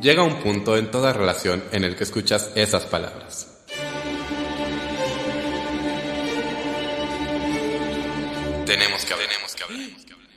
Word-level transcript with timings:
Llega 0.00 0.22
un 0.22 0.40
punto 0.40 0.78
en 0.78 0.90
toda 0.90 1.12
relación 1.12 1.62
en 1.72 1.84
el 1.84 1.94
que 1.94 2.04
escuchas 2.04 2.52
esas 2.54 2.86
palabras. 2.86 3.66
Tenemos 8.64 9.04
que 9.04 9.12
hablar. 9.12 9.28
Tenemos 9.28 9.54
que 9.54 9.62
hablar. 9.62 9.90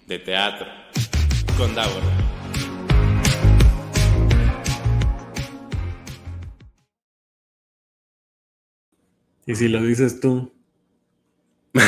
De 0.05 0.19
teatro. 0.19 0.67
Con 1.57 1.73
Davor. 1.73 2.03
Y 9.45 9.55
si 9.55 9.69
lo 9.69 9.81
dices 9.81 10.19
tú. 10.19 10.53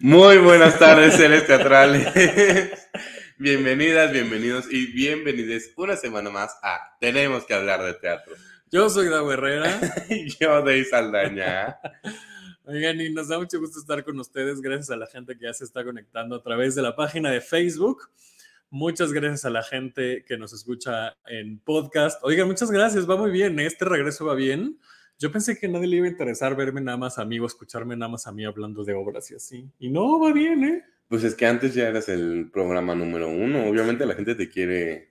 Muy 0.00 0.38
buenas 0.38 0.76
tardes, 0.80 1.14
seres 1.14 1.46
teatrales. 1.46 2.08
Bienvenidas, 3.40 4.10
bienvenidos 4.10 4.66
y 4.68 4.86
bienvenides 4.86 5.72
una 5.76 5.94
semana 5.94 6.28
más 6.28 6.58
a 6.60 6.96
Tenemos 6.98 7.44
que 7.44 7.54
hablar 7.54 7.84
de 7.84 7.94
teatro. 7.94 8.34
Yo 8.68 8.90
soy 8.90 9.08
Davo 9.08 9.32
Herrera. 9.32 9.80
Y 10.10 10.28
yo, 10.30 10.60
Dey 10.62 10.84
Saldaña. 10.84 11.78
Oigan, 12.64 13.00
y 13.00 13.10
nos 13.10 13.28
da 13.28 13.38
mucho 13.38 13.60
gusto 13.60 13.78
estar 13.78 14.02
con 14.02 14.18
ustedes. 14.18 14.60
Gracias 14.60 14.90
a 14.90 14.96
la 14.96 15.06
gente 15.06 15.38
que 15.38 15.44
ya 15.44 15.52
se 15.52 15.62
está 15.62 15.84
conectando 15.84 16.34
a 16.34 16.42
través 16.42 16.74
de 16.74 16.82
la 16.82 16.96
página 16.96 17.30
de 17.30 17.40
Facebook. 17.40 18.10
Muchas 18.70 19.12
gracias 19.12 19.44
a 19.44 19.50
la 19.50 19.62
gente 19.62 20.24
que 20.26 20.36
nos 20.36 20.52
escucha 20.52 21.16
en 21.24 21.60
podcast. 21.60 22.20
Oigan, 22.24 22.48
muchas 22.48 22.72
gracias. 22.72 23.08
Va 23.08 23.16
muy 23.16 23.30
bien. 23.30 23.60
¿eh? 23.60 23.66
Este 23.66 23.84
regreso 23.84 24.24
va 24.26 24.34
bien. 24.34 24.80
Yo 25.16 25.30
pensé 25.30 25.56
que 25.56 25.66
a 25.66 25.70
nadie 25.70 25.86
le 25.86 25.96
iba 25.98 26.06
a 26.06 26.10
interesar 26.10 26.56
verme 26.56 26.80
nada 26.80 26.98
más 26.98 27.18
a 27.18 27.24
mí 27.24 27.38
o 27.38 27.46
escucharme 27.46 27.96
nada 27.96 28.10
más 28.10 28.26
a 28.26 28.32
mí 28.32 28.44
hablando 28.44 28.82
de 28.82 28.94
obras 28.94 29.30
y 29.30 29.36
así. 29.36 29.70
Y 29.78 29.90
no, 29.90 30.18
va 30.18 30.32
bien, 30.32 30.64
¿eh? 30.64 30.84
Pues 31.08 31.24
es 31.24 31.34
que 31.34 31.46
antes 31.46 31.74
ya 31.74 31.88
eras 31.88 32.08
el 32.08 32.50
programa 32.52 32.94
número 32.94 33.28
uno. 33.28 33.66
Obviamente 33.66 34.06
la 34.06 34.14
gente 34.14 34.34
te 34.34 34.48
quiere 34.48 35.08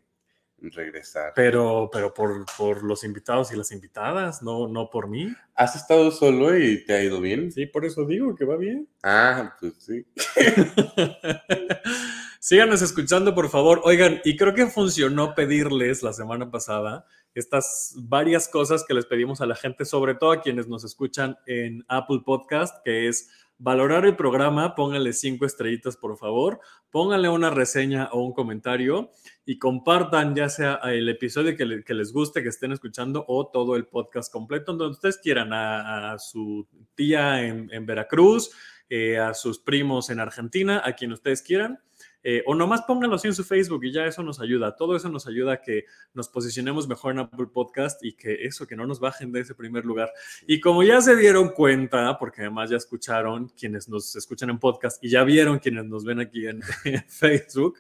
regresar. 0.60 1.34
Pero, 1.36 1.90
pero 1.92 2.14
por, 2.14 2.46
por 2.58 2.84
los 2.84 3.04
invitados 3.04 3.52
y 3.52 3.56
las 3.56 3.72
invitadas, 3.72 4.42
no, 4.42 4.68
no 4.68 4.90
por 4.90 5.08
mí. 5.08 5.34
¿Has 5.56 5.76
estado 5.76 6.12
solo 6.12 6.58
y 6.58 6.84
te 6.86 6.94
ha 6.94 7.04
ido 7.04 7.22
bien? 7.22 7.52
Sí, 7.52 7.66
por 7.66 7.86
eso 7.86 8.06
digo 8.06 8.36
que 8.36 8.46
va 8.46 8.58
bien. 8.58 8.88
Ah, 9.04 9.56
pues 9.60 9.74
sí. 9.80 10.06
Síganos 12.40 12.82
escuchando, 12.82 13.36
por 13.36 13.50
favor. 13.50 13.82
Oigan, 13.84 14.22
y 14.24 14.38
creo 14.38 14.54
que 14.54 14.68
funcionó 14.68 15.36
pedirles 15.36 16.04
la 16.04 16.14
semana 16.14 16.50
pasada 16.50 17.06
estas 17.38 17.94
varias 17.98 18.48
cosas 18.48 18.84
que 18.88 18.94
les 18.94 19.06
pedimos 19.06 19.42
a 19.42 19.46
la 19.46 19.56
gente, 19.56 19.86
sobre 19.86 20.16
todo 20.16 20.32
a 20.32 20.42
quienes 20.42 20.68
nos 20.68 20.84
escuchan 20.84 21.38
en 21.46 21.84
Apple 21.88 22.22
Podcast, 22.26 22.76
que 22.84 23.08
es 23.08 23.30
valorar 23.60 24.06
el 24.06 24.16
programa, 24.16 24.76
pónganle 24.76 25.14
cinco 25.14 25.46
estrellitas, 25.46 25.98
por 25.98 26.16
favor, 26.18 26.60
pónganle 26.92 27.28
una 27.30 27.50
reseña 27.50 28.08
o 28.12 28.22
un 28.22 28.32
comentario 28.34 29.10
y 29.46 29.58
compartan 29.58 30.36
ya 30.36 30.48
sea 30.48 30.76
el 30.84 31.10
episodio 31.10 31.58
que, 31.58 31.66
le- 31.66 31.84
que 31.84 31.96
les 31.96 32.14
guste, 32.14 32.44
que 32.44 32.50
estén 32.50 32.72
escuchando, 32.72 33.26
o 33.28 33.48
todo 33.48 33.76
el 33.76 33.88
podcast 33.88 34.32
completo, 34.32 34.74
donde 34.74 34.94
ustedes 34.94 35.18
quieran, 35.18 35.54
a, 35.54 36.20
su 36.20 36.68
tía 36.94 37.44
en, 37.44 37.68
en 37.74 37.86
Veracruz, 37.88 38.52
eh, 38.90 39.18
a 39.18 39.34
sus 39.34 39.58
primos 39.60 40.10
en 40.12 40.20
Argentina, 40.20 40.82
a 40.86 40.94
quien 40.94 41.12
ustedes 41.12 41.42
quieran. 41.42 41.80
Eh, 42.24 42.44
o 42.46 42.56
nomás 42.56 42.82
pónganlo 42.82 43.16
así 43.16 43.28
en 43.28 43.34
su 43.34 43.44
Facebook 43.44 43.84
y 43.86 43.92
ya 43.92 44.06
eso 44.06 44.24
nos 44.24 44.40
ayuda. 44.40 44.76
Todo 44.76 44.96
eso 44.96 45.10
nos 45.10 45.28
ayuda 45.28 45.54
a 45.54 45.62
que 45.62 45.86
nos 46.14 46.28
posicionemos 46.28 46.88
mejor 46.88 47.14
en 47.14 47.20
Apple 47.20 47.48
Podcast 47.54 48.04
y 48.04 48.14
que 48.14 48.46
eso, 48.46 48.68
que 48.68 48.76
no 48.76 48.86
nos 48.86 49.00
bajen 49.00 49.32
de 49.32 49.42
ese 49.42 49.56
primer 49.56 49.86
lugar. 49.86 50.12
Y 50.46 50.60
como 50.60 50.84
ya 50.84 51.00
se 51.02 51.16
dieron 51.16 51.50
cuenta, 51.50 52.18
porque 52.18 52.42
además 52.42 52.70
ya 52.70 52.78
escucharon 52.78 53.50
quienes 53.50 53.88
nos 53.88 54.16
escuchan 54.16 54.50
en 54.50 54.60
podcast 54.60 55.04
y 55.04 55.10
ya 55.10 55.24
vieron 55.24 55.60
quienes 55.60 55.86
nos 55.86 56.04
ven 56.04 56.20
aquí 56.20 56.48
en, 56.48 56.62
en 56.86 57.04
Facebook, 57.08 57.80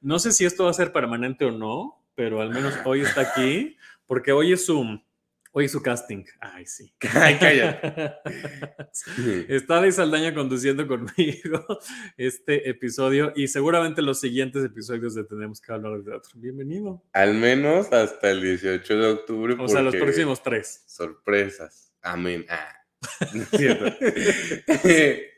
no 0.00 0.18
sé 0.18 0.32
si 0.32 0.44
esto 0.44 0.64
va 0.64 0.70
a 0.70 0.74
ser 0.74 0.92
permanente 0.92 1.44
o 1.44 1.52
no, 1.52 2.02
pero 2.14 2.40
al 2.40 2.50
menos 2.50 2.74
hoy 2.84 3.02
está 3.02 3.20
aquí, 3.20 3.76
porque 4.06 4.32
hoy 4.32 4.52
es 4.52 4.66
su, 4.66 5.00
hoy 5.52 5.66
es 5.66 5.72
su 5.72 5.82
casting. 5.82 6.24
Ay, 6.40 6.66
sí. 6.66 6.92
Ay, 7.14 7.36
cállate. 7.38 8.14
Está 9.54 9.80
Ley 9.80 9.92
Saldaña 9.92 10.34
conduciendo 10.34 10.86
conmigo 10.86 11.66
este 12.16 12.68
episodio 12.68 13.32
y 13.36 13.48
seguramente 13.48 14.02
los 14.02 14.20
siguientes 14.20 14.64
episodios 14.64 15.14
de 15.14 15.24
Tenemos 15.24 15.60
que 15.60 15.72
hablar 15.72 15.98
de 15.98 16.10
teatro. 16.10 16.32
Bienvenido. 16.34 17.02
Al 17.12 17.34
menos 17.34 17.92
hasta 17.92 18.30
el 18.30 18.42
18 18.42 18.96
de 18.96 19.06
octubre. 19.06 19.56
O 19.58 19.68
sea, 19.68 19.82
los 19.82 19.94
próximos 19.94 20.42
tres. 20.42 20.84
Sorpresas. 20.86 21.92
Amén. 22.02 22.44
Ah, 22.48 22.74
no 23.32 23.42
es 23.42 23.48
cierto. 23.50 23.84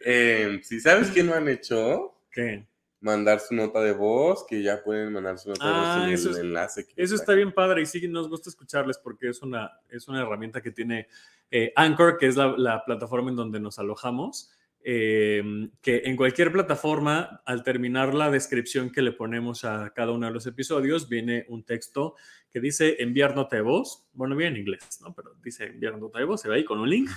Eh, 0.06 0.60
si 0.62 0.80
sabes 0.80 1.10
que 1.10 1.22
no 1.22 1.34
han 1.34 1.48
hecho, 1.48 2.14
¿Qué? 2.30 2.66
Mandar 3.04 3.38
su 3.38 3.54
nota 3.54 3.80
de 3.80 3.92
voz, 3.92 4.44
que 4.48 4.62
ya 4.62 4.82
pueden 4.82 5.12
mandar 5.12 5.38
su 5.38 5.50
nota 5.50 5.60
Ah, 5.62 5.68
de 5.68 5.98
voz 6.00 6.08
en 6.08 6.14
eso 6.14 6.28
el 6.30 6.34
es- 6.36 6.40
enlace. 6.40 6.86
que 6.86 6.94
Eso 6.96 7.14
está 7.14 7.34
bien 7.34 7.52
padre 7.52 7.82
y 7.82 7.86
sí 7.86 8.08
nos 8.08 8.28
gusta 8.28 8.48
escucharles 8.50 8.98
porque 8.98 9.28
es 9.28 9.42
una, 9.42 9.70
es 9.90 10.08
una 10.08 10.22
herramienta 10.22 10.60
que 10.62 10.70
tiene 10.70 11.06
eh, 11.50 11.72
Anchor, 11.76 12.16
que 12.18 12.26
es 12.26 12.36
la, 12.36 12.54
la 12.56 12.84
plataforma 12.84 13.30
en 13.30 13.36
donde 13.36 13.60
nos 13.60 13.78
alojamos, 13.78 14.50
eh, 14.86 15.42
que 15.80 16.02
en 16.06 16.16
cualquier 16.16 16.50
plataforma, 16.50 17.42
al 17.44 17.62
terminar 17.62 18.12
la 18.14 18.30
descripción 18.30 18.90
que 18.90 19.02
le 19.02 19.12
ponemos 19.12 19.64
a 19.64 19.92
cada 19.94 20.12
uno 20.12 20.26
de 20.26 20.32
los 20.32 20.46
episodios, 20.46 21.08
viene 21.08 21.44
un 21.48 21.62
texto 21.64 22.16
que 22.50 22.60
dice 22.60 22.96
enviar 23.00 23.34
nota 23.36 23.56
de 23.56 23.62
voz. 23.62 24.06
Bueno, 24.12 24.34
bien 24.36 24.54
en 24.54 24.60
inglés, 24.60 24.98
¿no? 25.02 25.14
Pero 25.14 25.34
dice 25.42 25.64
enviar 25.66 25.98
nota 25.98 26.18
de 26.18 26.24
voz, 26.24 26.40
se 26.40 26.48
ve 26.48 26.56
ahí 26.56 26.64
con 26.64 26.78
un 26.80 26.88
link. 26.90 27.08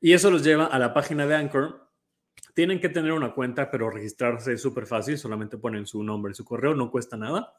Y 0.00 0.12
eso 0.14 0.30
los 0.30 0.42
lleva 0.42 0.66
a 0.66 0.78
la 0.78 0.92
página 0.94 1.26
de 1.26 1.34
Anchor. 1.34 1.89
Tienen 2.60 2.78
que 2.78 2.90
tener 2.90 3.12
una 3.12 3.32
cuenta, 3.32 3.70
pero 3.70 3.88
registrarse 3.88 4.52
es 4.52 4.60
súper 4.60 4.86
fácil. 4.86 5.16
Solamente 5.16 5.56
ponen 5.56 5.86
su 5.86 6.02
nombre 6.02 6.32
y 6.32 6.34
su 6.34 6.44
correo, 6.44 6.74
no 6.74 6.90
cuesta 6.90 7.16
nada 7.16 7.54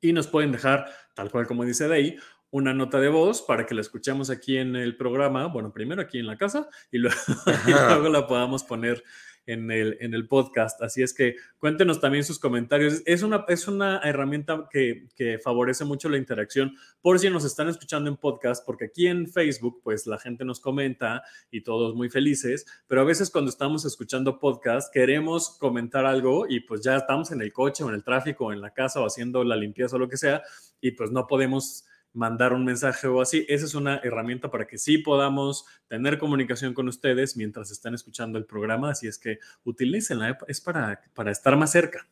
y 0.00 0.12
nos 0.12 0.28
pueden 0.28 0.52
dejar, 0.52 0.86
tal 1.14 1.32
cual 1.32 1.48
como 1.48 1.64
dice 1.64 1.88
Day, 1.88 2.16
una 2.52 2.72
nota 2.72 3.00
de 3.00 3.08
voz 3.08 3.42
para 3.42 3.66
que 3.66 3.74
la 3.74 3.80
escuchemos 3.80 4.30
aquí 4.30 4.56
en 4.56 4.76
el 4.76 4.96
programa, 4.96 5.46
bueno, 5.46 5.72
primero 5.72 6.00
aquí 6.00 6.20
en 6.20 6.28
la 6.28 6.38
casa 6.38 6.68
y 6.92 6.98
luego, 6.98 7.16
y 7.66 7.72
luego 7.72 8.08
la 8.08 8.28
podamos 8.28 8.62
poner 8.62 9.02
en 9.52 9.70
el, 9.70 9.96
en 10.00 10.14
el 10.14 10.28
podcast. 10.28 10.80
Así 10.82 11.02
es 11.02 11.12
que 11.12 11.36
cuéntenos 11.58 12.00
también 12.00 12.24
sus 12.24 12.38
comentarios. 12.38 13.02
Es 13.04 13.22
una, 13.22 13.44
es 13.48 13.68
una 13.68 13.98
herramienta 13.98 14.68
que, 14.70 15.08
que 15.16 15.38
favorece 15.38 15.84
mucho 15.84 16.08
la 16.08 16.18
interacción 16.18 16.74
por 17.02 17.18
si 17.18 17.30
nos 17.30 17.44
están 17.44 17.68
escuchando 17.68 18.08
en 18.08 18.16
podcast, 18.16 18.64
porque 18.64 18.86
aquí 18.86 19.06
en 19.06 19.26
Facebook, 19.26 19.80
pues 19.82 20.06
la 20.06 20.18
gente 20.18 20.44
nos 20.44 20.60
comenta 20.60 21.22
y 21.50 21.62
todos 21.62 21.94
muy 21.94 22.08
felices, 22.10 22.66
pero 22.86 23.00
a 23.00 23.04
veces 23.04 23.30
cuando 23.30 23.50
estamos 23.50 23.84
escuchando 23.84 24.38
podcast 24.38 24.92
queremos 24.92 25.56
comentar 25.58 26.06
algo 26.06 26.46
y 26.48 26.60
pues 26.60 26.82
ya 26.82 26.96
estamos 26.96 27.30
en 27.30 27.40
el 27.40 27.52
coche 27.52 27.82
o 27.84 27.88
en 27.88 27.94
el 27.94 28.04
tráfico 28.04 28.46
o 28.46 28.52
en 28.52 28.60
la 28.60 28.72
casa 28.72 29.00
o 29.00 29.06
haciendo 29.06 29.42
la 29.44 29.56
limpieza 29.56 29.96
o 29.96 29.98
lo 29.98 30.08
que 30.08 30.16
sea 30.16 30.42
y 30.80 30.92
pues 30.92 31.10
no 31.10 31.26
podemos 31.26 31.84
mandar 32.12 32.52
un 32.52 32.64
mensaje 32.64 33.06
o 33.06 33.20
así. 33.20 33.44
Esa 33.48 33.64
es 33.66 33.74
una 33.74 33.98
herramienta 33.98 34.50
para 34.50 34.66
que 34.66 34.78
sí 34.78 34.98
podamos 34.98 35.64
tener 35.88 36.18
comunicación 36.18 36.74
con 36.74 36.88
ustedes 36.88 37.36
mientras 37.36 37.70
están 37.70 37.94
escuchando 37.94 38.38
el 38.38 38.44
programa, 38.46 38.90
así 38.90 39.06
es 39.06 39.18
que 39.18 39.38
utilícenla, 39.64 40.38
es 40.48 40.60
para, 40.60 41.00
para 41.14 41.30
estar 41.30 41.56
más 41.56 41.70
cerca. 41.72 42.06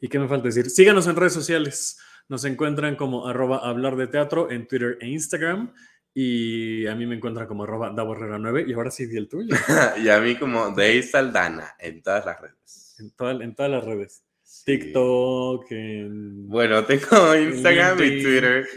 ¿Y 0.00 0.08
qué 0.08 0.18
me 0.18 0.28
falta 0.28 0.46
decir? 0.46 0.70
Síganos 0.70 1.06
en 1.06 1.16
redes 1.16 1.32
sociales. 1.32 1.98
Nos 2.28 2.44
encuentran 2.44 2.94
como 2.96 3.26
arroba 3.26 3.58
hablar 3.68 3.96
de 3.96 4.06
teatro 4.06 4.50
en 4.50 4.66
Twitter 4.68 4.98
e 5.00 5.08
Instagram. 5.08 5.72
Y 6.14 6.86
a 6.86 6.94
mí 6.94 7.06
me 7.06 7.14
encuentran 7.16 7.46
como 7.46 7.64
arroba 7.64 7.90
Davo 7.90 8.14
Herrera 8.14 8.38
9. 8.38 8.64
Y 8.68 8.72
ahora 8.74 8.90
sí 8.90 9.06
di 9.06 9.16
el 9.16 9.28
tuyo. 9.28 9.54
y 10.02 10.08
a 10.08 10.18
mí 10.20 10.36
como 10.36 10.70
Dey 10.70 11.02
Saldana 11.02 11.74
en 11.78 12.02
todas 12.02 12.24
las 12.26 12.40
redes. 12.40 12.96
En, 12.98 13.10
toda- 13.12 13.44
en 13.44 13.54
todas 13.54 13.70
las 13.70 13.84
redes. 13.84 14.22
TikTok, 14.64 15.70
en... 15.70 16.48
Bueno, 16.48 16.84
tengo 16.84 17.34
Instagram 17.36 18.02
y. 18.02 18.22
Twitter. 18.22 18.66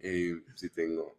Eh, 0.00 0.32
sí 0.54 0.70
tengo. 0.70 1.18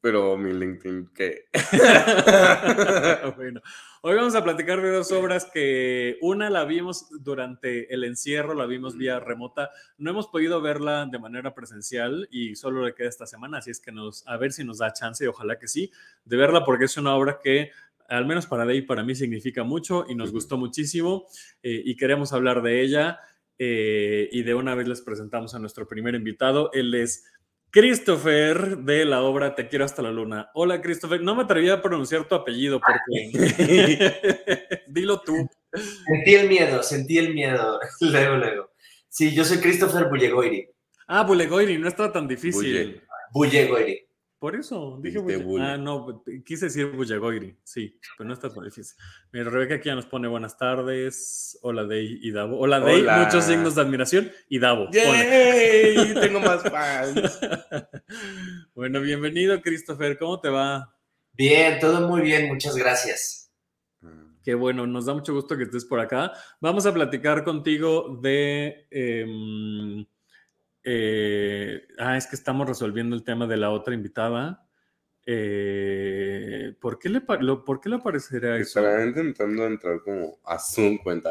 Pero 0.00 0.38
mi 0.38 0.54
LinkedIn, 0.54 1.10
¿qué? 1.14 1.44
bueno, 3.36 3.60
hoy 4.00 4.16
vamos 4.16 4.34
a 4.34 4.42
platicar 4.42 4.80
de 4.80 4.90
dos 4.90 5.12
obras 5.12 5.44
que 5.44 6.16
una 6.22 6.48
la 6.48 6.64
vimos 6.64 7.08
durante 7.20 7.92
el 7.92 8.04
encierro, 8.04 8.54
la 8.54 8.64
vimos 8.64 8.96
vía 8.96 9.20
remota. 9.20 9.70
No 9.98 10.10
hemos 10.10 10.28
podido 10.28 10.62
verla 10.62 11.04
de 11.04 11.18
manera 11.18 11.54
presencial 11.54 12.26
y 12.30 12.56
solo 12.56 12.82
le 12.82 12.94
queda 12.94 13.10
esta 13.10 13.26
semana, 13.26 13.58
así 13.58 13.70
es 13.70 13.80
que 13.80 13.92
nos, 13.92 14.26
a 14.26 14.38
ver 14.38 14.52
si 14.52 14.64
nos 14.64 14.78
da 14.78 14.94
chance 14.94 15.22
y 15.22 15.28
ojalá 15.28 15.58
que 15.58 15.68
sí, 15.68 15.92
de 16.24 16.36
verla 16.38 16.64
porque 16.64 16.86
es 16.86 16.96
una 16.96 17.14
obra 17.14 17.38
que 17.44 17.70
al 18.10 18.26
menos 18.26 18.46
para 18.46 18.64
Day 18.66 18.78
y 18.78 18.82
para 18.82 19.02
mí 19.04 19.14
significa 19.14 19.64
mucho 19.64 20.04
y 20.08 20.14
nos 20.14 20.32
gustó 20.32 20.58
muchísimo 20.58 21.26
eh, 21.62 21.82
y 21.84 21.96
queremos 21.96 22.32
hablar 22.32 22.62
de 22.62 22.82
ella. 22.82 23.18
eh, 23.58 24.28
y 24.32 24.42
de 24.42 24.54
una 24.54 24.74
vez 24.74 24.88
les 24.88 25.02
presentamos 25.02 25.54
a 25.54 25.58
nuestro 25.58 25.86
primer 25.86 26.14
invitado. 26.14 26.70
Él 26.72 26.94
es 26.94 27.24
Christopher 27.70 28.78
de 28.78 29.04
la 29.04 29.22
obra 29.22 29.54
Te 29.54 29.68
quiero 29.68 29.84
hasta 29.84 30.02
la 30.02 30.10
luna. 30.10 30.50
Hola 30.54 30.80
Christopher, 30.80 31.20
no 31.20 31.36
me 31.36 31.42
atrevía 31.44 31.74
a 31.74 31.82
pronunciar 31.82 32.26
tu 32.26 32.34
apellido 32.34 32.80
porque... 32.80 34.80
Dilo 34.88 35.20
tú. 35.20 35.34
Sentí 36.06 36.34
el 36.34 36.48
miedo, 36.48 36.82
sentí 36.82 37.18
el 37.18 37.32
miedo, 37.32 37.78
luego, 38.00 38.36
luego. 38.36 38.70
Sí, 39.08 39.32
yo 39.34 39.44
soy 39.44 39.58
Christopher 39.58 40.08
Bullegoiri. 40.08 40.68
Ah, 41.06 41.22
Bulegoiri, 41.22 41.78
no 41.78 41.86
estaba 41.88 42.12
tan 42.12 42.26
difícil. 42.26 43.00
Bulle. 43.32 43.32
Bullegoiri. 43.32 44.06
Por 44.40 44.56
eso, 44.56 44.98
dije. 45.02 45.18
Ah, 45.60 45.76
no, 45.76 46.24
quise 46.46 46.64
decir 46.64 46.86
Bullagoiri, 46.86 47.58
sí, 47.62 48.00
pero 48.16 48.26
no 48.26 48.32
está 48.32 48.48
tan 48.48 48.64
difícil. 48.64 48.96
Mira, 49.32 49.50
Rebeca 49.50 49.74
aquí 49.74 49.90
ya 49.90 49.94
nos 49.94 50.06
pone 50.06 50.28
buenas 50.28 50.56
tardes. 50.56 51.58
Hola, 51.60 51.84
Dey 51.84 52.20
y 52.22 52.30
Davo. 52.30 52.58
Hola, 52.58 52.80
Dey, 52.80 53.02
Hola. 53.02 53.18
muchos 53.18 53.44
signos 53.44 53.74
de 53.74 53.82
admiración. 53.82 54.32
Y 54.48 54.58
Davo. 54.58 54.88
¡Yay! 54.92 56.14
Tengo 56.14 56.40
más 56.40 56.62
fans. 56.62 57.38
bueno, 58.74 59.02
bienvenido, 59.02 59.60
Christopher. 59.60 60.16
¿Cómo 60.18 60.40
te 60.40 60.48
va? 60.48 60.96
Bien, 61.34 61.78
todo 61.78 62.08
muy 62.08 62.22
bien, 62.22 62.48
muchas 62.48 62.74
gracias. 62.74 63.52
Qué 64.42 64.54
bueno, 64.54 64.86
nos 64.86 65.04
da 65.04 65.12
mucho 65.12 65.34
gusto 65.34 65.54
que 65.58 65.64
estés 65.64 65.84
por 65.84 66.00
acá. 66.00 66.32
Vamos 66.62 66.86
a 66.86 66.94
platicar 66.94 67.44
contigo 67.44 68.18
de... 68.22 68.86
em, 68.90 70.06
eh, 70.84 71.86
ah, 71.98 72.16
es 72.16 72.26
que 72.26 72.36
estamos 72.36 72.66
resolviendo 72.68 73.14
el 73.16 73.24
tema 73.24 73.46
de 73.46 73.56
la 73.56 73.70
otra 73.70 73.94
invitada. 73.94 74.66
Eh, 75.26 76.74
¿por, 76.80 76.98
qué 76.98 77.08
le, 77.08 77.22
lo- 77.40 77.64
¿Por 77.64 77.80
qué 77.80 77.88
le 77.88 77.96
aparecerá 77.96 78.56
eso? 78.58 78.80
Intentando 79.04 79.66
entrar 79.66 80.00
como 80.02 80.38
a 80.44 80.58
Zoom 80.58 80.98
cuenta. 80.98 81.30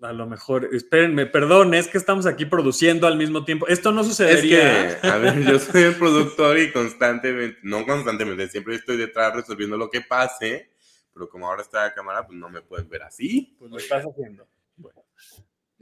A 0.00 0.12
lo 0.12 0.26
mejor, 0.26 0.68
espérenme, 0.72 1.24
perdón, 1.26 1.72
es 1.74 1.88
que 1.88 1.96
estamos 1.98 2.26
aquí 2.26 2.44
produciendo 2.44 3.06
al 3.06 3.16
mismo 3.16 3.44
tiempo. 3.44 3.66
Esto 3.68 3.90
no 3.92 4.02
Es 4.02 4.08
sucedería. 4.08 4.98
que, 5.00 5.06
a 5.08 5.16
ver, 5.18 5.40
yo 5.44 5.58
soy 5.58 5.82
el 5.82 5.94
productor 5.96 6.58
y 6.58 6.72
constantemente, 6.72 7.58
no 7.62 7.86
constantemente, 7.86 8.48
siempre 8.48 8.74
estoy 8.74 8.96
detrás 8.98 9.34
resolviendo 9.34 9.76
lo 9.76 9.88
que 9.90 10.02
pase, 10.02 10.70
pero 11.12 11.28
como 11.28 11.46
ahora 11.48 11.62
está 11.62 11.84
la 11.84 11.94
cámara, 11.94 12.26
pues 12.26 12.38
no 12.38 12.50
me 12.50 12.60
puedes 12.60 12.86
ver 12.88 13.02
así. 13.02 13.56
Pues 13.58 13.70
lo 13.70 13.78
estás 13.78 14.04
haciendo. 14.04 14.46
Bueno. 14.76 15.02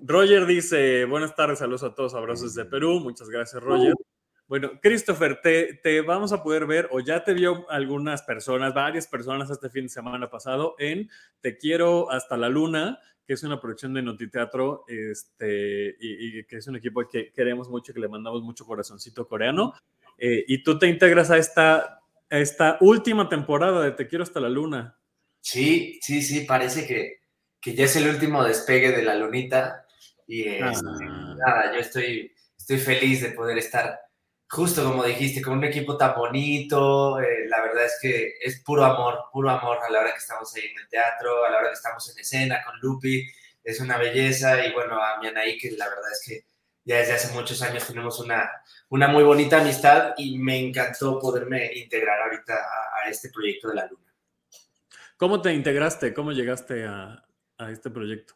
Roger 0.04 0.46
dice, 0.46 1.04
buenas 1.04 1.34
tardes, 1.36 1.60
saludos 1.60 1.84
a 1.84 1.94
todos, 1.94 2.14
abrazos 2.14 2.54
desde 2.54 2.68
Perú. 2.68 3.00
Muchas 3.00 3.28
gracias, 3.28 3.62
Roger. 3.62 3.94
Bueno, 4.48 4.72
Christopher, 4.82 5.40
te, 5.40 5.80
te 5.82 6.00
vamos 6.02 6.32
a 6.32 6.42
poder 6.42 6.66
ver, 6.66 6.88
o 6.90 7.00
ya 7.00 7.24
te 7.24 7.32
vio 7.32 7.70
algunas 7.70 8.22
personas, 8.22 8.74
varias 8.74 9.06
personas 9.06 9.48
este 9.48 9.70
fin 9.70 9.84
de 9.84 9.88
semana 9.88 10.28
pasado 10.28 10.74
en 10.78 11.08
Te 11.40 11.56
Quiero 11.56 12.10
Hasta 12.10 12.36
la 12.36 12.48
Luna, 12.48 12.98
que 13.26 13.34
es 13.34 13.42
una 13.44 13.60
producción 13.60 13.94
de 13.94 14.02
Notiteatro, 14.02 14.84
este, 14.88 15.96
y, 15.98 16.40
y 16.40 16.44
que 16.44 16.56
es 16.56 16.66
un 16.66 16.76
equipo 16.76 17.08
que 17.08 17.32
queremos 17.32 17.70
mucho, 17.70 17.94
que 17.94 18.00
le 18.00 18.08
mandamos 18.08 18.42
mucho 18.42 18.66
corazoncito 18.66 19.26
coreano. 19.26 19.72
Eh, 20.18 20.44
y 20.46 20.62
tú 20.62 20.78
te 20.78 20.86
integras 20.86 21.30
a 21.30 21.38
esta, 21.38 22.00
a 22.28 22.38
esta 22.38 22.76
última 22.80 23.28
temporada 23.28 23.82
de 23.82 23.92
Te 23.92 24.06
Quiero 24.06 24.24
Hasta 24.24 24.40
la 24.40 24.50
Luna. 24.50 24.98
Sí, 25.40 25.98
sí, 26.02 26.20
sí, 26.20 26.40
parece 26.42 26.86
que, 26.86 27.20
que 27.60 27.74
ya 27.74 27.84
es 27.84 27.96
el 27.96 28.08
último 28.08 28.44
despegue 28.44 28.90
de 28.90 29.02
la 29.02 29.14
lunita. 29.14 29.81
Y 30.26 30.48
este, 30.48 30.84
Ah. 30.84 31.34
nada, 31.38 31.72
yo 31.74 31.80
estoy, 31.80 32.32
estoy 32.56 32.78
feliz 32.78 33.22
de 33.22 33.30
poder 33.32 33.58
estar 33.58 34.00
justo 34.48 34.84
como 34.84 35.02
dijiste, 35.04 35.40
con 35.40 35.54
un 35.58 35.64
equipo 35.64 35.96
tan 35.96 36.14
bonito. 36.14 37.18
eh, 37.20 37.46
la 37.48 37.62
verdad 37.62 37.86
es 37.86 37.98
que 38.02 38.34
es 38.40 38.60
puro 38.62 38.84
amor, 38.84 39.24
puro 39.32 39.48
amor 39.48 39.78
a 39.82 39.90
la 39.90 40.00
hora 40.00 40.12
que 40.12 40.18
estamos 40.18 40.54
ahí 40.54 40.64
en 40.66 40.78
el 40.78 40.88
teatro, 40.88 41.44
a 41.46 41.50
la 41.50 41.58
hora 41.58 41.68
que 41.68 41.74
estamos 41.74 42.10
en 42.10 42.18
escena 42.20 42.62
con 42.64 42.78
Lupi. 42.80 43.26
Es 43.64 43.80
una 43.80 43.96
belleza. 43.96 44.64
Y 44.66 44.72
bueno, 44.72 45.02
a 45.02 45.18
mi 45.20 45.28
Anaí, 45.28 45.56
que 45.56 45.70
la 45.70 45.88
verdad 45.88 46.12
es 46.12 46.22
que 46.26 46.44
ya 46.84 46.96
desde 46.98 47.14
hace 47.14 47.32
muchos 47.32 47.62
años 47.62 47.86
tenemos 47.86 48.20
una, 48.20 48.50
una 48.90 49.08
muy 49.08 49.22
bonita 49.24 49.60
amistad 49.60 50.12
y 50.18 50.36
me 50.38 50.58
encantó 50.58 51.18
poderme 51.18 51.72
integrar 51.74 52.20
ahorita 52.22 52.54
a, 52.54 53.06
a 53.06 53.08
este 53.10 53.30
proyecto 53.30 53.68
de 53.68 53.74
la 53.76 53.86
luna. 53.86 54.12
¿Cómo 55.16 55.40
te 55.40 55.52
integraste? 55.54 56.12
¿Cómo 56.12 56.32
llegaste 56.32 56.84
a, 56.84 57.24
a 57.62 57.70
este 57.70 57.90
proyecto? 57.90 58.34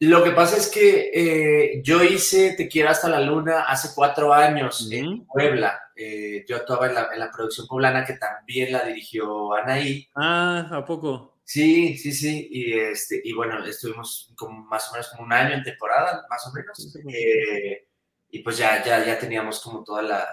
Lo 0.00 0.22
que 0.22 0.30
pasa 0.30 0.56
es 0.56 0.68
que 0.68 1.10
eh, 1.14 1.82
yo 1.82 2.02
hice 2.02 2.54
Te 2.56 2.68
quiero 2.68 2.90
hasta 2.90 3.08
la 3.08 3.20
luna 3.20 3.62
hace 3.62 3.90
cuatro 3.94 4.32
años 4.32 4.88
en. 4.90 5.26
Puebla. 5.26 5.80
Eh, 5.94 6.44
yo 6.46 6.56
actuaba 6.56 6.88
en 6.88 6.94
la, 6.94 7.08
en 7.12 7.18
la 7.18 7.30
producción 7.30 7.66
poblana 7.66 8.04
que 8.04 8.14
también 8.14 8.72
la 8.72 8.84
dirigió 8.84 9.54
Anaí. 9.54 10.08
Ah, 10.14 10.68
¿a 10.70 10.84
poco? 10.84 11.36
Sí, 11.46 11.96
sí, 11.96 12.12
sí. 12.12 12.48
Y, 12.50 12.72
este, 12.72 13.20
y 13.22 13.32
bueno, 13.32 13.64
estuvimos 13.64 14.32
como 14.36 14.64
más 14.64 14.88
o 14.88 14.92
menos 14.92 15.08
como 15.10 15.22
un 15.22 15.32
año 15.32 15.54
en 15.54 15.62
temporada, 15.62 16.26
más 16.28 16.44
o 16.48 16.52
menos. 16.52 16.96
Eh, 17.08 17.86
y 18.30 18.40
pues 18.40 18.58
ya, 18.58 18.82
ya, 18.84 19.06
ya 19.06 19.16
teníamos 19.16 19.60
como 19.60 19.84
toda 19.84 20.02
la, 20.02 20.26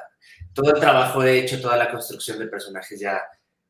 todo 0.54 0.74
el 0.74 0.80
trabajo 0.82 1.24
hecho, 1.24 1.62
toda 1.62 1.78
la 1.78 1.92
construcción 1.92 2.40
de 2.40 2.48
personajes 2.48 3.00
ya, 3.00 3.22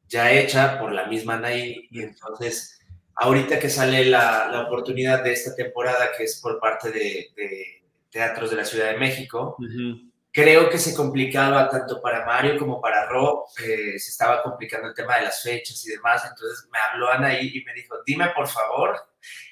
ya 0.07 0.31
hecha 0.31 0.79
por 0.79 0.93
la 0.93 1.05
misma 1.07 1.33
Anaí. 1.33 1.87
Y 1.91 2.01
entonces, 2.01 2.79
ahorita 3.15 3.59
que 3.59 3.69
sale 3.69 4.05
la, 4.05 4.47
la 4.51 4.61
oportunidad 4.61 5.23
de 5.23 5.33
esta 5.33 5.55
temporada, 5.55 6.11
que 6.17 6.23
es 6.23 6.39
por 6.41 6.59
parte 6.59 6.91
de, 6.91 7.31
de 7.35 7.83
Teatros 8.09 8.51
de 8.51 8.57
la 8.57 8.65
Ciudad 8.65 8.91
de 8.91 8.97
México, 8.97 9.57
creo 10.31 10.69
que 10.69 10.77
se 10.79 10.95
complicaba 10.95 11.69
tanto 11.69 12.01
para 12.01 12.25
Mario 12.25 12.57
como 12.57 12.81
para 12.81 13.07
Ro, 13.07 13.45
eh, 13.63 13.99
se 13.99 14.11
estaba 14.11 14.41
complicando 14.41 14.87
el 14.87 14.95
tema 14.95 15.17
de 15.17 15.23
las 15.23 15.43
fechas 15.43 15.85
y 15.85 15.91
demás, 15.91 16.23
entonces 16.27 16.67
me 16.71 16.79
habló 16.79 17.11
Anaí 17.11 17.51
y 17.53 17.63
me 17.63 17.73
dijo, 17.73 17.95
dime 18.05 18.31
por 18.35 18.47
favor 18.47 18.97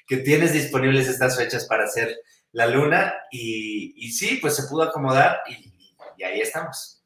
que 0.06 0.18
tienes 0.18 0.52
disponibles 0.52 1.08
estas 1.08 1.36
fechas 1.36 1.66
para 1.66 1.84
hacer 1.84 2.18
la 2.52 2.66
luna 2.66 3.14
y, 3.30 3.94
y 3.96 4.12
sí, 4.12 4.38
pues 4.40 4.56
se 4.56 4.64
pudo 4.64 4.82
acomodar 4.82 5.40
y, 5.48 5.72
y 6.18 6.22
ahí 6.24 6.40
estamos. 6.40 7.01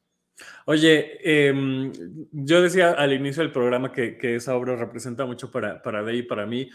Oye, 0.65 1.17
em, 1.47 1.91
yo 2.31 2.61
decía 2.61 2.91
al 2.91 3.13
inicio 3.13 3.43
del 3.43 3.51
programa 3.51 3.91
que, 3.91 4.17
que 4.17 4.35
esa 4.35 4.55
obra 4.55 4.75
representa 4.75 5.25
mucho 5.25 5.49
para, 5.51 5.81
para 5.81 6.03
Dey 6.03 6.19
y 6.19 6.23
para 6.23 6.45
mí, 6.45 6.69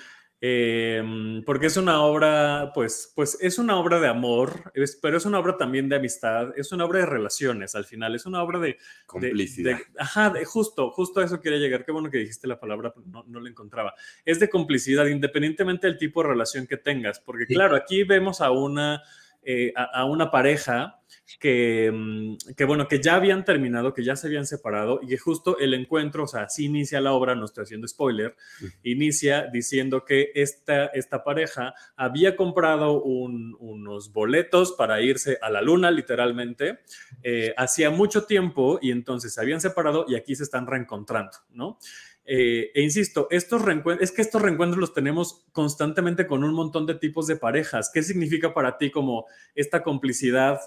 em, 0.44 1.44
porque 1.44 1.66
es 1.66 1.76
una 1.76 2.02
obra, 2.02 2.72
pues, 2.74 3.12
pues 3.14 3.38
es 3.40 3.58
una 3.58 3.76
obra 3.78 4.00
de 4.00 4.08
amor, 4.08 4.72
es- 4.74 4.98
pero 5.00 5.16
es 5.16 5.24
una 5.24 5.38
obra 5.38 5.56
también 5.56 5.88
de 5.88 5.94
amistad, 5.96 6.48
es 6.56 6.72
una 6.72 6.84
obra 6.84 6.98
de 7.00 7.06
relaciones 7.06 7.76
al 7.76 7.84
final, 7.84 8.14
es 8.16 8.26
una 8.26 8.42
obra 8.42 8.58
de, 8.58 8.66
de- 8.68 8.78
Complicidad. 9.06 9.76
de- 9.78 9.84
ajá, 9.98 10.30
de- 10.30 10.44
justo, 10.44 10.90
justo 10.90 11.20
a 11.20 11.24
eso 11.24 11.40
quería 11.40 11.58
llegar. 11.60 11.84
Qué 11.84 11.92
bueno 11.92 12.10
que 12.10 12.18
dijiste 12.18 12.48
la 12.48 12.58
palabra, 12.58 12.92
pero 12.92 13.06
no, 13.06 13.24
no 13.28 13.40
la 13.40 13.48
encontraba. 13.50 13.94
Es 14.24 14.40
de 14.40 14.48
complicidad, 14.50 15.06
independientemente 15.06 15.86
del 15.86 15.96
tipo 15.98 16.22
de 16.22 16.30
relación 16.30 16.66
que 16.66 16.76
tengas, 16.76 17.20
porque 17.20 17.46
Sí. 17.46 17.54
claro, 17.54 17.76
aquí 17.76 18.02
vemos 18.02 18.40
a 18.40 18.50
una, 18.50 19.00
eh, 19.44 19.72
a, 19.76 19.84
a 20.00 20.04
una 20.06 20.30
pareja 20.32 20.98
que, 21.40 21.90
mm, 21.92 22.36
que, 22.56 22.64
bueno, 22.64 22.88
que 22.88 23.00
ya 23.00 23.14
habían 23.14 23.44
terminado, 23.44 23.94
que 23.94 24.04
ya 24.04 24.16
se 24.16 24.26
habían 24.26 24.46
separado 24.46 25.00
y 25.02 25.06
que 25.08 25.18
justo 25.18 25.58
el 25.58 25.74
encuentro, 25.74 26.24
o 26.24 26.26
sea, 26.26 26.42
así 26.42 26.66
inicia 26.66 27.00
la 27.00 27.12
obra, 27.12 27.34
no 27.34 27.44
estoy 27.44 27.64
haciendo 27.64 27.88
spoiler, 27.88 28.36
inicia 28.82 29.46
diciendo 29.52 30.04
que 30.04 30.30
esta, 30.34 30.86
esta 30.86 31.24
pareja 31.24 31.74
había 31.96 32.36
comprado 32.36 33.02
un- 33.02 33.56
unos 33.60 34.12
boletos 34.12 34.72
para 34.72 35.00
irse 35.00 35.38
a 35.40 35.50
la 35.50 35.62
luna, 35.62 35.90
literalmente, 35.90 36.80
eh, 37.22 37.54
hacía 37.56 37.90
mucho 37.90 38.24
tiempo 38.24 38.78
y 38.82 38.90
entonces 38.90 39.34
se 39.34 39.40
habían 39.40 39.60
separado 39.60 40.04
y 40.08 40.14
aquí 40.16 40.34
se 40.36 40.42
están 40.44 40.66
reencontrando, 40.66 41.38
¿no? 41.50 41.78
Eh, 42.24 42.70
e 42.74 42.82
insisto, 42.82 43.26
estos 43.30 43.62
reencuentros, 43.62 44.08
es 44.08 44.14
que 44.14 44.22
estos 44.22 44.40
reencuentros 44.40 44.78
los 44.80 44.94
tenemos 44.94 45.44
constantemente 45.50 46.26
con 46.26 46.44
un 46.44 46.54
montón 46.54 46.86
de 46.86 46.94
tipos 46.94 47.26
de 47.26 47.34
parejas. 47.36 47.90
¿Qué 47.92 48.00
significa 48.02 48.54
para 48.54 48.78
ti 48.78 48.92
como 48.92 49.26
esta 49.56 49.82
complicidad 49.82 50.60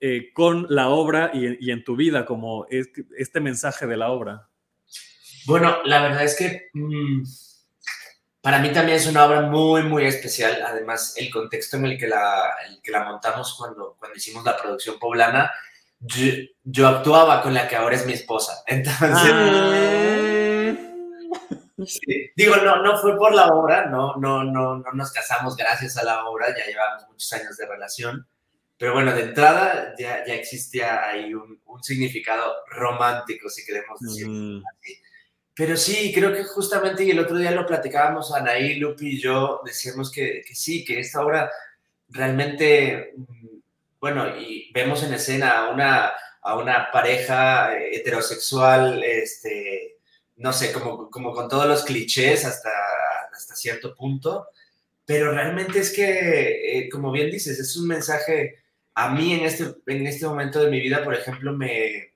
eh, 0.00 0.32
con 0.32 0.66
la 0.70 0.88
obra 0.88 1.30
y, 1.34 1.66
y 1.66 1.70
en 1.72 1.84
tu 1.84 1.96
vida, 1.96 2.24
como 2.24 2.66
es- 2.70 2.88
este 3.18 3.40
mensaje 3.40 3.86
de 3.86 3.96
la 3.96 4.10
obra? 4.10 4.48
Bueno, 5.46 5.78
la 5.84 6.02
verdad 6.02 6.24
es 6.24 6.36
que 6.36 6.68
mm, 6.74 7.22
para 8.40 8.58
mí 8.58 8.72
también 8.72 8.96
es 8.98 9.06
una 9.06 9.26
obra 9.26 9.42
muy, 9.42 9.82
muy 9.82 10.04
especial. 10.06 10.62
Además, 10.66 11.14
el 11.18 11.30
contexto 11.30 11.76
en 11.76 11.86
el 11.86 11.98
que 11.98 12.06
la, 12.08 12.42
el 12.68 12.80
que 12.82 12.90
la 12.90 13.04
montamos 13.04 13.54
cuando, 13.58 13.96
cuando 13.98 14.16
hicimos 14.16 14.44
la 14.44 14.56
producción 14.56 14.98
poblana, 14.98 15.50
yo, 16.00 16.32
yo 16.64 16.88
actuaba 16.88 17.42
con 17.42 17.52
la 17.52 17.68
que 17.68 17.76
ahora 17.76 17.96
es 17.96 18.06
mi 18.06 18.14
esposa. 18.14 18.52
Entonces, 18.66 19.32
sí, 21.86 22.30
digo, 22.36 22.56
no, 22.56 22.82
no 22.82 22.98
fue 22.98 23.16
por 23.16 23.34
la 23.34 23.48
obra, 23.48 23.86
no, 23.86 24.16
no, 24.16 24.44
no, 24.44 24.76
no 24.78 24.92
nos 24.92 25.12
casamos 25.12 25.56
gracias 25.56 25.96
a 25.96 26.04
la 26.04 26.24
obra, 26.26 26.48
ya 26.56 26.66
llevamos 26.66 27.06
muchos 27.08 27.32
años 27.32 27.56
de 27.56 27.66
relación. 27.66 28.26
Pero 28.80 28.94
bueno, 28.94 29.12
de 29.14 29.24
entrada 29.24 29.94
ya, 29.98 30.24
ya 30.26 30.32
existía 30.32 31.06
ahí 31.06 31.34
un, 31.34 31.60
un 31.66 31.82
significado 31.84 32.54
romántico, 32.70 33.50
si 33.50 33.62
queremos 33.62 34.00
decir. 34.00 34.26
Mm, 34.26 34.62
Pero 35.54 35.76
sí, 35.76 36.10
creo 36.14 36.32
que 36.32 36.44
justamente 36.44 37.04
y 37.04 37.10
el 37.10 37.18
otro 37.18 37.36
día 37.36 37.50
lo 37.50 37.66
platicábamos, 37.66 38.32
Anaí, 38.32 38.76
Lupi 38.76 39.16
y 39.16 39.20
yo, 39.20 39.60
decíamos 39.66 40.10
que, 40.10 40.40
que 40.46 40.54
sí, 40.54 40.82
que 40.82 40.98
esta 40.98 41.20
obra 41.20 41.50
realmente, 42.08 43.12
mm, 43.18 43.58
bueno, 44.00 44.34
y 44.40 44.72
vemos 44.72 45.02
en 45.02 45.12
escena 45.12 45.58
a 45.58 45.70
una, 45.70 46.12
a 46.40 46.56
una 46.56 46.90
pareja 46.90 47.76
eh, 47.76 47.96
heterosexual, 47.96 49.04
este, 49.04 49.98
no 50.36 50.54
sé, 50.54 50.72
como, 50.72 51.10
como 51.10 51.34
con 51.34 51.50
todos 51.50 51.66
los 51.66 51.84
clichés 51.84 52.46
hasta, 52.46 52.70
hasta 53.30 53.54
cierto 53.54 53.94
punto, 53.94 54.48
pero 55.04 55.32
realmente 55.32 55.80
es 55.80 55.92
que, 55.92 56.78
eh, 56.78 56.88
como 56.88 57.12
bien 57.12 57.30
dices, 57.30 57.58
es 57.60 57.76
un 57.76 57.86
mensaje, 57.86 58.56
a 58.94 59.10
mí 59.10 59.34
en 59.34 59.44
este, 59.44 59.74
en 59.86 60.06
este 60.06 60.26
momento 60.26 60.62
de 60.62 60.70
mi 60.70 60.80
vida, 60.80 61.04
por 61.04 61.14
ejemplo, 61.14 61.52
me, 61.52 62.14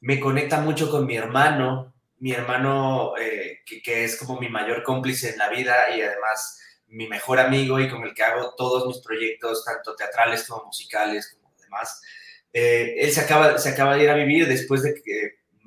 me 0.00 0.20
conecta 0.20 0.60
mucho 0.60 0.90
con 0.90 1.06
mi 1.06 1.16
hermano, 1.16 1.94
mi 2.18 2.32
hermano 2.32 3.14
eh, 3.18 3.60
que, 3.64 4.04
es 4.04 4.16
como 4.16 4.40
mi 4.40 4.48
mayor 4.48 4.82
cómplice 4.82 5.30
en 5.30 5.38
la 5.38 5.50
vida 5.50 5.74
y 5.96 6.00
además 6.00 6.60
mi 6.88 7.08
mejor 7.08 7.40
amigo 7.40 7.80
y 7.80 7.88
con 7.88 8.04
el 8.04 8.14
que 8.14 8.22
hago 8.22 8.54
todos 8.56 8.86
mis 8.86 8.98
proyectos, 8.98 9.64
tanto 9.64 9.94
teatrales 9.94 10.46
como 10.46 10.66
musicales, 10.66 11.34
como 11.34 11.54
demás. 11.60 12.00
Eh, 12.52 12.94
él 12.98 13.12
se 13.12 13.20
acaba, 13.20 13.58
se 13.58 13.68
acaba 13.68 13.96
de 13.96 14.04
ir 14.04 14.10
a 14.10 14.14
vivir 14.14 14.48
después 14.48 14.82
de 14.82 14.94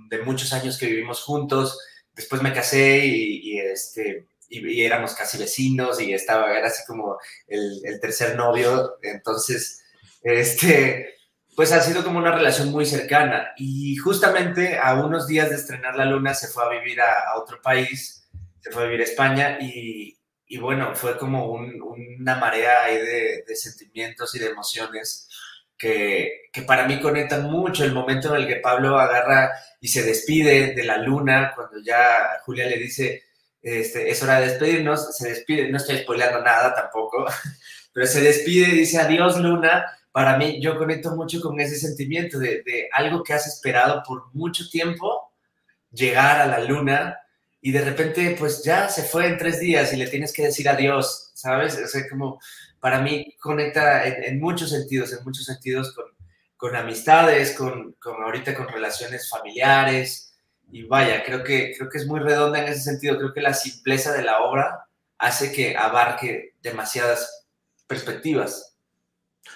de 0.10 0.20
muchos 0.24 0.52
años 0.54 0.78
que 0.78 0.88
vivimos 0.88 1.22
juntos. 1.22 1.80
Después 2.14 2.42
me 2.42 2.54
casé 2.54 3.06
y, 3.06 3.60
este, 3.60 4.28
y, 4.50 4.82
éramos 4.84 5.14
casi 5.14 5.38
vecinos 5.38 6.02
y 6.02 6.14
estaba, 6.14 6.58
era 6.58 6.68
así 6.68 6.84
como 6.86 7.18
el, 7.48 8.00
tercer 8.02 8.36
novio. 8.36 8.98
Entonces, 9.02 9.82
este, 10.22 11.20
pues 11.60 11.74
ha 11.74 11.82
sido 11.82 12.06
como 12.06 12.20
una 12.20 12.32
relación 12.32 12.72
muy 12.72 12.86
cercana. 12.86 13.52
Y 13.58 13.98
justamente 13.98 14.78
a 14.78 14.94
unos 14.96 15.28
días 15.28 15.50
de 15.50 15.58
estrenar 15.58 15.96
La 15.98 16.06
Luna 16.06 16.34
se 16.34 16.48
fue 16.48 16.64
a 16.64 16.70
vivir 16.70 17.02
a, 17.02 17.38
otro 17.38 17.62
país, 17.62 18.30
se 18.62 18.72
fue 18.72 18.84
a 18.84 18.86
vivir 18.86 19.02
a 19.02 19.04
España 19.04 19.58
y, 19.60 20.18
bueno, 20.58 20.96
fue 20.96 21.18
como 21.18 21.52
una 21.52 22.36
marea 22.36 22.84
ahí 22.84 22.98
de, 22.98 23.56
sentimientos 23.56 24.34
y 24.36 24.40
de 24.40 24.48
emociones 24.48 25.28
que, 25.78 26.50
para 26.66 26.88
mí 26.88 27.00
conectan 27.02 27.44
mucho 27.44 27.84
el 27.84 27.92
momento 27.92 28.34
en 28.34 28.44
el 28.44 28.48
que 28.48 28.62
Pablo 28.62 28.98
agarra 28.98 29.52
y 29.82 29.90
se 29.90 30.04
despide 30.04 30.74
de 30.74 30.84
la 30.86 30.98
luna, 30.98 31.52
cuando 31.56 31.80
ya 31.80 32.40
Julia 32.46 32.68
le 32.68 32.78
dice, 32.78 33.24
este, 33.62 34.10
es 34.10 34.24
hora 34.24 34.40
de 34.40 34.48
despedirnos, 34.48 35.14
se 35.14 35.28
despide, 35.28 35.70
no 35.70 35.76
estoy 35.76 35.98
spoileando 35.98 36.42
nada 36.42 36.74
tampoco, 36.74 37.26
pero 37.94 38.08
se 38.08 38.22
despide 38.22 38.68
dice, 38.68 39.00
adiós 39.00 39.38
luna, 39.38 39.86
para 40.12 40.38
mí 40.38 40.62
yo 40.62 40.78
conecto 40.78 41.16
mucho 41.16 41.42
con 41.42 41.60
ese 41.60 41.78
sentimiento 41.78 42.40
de, 42.40 42.90
algo 42.94 43.24
que 43.24 43.34
has 43.34 43.48
esperado 43.48 44.04
por 44.06 44.34
mucho 44.34 44.68
tiempo, 44.70 45.32
llegar 45.92 46.42
a 46.42 46.48
la 46.48 46.60
luna 46.60 47.20
y 47.62 47.72
de 47.72 47.82
repente 47.82 48.36
pues 48.38 48.64
ya 48.64 48.90
se 48.90 49.04
fue 49.04 49.28
en 49.28 49.38
tres 49.38 49.60
días 49.60 49.94
y 49.94 49.98
le 49.98 50.08
tienes 50.08 50.34
que 50.34 50.44
decir 50.44 50.68
adiós, 50.70 51.32
¿sabes? 51.36 51.78
O 51.78 51.88
sea, 51.88 52.08
como 52.10 52.40
para 52.80 53.02
mí 53.02 53.36
conecta 53.40 54.06
en, 54.08 54.40
muchos 54.40 54.70
sentidos, 54.70 55.14
en 55.14 55.24
muchos 55.24 55.46
sentidos 55.46 55.94
con, 55.94 56.06
con 56.58 56.76
amistades, 56.76 57.54
con, 57.56 57.94
con, 57.94 58.24
ahorita 58.24 58.56
con 58.56 58.68
relaciones 58.68 59.30
familiares 59.30 60.34
y 60.72 60.84
vaya, 60.84 61.24
creo 61.24 61.44
que, 61.44 61.74
creo 61.78 61.90
que 61.90 61.98
es 61.98 62.06
muy 62.06 62.20
redonda 62.20 62.60
en 62.60 62.70
ese 62.72 62.82
sentido, 62.82 63.18
creo 63.18 63.34
que 63.34 63.42
la 63.42 63.54
simpleza 63.54 64.14
de 64.14 64.24
la 64.24 64.40
obra 64.40 64.86
hace 65.18 65.52
que 65.52 65.76
abarque 65.76 66.56
demasiadas 66.62 67.48
perspectivas. 67.88 68.69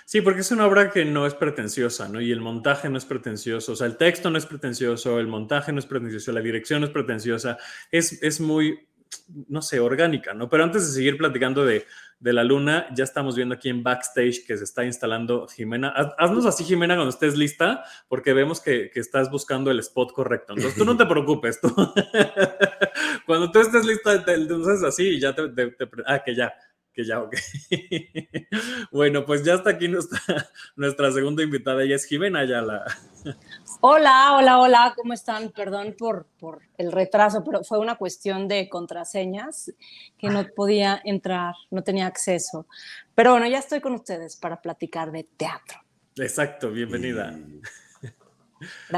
Sí, 0.06 0.22
porque 0.22 0.42
es 0.42 0.52
una 0.52 0.66
obra 0.66 0.90
que 0.90 1.06
no 1.06 1.26
es 1.26 1.34
pretenciosa, 1.34 2.08
¿no? 2.10 2.22
Y 2.22 2.32
el 2.32 2.42
montaje 2.42 2.90
no 2.90 2.98
es 2.98 3.06
pretencioso, 3.06 3.74
o 3.74 3.76
sea, 3.76 3.88
el 3.88 3.98
texto 3.98 4.30
no 4.30 4.38
es 4.38 4.46
pretencioso, 4.46 5.20
el 5.20 5.28
montaje 5.28 5.72
no 5.72 5.80
es 5.80 5.86
pretencioso, 5.86 6.32
la 6.32 6.42
dirección 6.42 6.82
no 6.82 6.88
es 6.88 6.94
pretenciosa, 6.94 7.58
es, 7.92 8.22
es 8.24 8.40
muy, 8.40 8.88
no 9.48 9.62
sé, 9.62 9.80
orgánica, 9.80 10.34
¿no? 10.34 10.50
Pero 10.50 10.64
antes 10.64 10.88
de 10.88 10.94
seguir 10.94 11.18
platicando 11.18 11.66
de, 11.66 11.86
de 12.20 12.34
la 12.34 12.44
luna, 12.44 12.88
ya 12.96 13.04
estamos 13.04 13.36
viendo 13.36 13.56
aquí 13.56 13.70
en 13.70 13.84
backstage 13.84 14.46
que 14.46 14.58
se 14.58 14.64
está 14.64 14.86
instalando 14.86 15.48
Jimena. 15.48 15.90
Haznos 16.18 16.46
así, 16.46 16.64
Jimena, 16.64 16.96
cuando 16.96 17.10
estés 17.10 17.38
lista, 17.38 17.84
porque 18.08 18.34
vemos 18.34 18.62
que, 18.62 18.90
que 18.90 19.02
estás 19.02 19.30
buscando 19.30 19.72
el 19.72 19.80
spot 19.80 20.14
correcto. 20.14 20.54
Entonces, 20.54 20.78
tú 20.78 20.86
no 20.86 20.96
te 20.96 21.06
preocupes, 21.06 21.60
tú. 21.60 21.68
cuando 23.26 23.52
tú 23.52 23.60
estés 23.60 23.86
lista, 23.86 24.24
entonces 24.26 24.84
así 24.84 25.10
y 25.10 25.20
ya 25.20 25.36
te, 25.36 25.50
te, 25.50 25.90
Ah, 26.06 26.24
que 26.24 26.34
ya 26.34 26.54
que 26.94 27.04
ya, 27.04 27.22
ok. 27.22 27.36
bueno, 28.92 29.26
pues 29.26 29.44
ya 29.44 29.56
está 29.56 29.72
aquí 29.72 29.88
nuestra, 29.88 30.20
nuestra 30.76 31.12
segunda 31.12 31.44
invitada, 31.44 31.84
ella 31.84 31.96
es 31.96 32.06
Jimena 32.06 32.40
Ayala. 32.40 32.86
Hola, 33.82 34.36
hola, 34.38 34.60
hola, 34.60 34.94
¿cómo 34.96 35.14
están? 35.14 35.50
Perdón 35.50 35.96
por, 35.98 36.28
por 36.40 36.62
el 36.78 36.92
retraso, 36.92 37.44
pero 37.44 37.64
fue 37.64 37.80
una 37.80 37.96
cuestión 37.96 38.48
de 38.48 38.70
contraseñas 38.70 39.74
que 40.18 40.30
no 40.30 40.46
podía 40.56 41.02
entrar, 41.04 41.56
no 41.72 41.84
tenía 41.84 42.08
acceso. 42.08 42.68
Pero 43.16 43.32
bueno, 43.32 43.48
ya 43.48 43.60
estoy 43.60 43.82
con 43.82 43.94
ustedes 43.94 44.38
para 44.38 44.62
platicar 44.62 45.12
de 45.12 45.24
teatro. 45.24 45.80
Exacto, 46.16 46.70
bienvenida. 46.72 47.36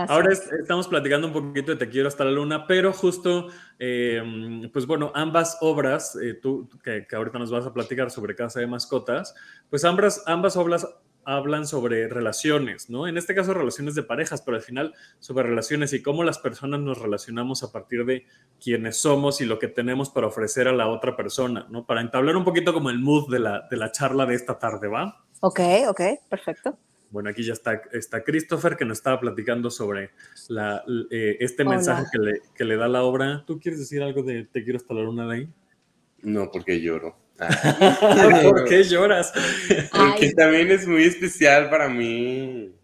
Ahora 0.07 0.31
estamos 0.31 0.87
platicando 0.87 1.27
un 1.27 1.33
poquito 1.33 1.71
de 1.71 1.77
Te 1.77 1.89
quiero 1.89 2.07
hasta 2.07 2.25
la 2.25 2.31
luna, 2.31 2.67
pero 2.67 2.93
justo, 2.93 3.47
em, 3.79 4.69
pues 4.71 4.85
bueno, 4.85 5.11
ambas 5.15 5.57
obras, 5.61 6.15
eh, 6.21 6.33
tú 6.33 6.69
que, 6.83 7.05
ahorita 7.11 7.39
nos 7.39 7.51
vas 7.51 7.65
a 7.65 7.73
platicar 7.73 8.11
sobre 8.11 8.35
Casa 8.35 8.59
de 8.59 8.67
Mascotas, 8.67 9.35
pues 9.69 9.85
ambas, 9.85 10.23
ambas 10.25 10.57
obras 10.57 10.87
hablan 11.25 11.65
sobre 11.65 12.07
relaciones, 12.07 12.89
¿no? 12.89 13.07
En 13.07 13.17
este 13.17 13.35
caso 13.35 13.53
relaciones 13.53 13.95
de 13.95 14.03
parejas, 14.03 14.41
pero 14.41 14.57
al 14.57 14.63
final 14.63 14.93
sobre 15.19 15.43
relaciones 15.43 15.91
y 15.93 16.01
cómo 16.01 16.23
las 16.23 16.37
personas 16.37 16.79
nos 16.79 16.99
relacionamos 16.99 17.63
a 17.63 17.71
partir 17.71 18.05
de 18.05 18.25
quienes 18.63 18.97
somos 18.97 19.41
y 19.41 19.45
lo 19.45 19.59
que 19.59 19.67
tenemos 19.67 20.09
para 20.09 20.27
ofrecer 20.27 20.67
a 20.67 20.71
la 20.71 20.87
otra 20.87 21.17
persona, 21.17 21.65
¿no? 21.69 21.85
Para 21.85 22.01
entablar 22.01 22.37
un 22.37 22.45
poquito 22.45 22.73
como 22.73 22.89
el 22.89 22.99
mood 22.99 23.31
de 23.31 23.39
la, 23.39 23.67
de 23.69 23.77
la 23.77 23.91
charla 23.91 24.25
de 24.25 24.35
esta 24.35 24.59
tarde, 24.59 24.87
¿va? 24.87 25.25
Ok, 25.41 25.59
ok, 25.89 26.01
perfecto. 26.29 26.77
Bueno, 27.15 27.29
aquí 27.29 27.43
ya 27.43 27.53
está, 27.53 27.81
está 27.93 28.25
Christopher 28.25 28.75
que 28.75 28.83
nos 28.83 28.97
estaba 28.97 29.21
platicando 29.21 29.71
sobre 29.71 30.09
la, 30.49 30.83
eh, 31.09 31.37
este 31.39 31.63
mensaje 31.63 32.03
que 32.11 32.19
le, 32.19 32.41
que 32.53 32.65
le, 32.65 32.75
da 32.75 32.89
la 32.89 33.03
obra. 33.03 33.45
¿Tú 33.47 33.57
quieres 33.57 33.79
decir 33.79 34.03
algo 34.03 34.21
de 34.21 34.43
Te 34.43 34.65
quiero 34.65 34.75
hasta 34.75 34.93
la 34.93 35.03
luna 35.03 35.25
de 35.25 35.33
ahí? 35.33 35.49
No, 36.23 36.51
porque 36.51 36.81
lloro. 36.81 37.15
¿Por 38.43 38.65
qué 38.65 38.83
lloras? 38.83 39.31
Porque 39.93 40.33
también 40.33 40.69
es 40.71 40.85
muy 40.85 41.05
especial 41.05 41.69
para 41.69 41.87
mí. 41.87 42.75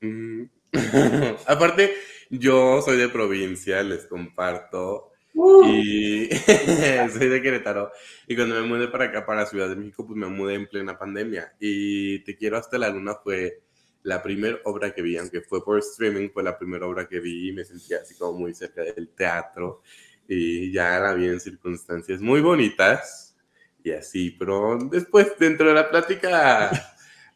Mm. 0.00 0.44
Aparte, 1.48 1.94
yo 2.30 2.80
soy 2.80 2.96
de 2.96 3.08
provincia, 3.08 3.82
les 3.82 4.06
comparto. 4.06 5.13
Uh. 5.34 5.66
Y 5.66 6.28
soy 7.12 7.28
de 7.28 7.42
Querétaro. 7.42 7.90
Y 8.26 8.36
cuando 8.36 8.54
me 8.54 8.62
mudé 8.62 8.88
para 8.88 9.06
acá, 9.06 9.26
para 9.26 9.46
Ciudad 9.46 9.68
de 9.68 9.76
México, 9.76 10.06
pues 10.06 10.16
me 10.16 10.26
mudé 10.28 10.54
en 10.54 10.68
plena 10.68 10.98
pandemia. 10.98 11.54
Y 11.58 12.20
Te 12.20 12.36
quiero 12.36 12.56
hasta 12.56 12.78
la 12.78 12.88
luna 12.88 13.16
fue 13.22 13.62
la 14.04 14.22
primera 14.22 14.58
obra 14.64 14.94
que 14.94 15.02
vi, 15.02 15.16
aunque 15.16 15.40
fue 15.40 15.64
por 15.64 15.78
streaming, 15.78 16.28
fue 16.30 16.42
la 16.42 16.58
primera 16.58 16.86
obra 16.86 17.08
que 17.08 17.20
vi 17.20 17.48
y 17.48 17.52
me 17.52 17.64
sentía 17.64 17.98
así 17.98 18.14
como 18.16 18.38
muy 18.38 18.54
cerca 18.54 18.82
del 18.82 19.08
teatro. 19.08 19.82
Y 20.28 20.72
ya 20.72 20.98
la 21.00 21.14
vi 21.14 21.26
en 21.26 21.40
circunstancias 21.40 22.20
muy 22.20 22.40
bonitas 22.40 23.36
y 23.82 23.92
así, 23.92 24.30
pero 24.30 24.78
después 24.90 25.34
dentro 25.38 25.68
de 25.68 25.74
la 25.74 25.90
plática 25.90 26.70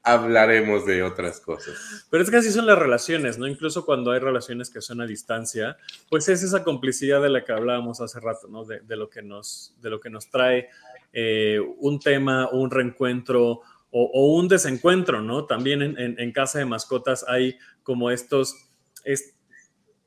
hablaremos 0.03 0.87
de 0.87 1.03
otras 1.03 1.41
cosas. 1.41 2.07
Pero 2.11 2.23
es 2.23 2.31
que 2.31 2.37
así 2.37 2.51
son 2.51 2.67
las 2.67 2.79
relaciones, 2.79 3.39
¿no? 3.39 3.47
Incluso 3.47 3.85
cuando 3.85 4.13
hay 4.13 4.21
relaciones 4.21 4.71
que 4.71 4.81
son 4.81 5.01
a 5.01 5.07
distancia, 5.07 5.77
pues 6.09 6.29
es 6.29 6.43
esa 6.43 6.65
complicidad 6.65 7.21
de 7.23 7.29
la 7.29 7.45
que 7.45 7.53
hablábamos 7.53 8.01
hace 8.01 8.21
rato, 8.21 8.49
¿no? 8.49 8.65
De, 8.65 8.97
lo, 8.97 9.11
que 9.11 9.23
nos, 9.23 9.75
de 9.81 9.91
lo 9.91 10.01
que 10.01 10.11
nos 10.11 10.31
trae 10.31 10.69
eh, 11.13 11.61
un 11.79 12.01
tema, 12.01 12.49
un 12.51 12.71
reencuentro 12.71 13.61
o, 13.91 14.37
un 14.37 14.49
desencuentro, 14.49 15.23
¿no? 15.23 15.47
También 15.47 15.83
en, 15.83 16.33
Casa 16.33 16.59
de 16.59 16.67
Mascotas 16.67 17.25
hay 17.27 17.57
como 17.83 18.11
estos, 18.11 18.71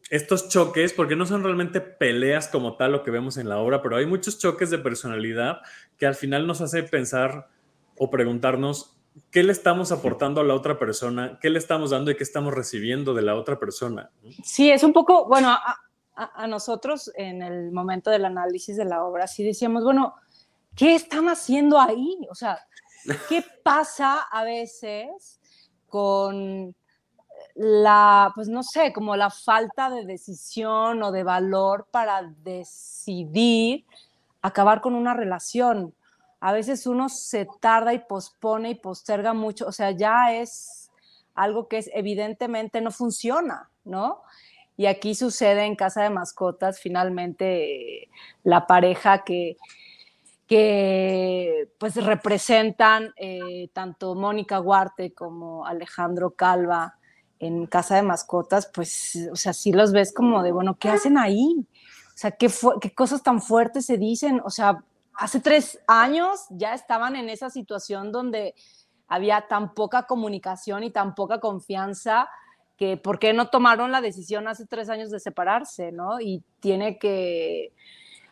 estos 0.10 0.50
choques, 0.50 0.93
porque 0.93 1.15
no 1.15 1.25
son 1.25 1.43
realmente 1.43 1.81
peleas 1.81 2.48
como 2.48 2.77
tal 2.77 2.91
lo 2.91 3.03
que 3.03 3.10
vemos 3.10 3.38
en 3.38 3.50
la 3.50 3.57
obra, 3.57 3.81
pero 3.81 3.95
hay 3.95 4.05
muchos 4.05 4.38
choques 4.38 4.69
de 4.69 4.77
personalidad 4.77 5.62
que 5.98 6.05
al 6.05 6.13
final 6.13 6.45
nos 6.45 6.62
hace 6.62 6.83
pensar 6.83 7.50
o 7.98 8.12
preguntarnos 8.12 9.00
qué 9.30 9.44
le 9.44 9.51
estamos 9.51 9.91
aportando 9.91 10.41
a 10.41 10.44
la 10.44 10.53
otra 10.53 10.77
persona, 10.77 11.39
qué 11.41 11.50
le 11.50 11.60
estamos 11.60 11.91
dando 11.91 12.12
y 12.12 12.15
qué 12.15 12.24
estamos 12.24 12.53
recibiendo 12.53 13.13
de 13.13 13.22
la 13.22 13.36
otra 13.36 13.60
persona. 13.60 14.10
Sí, 14.44 14.70
es 14.70 14.84
un 14.84 14.94
poco, 14.94 15.27
bueno, 15.27 15.50
a, 15.50 16.48
nosotros 16.48 17.12
en 17.15 17.41
el 17.41 17.72
momento 17.72 18.10
del 18.12 18.25
análisis 18.25 18.77
de 18.77 18.86
la 18.86 19.03
obra, 19.03 19.27
sí 19.27 19.44
decíamos, 19.44 19.84
bueno, 19.84 20.15
¿qué 20.75 20.96
están 20.96 21.30
haciendo 21.30 21.80
ahí? 21.80 22.18
O 22.30 22.36
sea, 22.36 22.60
¿qué 23.27 23.44
pasa 23.63 24.22
a 24.32 24.44
veces 24.44 25.39
con 25.88 26.75
la, 27.56 28.32
pues 28.36 28.48
no 28.48 28.63
sé, 28.63 28.94
como 28.94 29.15
la 29.15 29.30
falta 29.30 29.89
de 29.89 30.06
decisión 30.06 31.01
o 31.03 31.12
de 31.12 31.24
valor 31.24 31.88
para 31.91 32.22
decidir 32.44 33.86
acabar 34.41 34.82
con 34.82 34.96
una 34.96 35.13
relación? 35.13 35.96
A 36.41 36.51
veces 36.51 36.88
uno 36.88 37.07
se 37.07 37.48
tarda 37.60 37.93
y 37.93 38.00
pospone 38.00 38.71
y 38.71 38.75
posterga 38.75 39.33
mucho, 39.33 39.67
o 39.67 39.71
sea, 39.71 39.91
ya 39.91 40.33
es 40.33 40.89
algo 41.36 41.67
que 41.67 41.77
es, 41.77 41.89
evidentemente 41.93 42.81
no 42.81 42.89
funciona, 42.89 43.69
¿no? 43.86 44.24
Y 44.75 44.88
aquí 44.88 45.13
sucede 45.13 45.65
en 45.65 45.75
Casa 45.75 46.01
de 46.01 46.10
Mascotas, 46.10 46.79
finalmente 46.79 48.10
la 48.43 48.65
pareja 48.65 49.24
que, 49.24 49.57
que 50.48 51.69
pues 51.77 51.95
representan 52.03 53.13
eh, 53.17 53.69
tanto 53.74 54.15
Mónica 54.15 54.60
Huarte 54.60 55.13
como 55.13 55.67
Alejandro 55.67 56.31
Calva 56.31 56.95
en 57.38 57.67
Casa 57.67 57.98
de 57.98 58.01
Mascotas, 58.01 58.69
pues, 58.74 59.29
o 59.31 59.36
sea, 59.36 59.53
sí 59.53 59.71
los 59.71 59.91
ves 59.91 60.12
como 60.12 60.41
de, 60.41 60.51
bueno, 60.51 60.75
¿qué 60.79 60.89
hacen 60.89 61.19
ahí? 61.19 61.67
O 62.07 62.17
sea, 62.17 62.31
¿qué, 62.31 62.50
qué 62.81 62.93
cosas 62.95 63.21
tan 63.21 63.41
fuertes 63.41 63.86
se 63.86 63.98
dicen? 63.98 64.41
O 64.43 64.50
sea, 64.50 64.83
hace 65.15 65.39
tres 65.39 65.80
años 65.88 66.46
ya 66.50 66.74
estaban 66.74 67.15
en 67.15 67.30
esa 67.30 67.50
situación 67.50 68.12
donde 68.12 68.56
había 69.08 69.48
tan 69.48 69.74
poca 69.74 70.03
comunicación 70.03 70.84
y 70.84 70.91
tan 70.91 71.15
poca 71.15 71.39
confianza 71.39 72.30
que 72.77 72.98
por 72.98 73.20
qué 73.20 73.34
no 73.34 73.50
tomaron 73.50 73.91
la 73.91 74.01
decisión 74.01 74.48
hace 74.48 74.65
tres 74.65 74.89
años 74.89 75.12
de 75.12 75.20
separarse, 75.20 75.91
¿no? 75.91 76.20
Y 76.20 76.44
tiene 76.60 76.98
que 76.98 77.74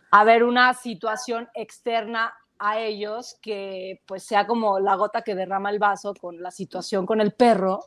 haber 0.10 0.44
una 0.44 0.74
situación 0.74 1.50
externa 1.54 2.34
a 2.58 2.80
ellos 2.80 3.38
que 3.42 4.02
pues 4.06 4.24
sea 4.24 4.48
como 4.48 4.80
la 4.80 4.96
gota 4.96 5.22
que 5.22 5.36
derrama 5.36 5.70
el 5.70 5.80
vaso 5.80 6.14
con 6.14 6.42
la 6.42 6.52
situación 6.52 7.06
con 7.06 7.22
el 7.22 7.34
perro, 7.34 7.80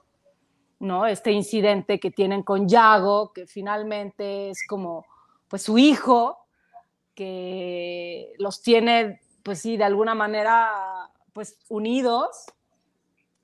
¿no? 0.79 1.07
Este 1.07 1.33
incidente 1.33 1.99
que 1.99 2.11
tienen 2.11 2.43
con 2.43 2.69
Yago, 2.69 3.33
que 3.33 3.47
finalmente 3.47 4.51
es 4.51 4.67
como, 4.69 5.05
pues 5.49 5.63
su 5.63 5.79
hijo, 5.79 6.42
que 7.15 8.33
los 8.39 8.63
tiene, 8.63 9.21
pues 9.43 9.61
sí, 9.61 9.77
de 9.77 9.85
alguna 9.85 10.15
manera, 10.15 10.71
pues 11.33 11.59
unidos. 11.69 12.47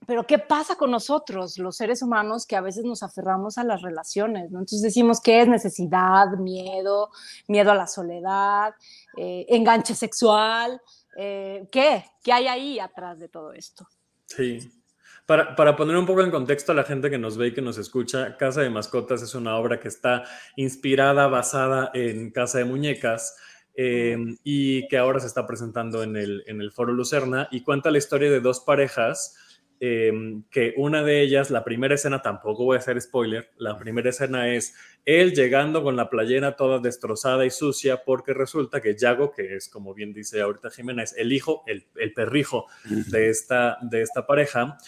Pero 0.07 0.27
¿qué 0.27 0.39
pasa 0.39 0.77
con 0.77 0.91
nosotros, 0.91 1.59
los 1.59 1.77
seres 1.77 2.01
humanos, 2.01 2.47
que 2.47 2.57
a 2.57 2.63
veces 2.63 2.85
nos 2.85 3.03
aferramos 3.03 3.59
a 3.59 3.65
las 3.65 3.83
relaciones? 3.83 4.51
¿no? 4.51 4.61
Entonces 4.61 4.81
decimos 4.81 5.21
que 5.21 5.43
es 5.43 5.49
necesidad, 5.49 6.29
miedo, 6.39 7.11
miedo 7.47 7.73
a 7.73 7.75
la 7.75 7.87
soledad, 7.87 8.75
eh, 9.19 9.45
enganche 9.51 9.95
sexual. 9.95 10.81
Eh, 11.15 11.69
¿Qué? 11.71 12.07
¿Qué 12.23 12.33
hay 12.33 12.47
ahí 12.47 12.79
atrás 12.79 13.19
de 13.19 13.29
todo 13.29 13.53
esto? 13.53 13.87
Sí, 14.25 14.73
para, 15.27 15.55
para, 15.55 15.77
poner 15.77 15.97
un 15.97 16.07
poco 16.07 16.23
en 16.23 16.31
contexto 16.31 16.73
a 16.73 16.75
la 16.75 16.85
gente 16.85 17.11
que 17.11 17.19
nos 17.19 17.37
ve 17.37 17.49
y 17.49 17.53
que 17.53 17.61
nos 17.61 17.77
escucha, 17.77 18.39
Casa 18.39 18.63
de 18.63 18.71
Mascotas 18.71 19.21
es 19.21 19.35
una 19.35 19.57
obra 19.57 19.79
que 19.79 19.89
está 19.89 20.25
inspirada, 20.57 21.27
basada 21.27 21.91
en 21.93 22.31
Casa 22.31 22.59
de 22.59 22.65
Muñecas 22.65 23.37
eh, 23.81 24.17
y 24.43 24.89
que 24.89 24.99
ahora 24.99 25.21
se 25.21 25.29
está 25.29 25.47
presentando 25.47 26.03
en 26.03 26.17
el, 26.17 26.43
en 26.49 26.61
el 26.61 26.73
Foro 26.73 26.93
Lucerna 26.93 27.47
y 27.53 27.63
cuenta 27.63 27.93
la 27.93 27.99
historia 27.99 28.29
de 28.29 28.41
dos 28.41 28.59
parejas. 28.59 29.37
Eh, 29.81 30.11
que 30.51 30.75
una 30.77 31.05
de 31.05 31.23
ellas, 31.23 31.53
la 31.53 31.63
primera 31.63 31.95
escena, 31.95 32.21
tampoco 32.21 32.65
voy 32.65 32.75
a 32.75 32.81
hacer 32.81 33.01
spoiler, 33.01 33.53
la 33.59 33.79
primera 33.79 34.11
escena 34.11 34.53
es 34.53 34.75
él 35.05 35.33
llegando 35.33 35.85
con 35.85 35.95
la 35.95 36.11
playera 36.11 36.57
toda 36.57 36.81
destrozada 36.81 37.47
y 37.47 37.51
sucia 37.51 38.03
porque 38.05 38.35
resulta 38.35 38.81
que 38.81 38.97
Yago, 38.97 39.31
que 39.31 39.55
es 39.55 39.69
como 39.69 39.95
bien 39.95 40.13
dice 40.13 40.41
ahorita 40.41 40.71
Jimena, 40.71 41.05
es 41.05 41.17
el 41.17 41.33
hijo, 41.33 41.63
el, 41.69 41.87
el 41.95 42.13
perrijo 42.13 42.67
de 42.89 43.29
esta, 43.29 43.79
de 43.83 44.03
esta 44.03 44.27
pareja, 44.27 44.79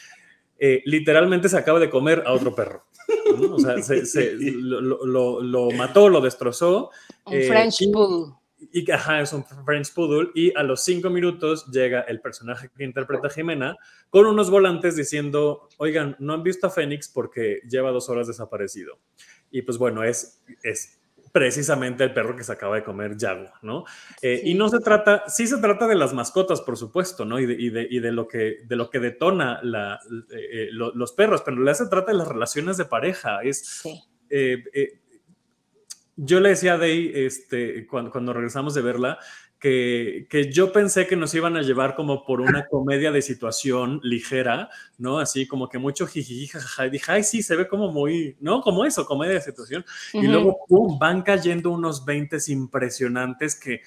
eh, 0.59 0.83
literalmente 0.87 1.49
se 1.49 1.57
acaba 1.57 1.79
de 1.79 1.89
comer 1.89 2.25
a 2.27 2.33
otro 2.33 2.53
perro. 2.53 2.87
¿no? 3.39 3.55
O 3.55 3.59
sea, 3.61 3.81
se, 3.81 4.05
se, 4.07 4.33
lo, 4.35 4.81
lo, 4.81 5.41
lo, 5.41 5.71
mató, 5.71 6.09
lo 6.09 6.21
destrozó. 6.21 6.91
Un 7.27 7.35
eh, 7.35 7.45
French 7.45 7.79
Poodle. 7.93 8.40
Y, 8.73 8.91
ajá, 8.91 9.21
es 9.21 9.33
un 9.33 9.45
French 9.45 9.93
Poodle. 9.93 10.31
Y 10.35 10.57
a 10.57 10.63
los 10.63 10.83
cinco 10.83 11.11
minutos 11.11 11.67
llega 11.71 12.01
el 12.03 12.21
personaje 12.21 12.71
que 12.77 12.85
interpreta 12.85 13.29
Jimena 13.29 13.77
con 14.11 14.27
unos 14.27 14.51
volantes 14.51 14.97
diciendo, 14.97 15.69
oigan, 15.79 16.17
no 16.19 16.35
han 16.35 16.43
visto 16.43 16.67
a 16.67 16.71
Fénix 16.71 17.09
porque 17.09 17.61
lleva 17.69 17.91
dos 17.91 18.09
horas 18.09 18.27
desaparecido. 18.27 18.99
Y 19.51 19.63
pues 19.63 19.79
bueno, 19.79 20.05
es, 20.05 20.43
es 20.63 21.01
precisamente 21.33 22.05
el 22.05 22.13
perro 22.13 22.37
que 22.37 22.45
se 22.45 22.53
acaba 22.53 22.77
de 22.77 22.85
comer 22.85 23.17
Yago, 23.17 23.51
¿no? 23.63 23.85
Eh, 24.21 24.41
sí. 24.43 24.51
Y 24.51 24.55
no 24.55 24.69
se 24.69 24.81
trata, 24.81 25.25
sí 25.29 25.47
se 25.47 25.59
trata 25.59 25.87
de 25.87 25.95
las 25.95 26.13
mascotas, 26.13 26.61
por 26.61 26.77
supuesto, 26.77 27.25
¿no? 27.25 27.39
Y 27.39 27.47
de, 27.47 27.55
y 27.55 27.71
de, 27.71 27.87
y 27.89 28.01
de 28.01 28.13
lo, 28.13 28.27
que, 28.27 28.59
de 28.65 28.77
lo 28.77 28.91
que 28.91 28.99
detona 28.99 29.61
la, 29.63 30.01
eh, 30.31 30.69
lo, 30.73 30.93
los 30.95 31.13
perros, 31.13 31.43
pero 31.43 31.57
en 31.57 31.65
realidad 31.65 31.85
se 31.85 31.91
trata 31.91 32.13
de 32.13 32.19
las 32.19 32.29
relaciones 32.29 32.77
de 32.77 32.85
pareja. 32.85 33.43
Es, 33.43 33.65
sí. 33.65 34.03
eh, 34.29 34.65
yo 36.17 36.41
le 36.41 36.51
decía 36.51 36.75
a 36.75 36.79
Day, 36.79 37.13
este, 37.15 37.87
cuando, 37.87 38.11
cuando 38.11 38.33
regresamos 38.33 38.75
de 38.75 38.83
verla, 38.83 39.19
que, 39.59 40.27
que, 40.31 40.51
yo 40.51 40.73
pensé 40.73 41.07
que 41.07 41.17
nos 41.17 41.35
iban 41.35 41.57
a 41.57 41.63
llevar 41.63 41.95
como 41.95 42.25
por 42.25 42.41
una 42.41 42.67
comedia 42.67 43.13
de 43.13 43.21
situación 43.21 44.01
ligera, 44.03 44.71
¿no? 44.97 45.19
Así 45.19 45.47
como 45.47 45.69
que 45.69 45.79
mucho 45.79 46.07
jiji, 46.07 46.47
jajaja, 46.47 46.87
y 46.87 46.91
dije, 46.91 47.13
ay, 47.13 47.25
sí, 47.25 47.43
se 47.43 47.57
ve 47.57 47.69
como 47.69 47.93
muy, 47.93 48.37
¿no? 48.41 48.63
Como 48.63 48.87
eso, 48.87 49.05
comedia 49.05 49.35
de 49.35 49.43
situación. 49.43 49.85
Uh 50.15 50.19
-huh. 50.19 50.25
Y 50.25 50.29
luego, 50.29 50.59
pum, 50.67 50.99
van 50.99 51.23
cayendo 51.23 51.71
unos 51.71 52.07
20 52.07 52.39
impresionantes 52.49 53.55
que, 53.55 53.83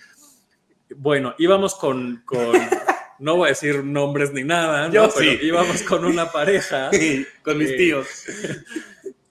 bueno, 0.95 1.33
íbamos 1.39 1.73
con, 1.73 2.21
con 2.23 2.51
no 3.19 3.37
voy 3.37 3.47
a 3.47 3.49
decir 3.49 3.83
nombres 3.83 4.33
ni 4.33 4.43
nada, 4.43 4.87
¿no? 4.87 4.93
Yo 4.93 5.09
Pero 5.15 5.31
sí. 5.31 5.39
íbamos 5.47 5.81
con 5.83 6.05
una 6.05 6.31
pareja. 6.31 6.89
con 7.43 7.57
mis 7.57 7.71
eh, 7.71 7.77
tíos. 7.77 8.07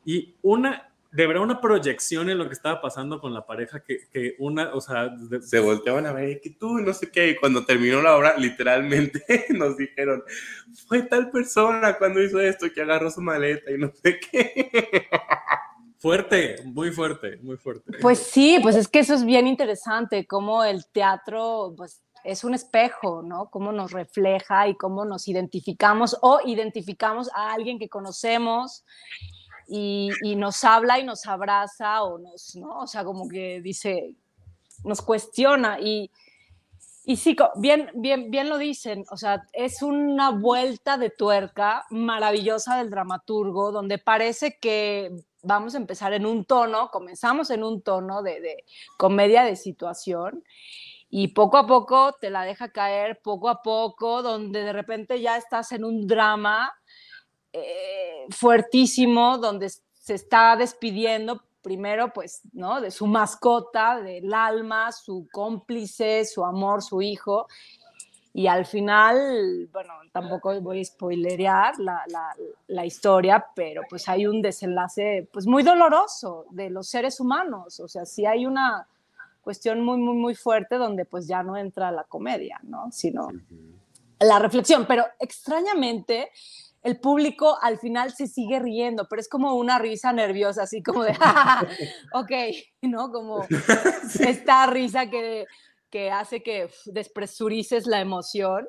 Y 0.05 0.35
una, 0.43 0.92
de 1.13 1.27
verdad 1.27 1.43
una 1.43 1.61
proyección 1.61 2.31
en 2.31 2.39
lo 2.39 2.49
que 2.49 2.55
estaba 2.55 2.81
pasando 2.81 3.21
con 3.21 3.35
la 3.35 3.47
pareja 3.47 3.83
que, 3.85 4.09
que 4.11 4.35
una, 4.39 4.75
o 4.75 4.81
sea... 4.81 5.09
De... 5.09 5.43
Se 5.43 5.61
volteaban 5.61 6.07
a 6.07 6.13
ver 6.13 6.41
que 6.41 6.51
tú 6.51 6.79
no 6.79 6.93
sé 6.95 7.11
qué, 7.11 7.29
y 7.29 7.37
cuando 7.37 7.65
terminó 7.67 8.01
la 8.01 8.17
obra, 8.17 8.37
literalmente 8.39 9.23
nos 9.51 9.77
dijeron, 9.77 10.23
fue 10.87 11.03
tal 11.03 11.31
persona 11.31 11.99
cuando 11.99 12.23
hizo 12.23 12.41
esto 12.41 12.67
que 12.75 12.81
agarró 12.81 13.11
su 13.11 13.21
maleta 13.21 13.71
y 13.71 13.79
no 13.79 13.93
sé 14.03 14.19
qué. 14.19 15.09
Fuerte, 15.99 16.57
muy 16.65 16.91
fuerte, 16.91 17.37
muy 17.43 17.57
fuerte. 17.59 17.93
Pues 18.01 18.19
sí, 18.19 18.59
pues 18.63 18.75
es 18.75 18.89
que 18.89 19.01
eso 19.01 19.15
es 19.15 19.25
bien 19.25 19.47
interesante, 19.47 20.27
cómo 20.27 20.65
el 20.65 20.87
teatro, 20.87 21.75
pues 21.77 22.03
es 22.25 22.43
un 22.45 22.55
espejo, 22.55 23.23
¿no? 23.23 23.51
Cómo 23.51 23.71
nos 23.71 23.93
refleja 23.93 24.69
y 24.69 24.77
cómo 24.77 25.05
nos 25.05 25.29
identificamos 25.29 26.17
o 26.23 26.41
identificamos 26.45 27.31
a 27.35 27.53
alguien 27.53 27.79
que 27.79 27.89
conocemos 27.89 28.85
y, 29.75 30.37
nos 30.37 30.65
habla 30.65 30.99
y 30.99 31.05
nos 31.05 31.27
abraza 31.27 32.03
o 32.03 32.19
nos, 32.19 32.55
¿no? 32.57 32.81
O 32.81 32.87
sea, 32.87 33.05
como 33.05 33.27
que 33.27 33.63
dice, 33.63 34.15
nos 34.85 35.01
cuestiona 35.01 35.81
y, 35.81 36.11
y 37.05 37.17
sí, 37.17 37.35
bien, 37.57 37.91
bien, 37.95 38.31
bien 38.31 38.51
lo 38.51 38.59
dicen, 38.59 39.05
o 39.11 39.17
sea, 39.17 39.45
es 39.53 39.81
una 39.81 40.31
vuelta 40.31 40.99
de 40.99 41.09
tuerca 41.09 41.87
maravillosa 41.89 42.77
del 42.77 42.91
dramaturgo, 42.91 43.73
donde 43.73 43.97
parece 43.97 44.59
que 44.61 45.11
vamos 45.43 45.75
a 45.75 45.79
empezar 45.79 46.13
en 46.13 46.27
un 46.27 46.45
tono, 46.45 46.91
comenzamos 46.91 47.51
en 47.51 47.65
un 47.65 47.81
tono 47.81 48.23
de, 48.23 48.41
de 48.41 48.65
comedia 48.99 49.43
de 49.43 49.57
situación 49.57 50.45
y 51.09 51.29
poco 51.29 51.57
a 51.57 51.67
poco 51.67 52.13
te 52.21 52.29
la 52.29 52.45
deja 52.45 52.73
caer, 52.73 53.21
poco 53.23 53.49
a 53.49 53.63
poco, 53.63 54.23
donde 54.23 54.63
de 54.63 54.73
repente 54.73 55.21
ya 55.21 55.39
estás 55.39 55.73
en 55.73 55.85
un 55.85 56.07
drama 56.07 56.73
eh, 57.53 58.27
fuertísimo 58.31 59.39
donde 59.39 59.69
se 59.69 60.15
está 60.15 60.57
despidiendo 60.57 61.43
primero, 61.63 62.13
pues, 62.13 62.43
¿no? 62.53 62.81
De 62.81 62.91
su 62.91 63.07
mascota, 63.07 64.01
del 64.01 64.33
alma, 64.35 64.91
su 64.93 65.29
cómplice, 65.33 66.25
su 66.25 66.45
amor, 66.45 66.83
su 66.83 67.01
hijo. 67.01 67.47
Y 68.35 68.47
al 68.47 68.65
final, 68.67 69.69
bueno, 69.73 69.93
tampoco 70.11 70.59
voy 70.61 70.81
a 70.81 70.85
spoilerear 70.85 71.79
la, 71.79 72.03
la, 72.09 72.35
la, 72.67 72.87
historia, 72.87 73.45
pero 73.55 73.83
pues 73.89 74.09
hay 74.09 74.27
un 74.27 74.41
desenlace 74.41 75.29
pues 75.31 75.47
muy 75.47 75.63
doloroso 75.63 76.47
de 76.51 76.71
los 76.71 76.89
seres 76.89 77.21
humanos. 77.21 77.79
O 77.79 77.89
sea, 77.89 78.07
sí 78.07 78.25
hay 78.25 78.47
una 78.47 78.89
cuestión 79.43 79.85
muy, 79.85 79.99
muy, 79.99 80.15
muy 80.15 80.35
fuerte 80.35 80.77
donde 80.77 81.05
pues 81.05 81.27
ya 81.27 81.43
no 81.43 81.57
entra 81.57 81.93
la 81.93 82.05
comedia, 82.05 82.59
¿no? 82.63 82.91
Sino 82.91 83.27
uh 83.27 83.33
-huh. 83.33 83.77
la 84.21 84.39
reflexión. 84.39 84.87
Pero 84.87 85.05
extrañamente, 85.21 86.31
el 86.83 86.99
público 86.99 87.59
al 87.63 87.79
final 87.79 88.13
se 88.13 88.27
sigue 88.27 88.59
riendo, 88.59 89.07
pero 89.09 89.21
es 89.21 89.29
como 89.29 89.55
una 89.55 89.79
risa 89.79 90.13
nerviosa, 90.13 90.65
así 90.65 90.83
como 90.83 91.05
de, 91.05 91.13
ok, 92.13 92.33
¿no? 92.83 93.13
Como 93.13 93.47
esta 94.21 94.67
risa 94.67 95.09
que, 95.09 95.47
que 95.91 96.11
hace 96.11 96.43
que 96.43 96.71
despresurices 96.87 97.87
la 97.87 98.01
emoción, 98.01 98.69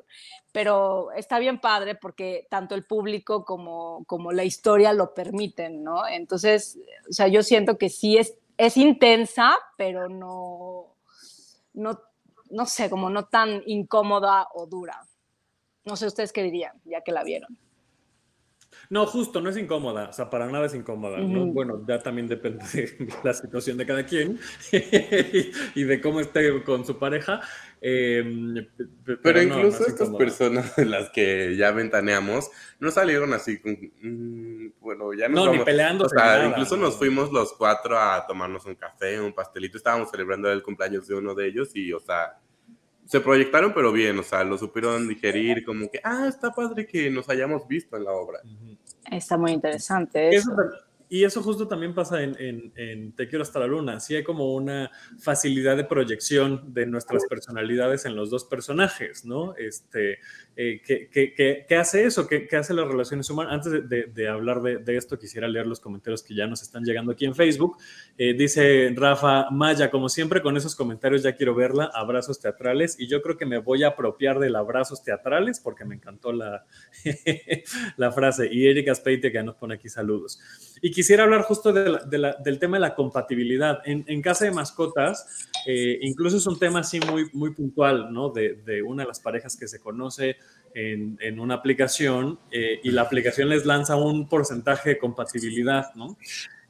pero 0.52 1.10
está 1.12 1.40
bien 1.40 1.60
padre 1.60 1.96
porque 1.96 2.46
tanto 2.48 2.76
el 2.76 2.84
público 2.84 3.44
como, 3.44 4.04
como 4.06 4.30
la 4.30 4.44
historia 4.44 4.92
lo 4.92 5.12
permiten, 5.12 5.82
¿no? 5.82 6.06
Entonces, 6.06 6.78
o 7.08 7.12
sea, 7.12 7.26
yo 7.26 7.42
siento 7.42 7.78
que 7.78 7.88
sí 7.88 8.16
es, 8.16 8.36
es 8.56 8.76
intensa, 8.76 9.56
pero 9.76 10.08
no, 10.08 10.94
no, 11.72 12.00
no 12.50 12.66
sé, 12.66 12.88
como 12.88 13.10
no 13.10 13.24
tan 13.24 13.62
incómoda 13.66 14.48
o 14.54 14.66
dura. 14.66 15.04
No 15.84 15.96
sé 15.96 16.06
ustedes 16.06 16.32
qué 16.32 16.44
dirían, 16.44 16.80
ya 16.84 17.00
que 17.00 17.10
la 17.10 17.24
vieron. 17.24 17.58
No, 18.94 19.06
justo, 19.06 19.40
no 19.40 19.50
es 19.50 19.56
incómoda, 19.56 20.10
o 20.10 20.12
sea, 20.12 20.30
para 20.30 20.46
nada 20.46 20.66
es 20.66 20.74
incómoda, 20.74 21.18
¿no? 21.18 21.42
Uh 21.42 21.46
-huh. 21.48 21.52
Bueno, 21.52 21.84
ya 21.84 21.98
también 21.98 22.28
depende 22.28 22.64
de 22.72 23.08
la 23.24 23.34
situación 23.34 23.76
de 23.76 23.86
cada 23.86 24.06
quien 24.06 24.38
y 25.74 25.82
de 25.82 26.00
cómo 26.00 26.20
esté 26.20 26.62
con 26.62 26.86
su 26.86 26.96
pareja. 26.96 27.40
Eh, 27.80 28.22
pero, 29.04 29.18
pero 29.20 29.42
no, 29.42 29.58
incluso 29.58 29.80
no 29.80 29.86
estas 29.86 30.10
personas 30.10 30.76
de 30.76 30.84
las 30.84 31.10
que 31.10 31.56
ya 31.56 31.72
ventaneamos 31.72 32.52
no 32.78 32.92
salieron 32.92 33.32
así, 33.32 33.58
con, 33.58 33.76
mmm, 34.00 34.68
bueno, 34.78 35.12
ya 35.12 35.28
no. 35.28 35.46
No, 35.46 35.52
ni 35.54 35.64
peleando. 35.64 36.04
O 36.04 36.08
sea, 36.08 36.24
nada, 36.24 36.46
incluso 36.50 36.76
nos 36.76 36.96
fuimos 36.96 37.32
los 37.32 37.52
cuatro 37.54 37.98
a 37.98 38.24
tomarnos 38.28 38.64
un 38.64 38.76
café, 38.76 39.20
un 39.20 39.32
pastelito, 39.32 39.76
estábamos 39.76 40.08
celebrando 40.08 40.52
el 40.52 40.62
cumpleaños 40.62 41.08
de 41.08 41.16
uno 41.16 41.34
de 41.34 41.48
ellos 41.48 41.74
y, 41.74 41.92
o 41.92 41.98
sea, 41.98 42.38
se 43.06 43.20
proyectaron, 43.20 43.74
pero 43.74 43.92
bien, 43.92 44.18
o 44.18 44.22
sea, 44.22 44.44
lo 44.44 44.56
supieron 44.56 45.06
digerir, 45.08 45.64
como 45.64 45.90
que, 45.90 46.00
ah, 46.02 46.26
está 46.28 46.52
padre 46.52 46.86
que 46.86 47.10
nos 47.10 47.28
hayamos 47.28 47.66
visto 47.68 47.96
en 47.96 48.04
la 48.04 48.12
obra. 48.12 48.40
Está 49.10 49.36
muy 49.36 49.52
interesante. 49.52 50.28
Eso. 50.34 50.52
eso 50.52 50.62
y 51.08 51.24
eso 51.24 51.42
justo 51.42 51.68
también 51.68 51.94
pasa 51.94 52.22
en, 52.22 52.72
en, 52.76 53.12
Te 53.12 53.28
quiero 53.28 53.42
hasta 53.42 53.60
la 53.60 53.66
luna. 53.66 54.00
Sí 54.00 54.16
hay 54.16 54.24
como 54.24 54.54
una 54.54 54.90
facilidad 55.18 55.76
de 55.76 55.84
proyección 55.84 56.72
de 56.72 56.86
nuestras 56.86 57.24
personalidades 57.26 58.06
en 58.06 58.16
los 58.16 58.30
dos 58.30 58.44
personajes, 58.44 59.24
¿no? 59.24 59.54
Este, 59.56 60.18
eh, 60.56 60.80
¿qué, 60.82 61.76
hace 61.76 62.04
eso? 62.04 62.26
¿Qué, 62.26 62.48
hace 62.56 62.74
las 62.74 62.88
relaciones 62.88 63.28
humanas? 63.28 63.54
Antes 63.54 63.88
de, 63.88 64.28
hablar 64.28 64.62
de, 64.62 64.96
esto, 64.96 65.18
quisiera 65.18 65.46
leer 65.46 65.66
los 65.66 65.78
comentarios 65.78 66.22
que 66.22 66.34
ya 66.34 66.46
nos 66.46 66.62
están 66.62 66.84
llegando 66.84 67.12
aquí 67.12 67.26
en 67.26 67.34
Facebook. 67.34 67.76
Eh, 68.16 68.34
dice 68.34 68.92
Rafa 68.96 69.50
Maya, 69.50 69.90
como 69.90 70.08
siempre, 70.08 70.40
con 70.40 70.56
esos 70.56 70.74
comentarios 70.74 71.22
ya 71.22 71.36
quiero 71.36 71.54
verla. 71.54 71.90
Abrazos 71.92 72.40
teatrales. 72.40 72.96
Y 72.98 73.08
yo 73.08 73.20
creo 73.20 73.36
que 73.36 73.46
me 73.46 73.58
voy 73.58 73.84
a 73.84 73.88
apropiar 73.88 74.38
del 74.38 74.56
abrazos 74.56 75.02
teatrales 75.02 75.60
porque 75.60 75.84
me 75.84 75.96
encantó 75.96 76.32
la, 76.32 76.64
la 77.96 78.10
frase. 78.10 78.48
Y 78.50 78.66
Erika 78.66 78.94
Speite 78.94 79.30
que 79.30 79.42
nos 79.42 79.56
pone 79.56 79.74
aquí 79.74 79.88
saludos. 79.88 80.40
Y 80.80 80.90
quisiera 81.04 81.24
hablar 81.24 81.42
justo 81.42 81.70
del 81.70 82.58
tema 82.58 82.78
de 82.78 82.80
la 82.80 82.94
compatibilidad. 82.94 83.82
En, 83.84 84.22
casa 84.22 84.46
de 84.46 84.52
mascotas, 84.52 85.46
eh, 85.66 85.98
incluso 86.00 86.38
es 86.38 86.46
un 86.46 86.58
tema 86.58 86.80
así 86.80 86.98
muy, 87.34 87.50
puntual, 87.52 88.10
¿no? 88.10 88.30
De, 88.30 88.82
una 88.82 89.02
de 89.02 89.08
las 89.08 89.20
parejas 89.20 89.54
que 89.54 89.68
se 89.68 89.80
conoce 89.80 90.36
en, 90.72 91.38
una 91.38 91.56
aplicación 91.56 92.38
eh, 92.50 92.80
y 92.82 92.90
la 92.90 93.02
aplicación 93.02 93.50
les 93.50 93.66
lanza 93.66 93.96
un 93.96 94.30
porcentaje 94.30 94.90
de 94.90 94.98
compatibilidad, 94.98 95.94
¿no? 95.94 96.16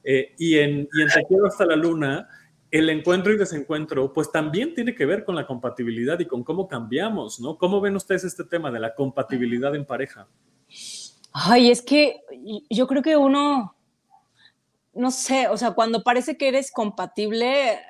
Eh, 0.03 0.35
y, 0.37 0.59
en, 0.59 0.88
y 0.92 1.03
en 1.03 1.09
Te 1.09 1.23
quiero 1.29 1.47
hasta 1.47 1.64
la 1.64 1.77
luna, 1.77 2.29
el 2.73 2.90
encuentro 2.90 3.33
y 3.33 3.37
desencuentro, 3.37 4.12
pues 4.12 4.33
también 4.33 4.75
tiene 4.75 4.97
que 4.97 5.07
ver 5.07 5.25
con 5.25 5.37
la 5.37 5.47
compatibilidad 5.47 6.18
y 6.18 6.27
con 6.27 6.42
cómo 6.42 6.66
cambiamos, 6.66 7.38
¿no? 7.38 7.57
¿Cómo 7.57 7.81
ven 7.81 7.94
ustedes 7.94 8.25
este 8.25 8.42
tema 8.42 8.73
de 8.73 8.81
la 8.81 8.97
compatibilidad 8.97 9.77
en 9.77 9.85
pareja? 9.85 10.27
Ay, 11.33 11.70
es 11.70 11.83
que 11.83 12.16
yo 12.68 12.88
creo 12.88 13.01
que 13.01 13.16
uno 13.16 13.77
no 14.94 15.11
sé, 15.11 15.48
o 15.48 15.57
sea, 15.57 15.72
cuando 15.72 16.02
parece 16.02 16.37
que 16.37 16.48
eres 16.48 16.70
compatible, 16.70 17.80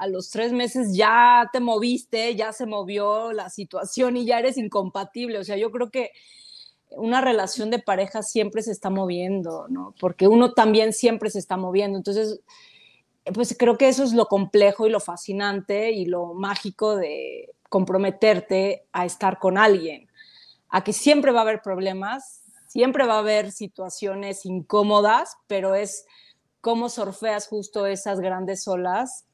a 0.00 0.06
los 0.06 0.30
tres 0.30 0.52
meses 0.52 0.96
ya 0.96 1.50
te 1.52 1.60
moviste, 1.60 2.34
ya 2.34 2.54
se 2.54 2.64
movió 2.64 3.32
la 3.32 3.50
situación 3.50 4.16
y 4.16 4.24
ya 4.24 4.38
eres 4.38 4.56
incompatible. 4.56 5.38
O 5.38 5.44
sea, 5.44 5.58
yo 5.58 5.70
creo 5.70 5.90
que 5.90 6.12
una 6.90 7.20
relación 7.20 7.70
de 7.70 7.80
pareja 7.80 8.22
siempre 8.22 8.62
se 8.62 8.72
está 8.72 8.88
moviendo, 8.88 9.66
¿no? 9.68 9.94
Porque 10.00 10.26
uno 10.26 10.54
también 10.54 10.94
siempre 10.94 11.28
se 11.28 11.38
está 11.38 11.58
moviendo. 11.58 11.98
Entonces, 11.98 12.40
pues 13.34 13.54
creo 13.58 13.76
que 13.76 13.88
eso 13.88 14.02
es 14.02 14.14
lo 14.14 14.24
complejo 14.26 14.86
y 14.86 14.90
lo 14.90 15.00
fascinante 15.00 15.92
y 15.92 16.06
lo 16.06 16.32
mágico 16.32 16.96
de 16.96 17.50
comprometerte 17.68 18.86
a 18.92 19.04
estar 19.04 19.38
con 19.38 19.58
alguien, 19.58 20.08
a 20.70 20.82
que 20.82 20.94
siempre 20.94 21.30
va 21.30 21.40
a 21.40 21.42
haber 21.42 21.60
problemas, 21.60 22.42
siempre 22.66 23.06
va 23.06 23.16
a 23.16 23.18
haber 23.18 23.52
situaciones 23.52 24.46
incómodas, 24.46 25.36
pero 25.46 25.74
es 25.74 26.06
cómo 26.60 26.88
surfeas 26.88 27.48
justo 27.48 27.86
esas 27.86 28.20
grandes 28.20 28.66
olas 28.68 29.24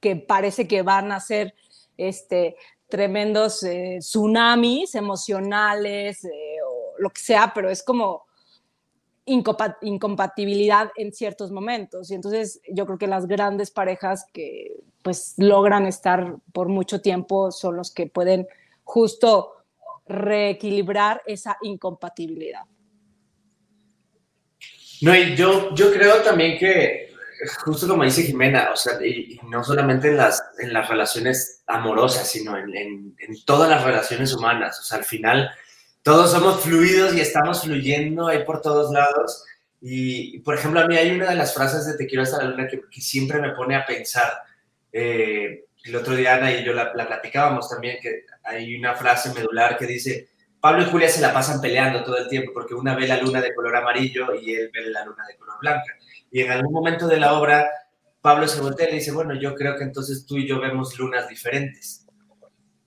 que 0.00 0.16
parece 0.16 0.68
que 0.68 0.82
van 0.82 1.12
a 1.12 1.20
ser 1.20 1.54
este, 1.96 2.56
tremendos 2.88 3.62
eh, 3.62 3.98
tsunamis 4.00 4.94
emocionales 4.94 6.24
eh, 6.24 6.56
o 6.66 6.94
lo 6.98 7.10
que 7.10 7.20
sea, 7.20 7.52
pero 7.54 7.68
es 7.68 7.82
como 7.82 8.26
incompatibilidad 9.26 10.90
en 10.96 11.12
ciertos 11.12 11.50
momentos. 11.50 12.10
Y 12.10 12.14
entonces 12.14 12.60
yo 12.68 12.86
creo 12.86 12.98
que 12.98 13.06
las 13.06 13.26
grandes 13.26 13.70
parejas 13.70 14.24
que 14.32 14.80
pues 15.02 15.34
logran 15.36 15.86
estar 15.86 16.36
por 16.52 16.68
mucho 16.68 17.00
tiempo 17.00 17.50
son 17.52 17.76
los 17.76 17.90
que 17.92 18.06
pueden 18.06 18.46
justo 18.84 19.52
reequilibrar 20.06 21.22
esa 21.26 21.58
incompatibilidad. 21.60 22.62
No, 25.02 25.14
y 25.14 25.36
yo, 25.36 25.74
yo 25.74 25.92
creo 25.92 26.22
también 26.22 26.58
que, 26.58 27.12
justo 27.64 27.86
como 27.86 28.04
dice 28.04 28.24
Jimena, 28.24 28.70
o 28.72 28.76
sea, 28.76 28.94
y, 29.04 29.38
no 29.48 29.62
solamente 29.62 30.08
en 30.08 30.16
las, 30.16 30.42
en 30.58 30.72
las 30.72 30.88
relaciones 30.88 31.62
amorosas, 31.66 32.30
sino 32.30 32.56
en, 32.56 32.74
en, 32.76 33.44
todas 33.44 33.70
las 33.70 33.84
relaciones 33.84 34.32
humanas. 34.32 34.80
O 34.80 34.82
sea, 34.82 34.98
al 34.98 35.04
final 35.04 35.50
todos 36.02 36.32
somos 36.32 36.60
fluidos 36.62 37.14
y 37.14 37.20
estamos 37.20 37.62
fluyendo 37.62 38.26
ahí 38.26 38.44
por 38.44 38.60
todos 38.60 38.92
lados. 38.92 39.44
Y, 39.80 40.40
por 40.40 40.54
ejemplo, 40.54 40.80
a 40.80 40.86
mí 40.86 40.96
hay 40.96 41.12
una 41.12 41.30
de 41.30 41.36
las 41.36 41.54
frases 41.54 41.86
de 41.86 41.96
Te 41.96 42.06
quiero 42.06 42.22
hasta 42.22 42.38
la 42.38 42.50
luna 42.50 42.66
que, 42.66 42.80
que 42.90 43.00
siempre 43.00 43.40
me 43.40 43.52
pone 43.52 43.76
a 43.76 43.86
pensar. 43.86 44.42
Eh, 44.92 45.64
el 45.84 45.96
otro 45.96 46.16
día 46.16 46.34
Ana 46.34 46.52
y 46.52 46.64
yo 46.64 46.72
la, 46.72 46.92
la 46.94 47.06
platicábamos 47.06 47.68
también, 47.68 47.98
que 48.02 48.24
hay 48.42 48.74
una 48.76 48.94
frase 48.94 49.32
medular 49.32 49.76
que 49.78 49.86
dice, 49.86 50.30
Pablo 50.60 50.82
y 50.82 50.86
Julia 50.86 51.08
se 51.08 51.20
la 51.20 51.32
pasan 51.32 51.60
peleando 51.60 52.02
todo 52.02 52.16
el 52.18 52.28
tiempo 52.28 52.52
porque 52.52 52.74
una 52.74 52.94
ve 52.94 53.06
la 53.06 53.20
luna 53.20 53.40
de 53.40 53.54
color 53.54 53.76
amarillo 53.76 54.34
y 54.34 54.54
él 54.54 54.70
ve 54.72 54.90
la 54.90 55.04
luna 55.04 55.24
de 55.26 55.36
color 55.36 55.56
blanca. 55.60 55.96
Y 56.30 56.42
en 56.42 56.50
algún 56.50 56.72
momento 56.72 57.06
de 57.06 57.20
la 57.20 57.34
obra, 57.34 57.68
Pablo 58.20 58.48
se 58.48 58.60
voltea 58.60 58.88
y 58.88 58.90
le 58.90 58.98
dice, 58.98 59.12
bueno, 59.12 59.34
yo 59.34 59.54
creo 59.54 59.76
que 59.76 59.84
entonces 59.84 60.26
tú 60.26 60.36
y 60.36 60.46
yo 60.46 60.60
vemos 60.60 60.98
lunas 60.98 61.28
diferentes. 61.28 62.04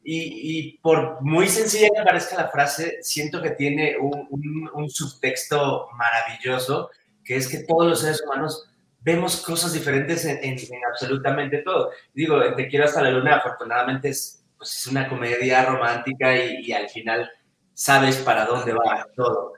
Y, 0.04 0.80
por 0.80 1.22
muy 1.22 1.48
sencilla 1.48 1.90
que 1.96 2.04
parezca 2.04 2.36
la 2.36 2.50
frase, 2.50 2.98
siento 3.02 3.42
que 3.42 3.52
tiene 3.52 3.96
un, 4.00 4.90
subtexto 4.90 5.90
maravilloso, 5.96 6.90
que 7.24 7.36
es 7.36 7.48
que 7.48 7.60
todos 7.60 7.88
los 7.88 8.02
seres 8.02 8.22
humanos 8.24 8.68
vemos 9.02 9.42
cosas 9.42 9.74
diferentes 9.74 10.26
en, 10.26 10.58
absolutamente 10.92 11.60
todo. 11.60 11.92
Digo, 12.14 12.40
Te 12.56 12.68
quiero 12.68 12.86
hasta 12.86 13.02
la 13.02 13.12
luna, 13.12 13.38
afortunadamente 13.38 14.10
es, 14.10 14.44
pues 14.58 14.76
es 14.76 14.88
una 14.88 15.08
comedia 15.08 15.66
romántica 15.66 16.36
y, 16.36 16.66
y 16.66 16.74
al 16.74 16.90
final 16.90 17.30
sabes 17.82 18.18
para 18.18 18.46
dónde 18.46 18.74
va 18.74 19.08
todo. 19.16 19.54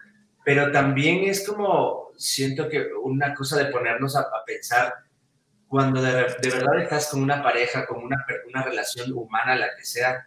Pero 0.46 0.72
también 0.72 1.26
es 1.26 1.46
como, 1.46 2.12
siento 2.18 2.70
que 2.70 2.88
una 3.04 3.34
cosa 3.34 3.58
de 3.58 3.66
ponernos 3.66 4.16
a, 4.16 4.26
pensar, 4.46 4.94
cuando 5.68 6.02
de, 6.02 6.14
verdad 6.14 6.82
estás 6.82 7.10
con 7.10 7.22
una 7.22 7.44
pareja, 7.44 7.86
con 7.86 8.02
una, 8.02 8.26
una 8.48 8.64
relación 8.64 9.12
humana, 9.12 9.58
la 9.58 9.76
que 9.76 9.84
sea, 9.84 10.26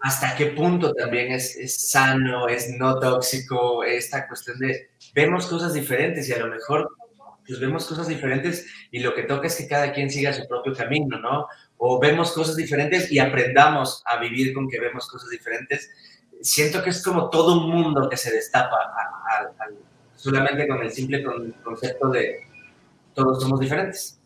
hasta 0.00 0.34
qué 0.34 0.46
punto 0.46 0.92
también 0.94 1.30
es, 1.30 1.54
es, 1.56 1.90
sano, 1.90 2.48
es 2.48 2.70
no 2.70 2.98
tóxico, 2.98 3.84
esta 3.84 4.26
cuestión 4.26 4.58
de 4.58 4.90
vemos 5.14 5.46
cosas 5.46 5.74
diferentes 5.74 6.28
y 6.28 6.32
a 6.32 6.38
lo 6.38 6.48
mejor 6.48 6.88
pues 7.46 7.60
vemos 7.60 7.86
cosas 7.86 8.08
diferentes 8.08 8.66
y 8.90 8.98
lo 8.98 9.14
que 9.14 9.22
toca 9.22 9.46
es 9.46 9.56
que 9.56 9.68
cada 9.68 9.92
quien 9.92 10.10
siga 10.10 10.32
su 10.32 10.46
propio 10.48 10.74
camino, 10.74 11.18
¿no? 11.20 11.46
O 11.76 12.00
vemos 12.00 12.32
cosas 12.32 12.56
diferentes 12.56 13.12
y 13.12 13.20
aprendamos 13.20 14.02
a 14.06 14.18
vivir 14.18 14.52
con 14.54 14.68
que 14.68 14.80
vemos 14.80 15.08
cosas 15.08 15.28
diferentes 15.30 15.90
siento 16.42 16.82
que 16.82 16.90
es 16.90 17.02
como 17.02 17.30
todo 17.30 17.60
un 17.60 17.70
mundo 17.70 18.08
que 18.08 18.16
se 18.16 18.32
destapa 18.32 18.78
solamente 20.16 20.68
con 20.68 20.82
el 20.82 20.90
simple 20.90 21.24
concepto 21.62 22.08
de 22.10 22.46
todos 23.14 23.42
somos 23.42 23.60
diferentes. 23.60 24.18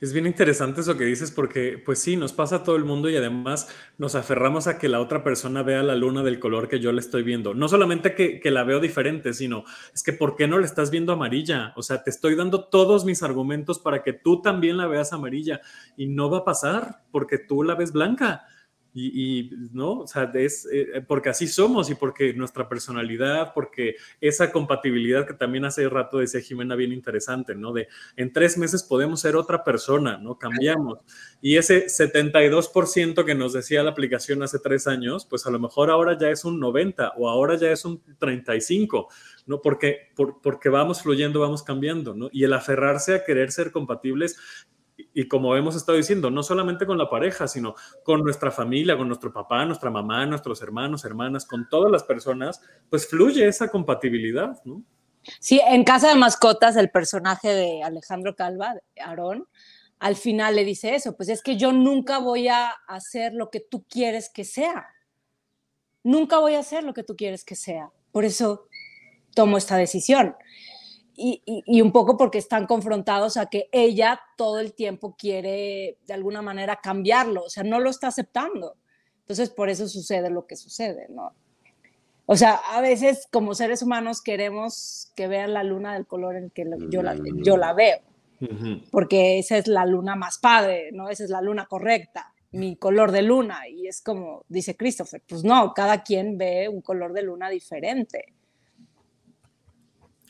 Es 0.00 0.12
bien 0.12 0.26
interesante 0.26 0.82
eso 0.82 0.96
que 0.96 1.04
dices 1.04 1.32
porque, 1.32 1.82
pues 1.84 1.98
sí, 1.98 2.16
nos 2.16 2.32
pasa 2.32 2.56
a 2.56 2.62
todo 2.62 2.76
el 2.76 2.84
mundo 2.84 3.10
y 3.10 3.16
además 3.16 3.68
nos 3.96 4.14
aferramos 4.14 4.68
a 4.68 4.78
que 4.78 4.88
la 4.88 5.00
otra 5.00 5.24
persona 5.24 5.64
vea 5.64 5.82
la 5.82 5.96
luna 5.96 6.22
del 6.22 6.38
color 6.38 6.68
que 6.68 6.78
yo 6.78 6.92
le 6.92 7.00
estoy 7.00 7.24
viendo. 7.24 7.52
No 7.52 7.66
solamente 7.66 8.14
que, 8.14 8.38
que, 8.38 8.52
la 8.52 8.62
veo 8.62 8.78
diferente, 8.78 9.34
sino 9.34 9.64
es 9.92 10.04
que 10.04 10.12
¿por 10.12 10.36
qué 10.36 10.46
no 10.46 10.60
la 10.60 10.66
estás 10.66 10.92
viendo 10.92 11.12
amarilla? 11.12 11.72
O 11.74 11.82
sea, 11.82 12.04
te 12.04 12.10
estoy 12.10 12.36
dando 12.36 12.66
todos 12.68 13.04
mis 13.04 13.24
argumentos 13.24 13.80
para 13.80 14.04
que 14.04 14.12
tú 14.12 14.40
también 14.40 14.76
la 14.76 14.86
veas 14.86 15.12
amarilla 15.12 15.60
y 15.96 16.06
no 16.06 16.30
va 16.30 16.38
a 16.38 16.44
pasar 16.44 17.02
porque 17.10 17.38
tú 17.38 17.64
la 17.64 17.74
ves 17.74 17.90
blanca. 17.90 18.46
Y, 18.94 19.50
no, 19.72 20.00
o 20.00 20.06
sea, 20.06 20.30
es 20.34 20.66
eh, 20.72 21.04
porque 21.06 21.28
así 21.28 21.46
somos 21.46 21.90
y 21.90 21.94
porque 21.94 22.32
nuestra 22.34 22.68
personalidad, 22.68 23.52
porque 23.54 23.96
esa 24.20 24.50
compatibilidad 24.50 25.26
que 25.26 25.34
también 25.34 25.64
hace 25.64 25.88
rato 25.88 26.18
decía 26.18 26.40
Jimena 26.40 26.74
bien 26.74 26.92
interesante, 26.92 27.54
¿no? 27.54 27.72
De 27.72 27.88
en 28.16 28.32
tres 28.32 28.58
meses 28.58 28.82
podemos 28.82 29.20
ser 29.20 29.36
otra 29.36 29.62
persona, 29.62 30.18
¿no? 30.18 30.38
Cambiamos. 30.38 30.98
Y 31.40 31.56
ese 31.56 31.86
72% 31.86 33.24
que 33.24 33.34
nos 33.34 33.52
decía 33.52 33.82
la 33.82 33.90
aplicación 33.90 34.42
hace 34.42 34.58
tres 34.58 34.86
años, 34.86 35.26
pues 35.26 35.46
a 35.46 35.50
lo 35.50 35.60
mejor 35.60 35.90
ahora 35.90 36.18
ya 36.18 36.30
es 36.30 36.44
un 36.44 36.58
90 36.58 37.12
o 37.16 37.28
ahora 37.28 37.56
ya 37.56 37.70
es 37.70 37.84
un 37.84 38.02
35, 38.18 39.08
¿no? 39.46 39.60
Porque, 39.60 40.08
porque 40.42 40.68
vamos 40.68 41.02
fluyendo, 41.02 41.40
vamos 41.40 41.62
cambiando, 41.62 42.14
¿no? 42.14 42.28
Y 42.32 42.44
el 42.44 42.52
aferrarse 42.52 43.14
a 43.14 43.24
querer 43.24 43.52
ser 43.52 43.70
compatibles 43.70 44.36
y 45.14 45.28
como 45.28 45.54
hemos 45.56 45.76
estado 45.76 45.96
diciendo, 45.96 46.30
no 46.30 46.42
solamente 46.42 46.86
con 46.86 46.98
la 46.98 47.08
pareja, 47.08 47.46
sino 47.46 47.74
con 48.02 48.22
nuestra 48.22 48.50
familia, 48.50 48.96
con 48.96 49.06
nuestro 49.06 49.32
papá, 49.32 49.64
nuestra 49.64 49.90
mamá, 49.90 50.26
nuestros 50.26 50.60
hermanos, 50.62 51.04
hermanas, 51.04 51.46
con 51.46 51.68
todas 51.68 51.90
las 51.90 52.02
personas, 52.02 52.60
pues 52.90 53.06
fluye 53.06 53.46
esa 53.46 53.68
compatibilidad, 53.68 54.60
¿no? 54.64 54.82
Sí, 55.40 55.60
en 55.66 55.84
Casa 55.84 56.08
de 56.08 56.14
Mascotas, 56.14 56.76
el 56.76 56.90
personaje 56.90 57.48
de 57.48 57.82
Alejandro 57.82 58.34
Calva, 58.34 58.74
Aarón, 59.00 59.46
al 59.98 60.16
final 60.16 60.56
le 60.56 60.64
dice 60.64 60.94
eso, 60.94 61.16
pues 61.16 61.28
es 61.28 61.42
que 61.42 61.56
yo 61.56 61.72
nunca 61.72 62.18
voy 62.18 62.48
a 62.48 62.70
hacer 62.86 63.34
lo 63.34 63.50
que 63.50 63.60
tú 63.60 63.84
quieres 63.88 64.30
que 64.30 64.44
sea. 64.44 64.86
Nunca 66.04 66.38
voy 66.38 66.54
a 66.54 66.60
hacer 66.60 66.84
lo 66.84 66.94
que 66.94 67.02
tú 67.02 67.16
quieres 67.16 67.44
que 67.44 67.56
sea. 67.56 67.90
Por 68.12 68.24
eso 68.24 68.68
tomo 69.34 69.58
esta 69.58 69.76
decisión 69.76 70.36
y, 71.18 71.82
un 71.82 71.90
poco 71.90 72.16
porque 72.16 72.38
están 72.38 72.66
confrontados 72.66 73.36
a 73.36 73.46
que 73.46 73.68
ella 73.72 74.20
todo 74.36 74.60
el 74.60 74.72
tiempo 74.72 75.16
quiere 75.18 75.98
de 76.06 76.14
alguna 76.14 76.42
manera 76.42 76.76
cambiarlo, 76.80 77.44
o 77.44 77.50
sea, 77.50 77.64
no 77.64 77.80
lo 77.80 77.90
está 77.90 78.08
aceptando. 78.08 78.76
Entonces, 79.20 79.50
por 79.50 79.68
eso 79.68 79.88
sucede 79.88 80.30
lo 80.30 80.46
que 80.46 80.56
sucede, 80.56 81.06
¿no? 81.10 81.32
O 82.26 82.36
sea, 82.36 82.60
a 82.70 82.80
veces 82.80 83.26
como 83.32 83.54
seres 83.54 83.82
humanos 83.82 84.22
queremos 84.22 85.12
que 85.16 85.28
vean 85.28 85.54
la 85.54 85.64
luna 85.64 85.94
del 85.94 86.06
color 86.06 86.36
en 86.36 86.44
el 86.44 86.52
que 86.52 86.66
yo 86.88 87.02
la, 87.02 87.16
yo 87.42 87.56
la 87.56 87.72
veo, 87.72 87.98
porque 88.90 89.38
esa 89.38 89.56
es 89.56 89.66
la 89.66 89.86
luna 89.86 90.14
más 90.14 90.38
padre, 90.38 90.90
¿no? 90.92 91.08
Esa 91.08 91.24
es 91.24 91.30
la 91.30 91.42
luna 91.42 91.66
correcta, 91.66 92.32
mi 92.52 92.76
color 92.76 93.12
de 93.12 93.22
luna. 93.22 93.66
Y 93.68 93.88
es 93.88 94.02
como 94.02 94.44
dice 94.48 94.76
Christopher, 94.76 95.22
pues 95.26 95.42
no, 95.42 95.72
cada 95.74 96.02
quien 96.04 96.38
ve 96.38 96.68
un 96.68 96.80
color 96.80 97.12
de 97.12 97.22
luna 97.22 97.48
diferente. 97.48 98.34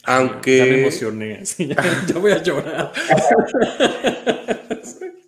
Aunque. 0.08 0.56
Ya 0.56 0.64
me 0.64 0.80
emocioné, 0.80 1.44
ya, 1.58 2.18
voy 2.18 2.32
a 2.32 2.42
llorar. 2.42 2.92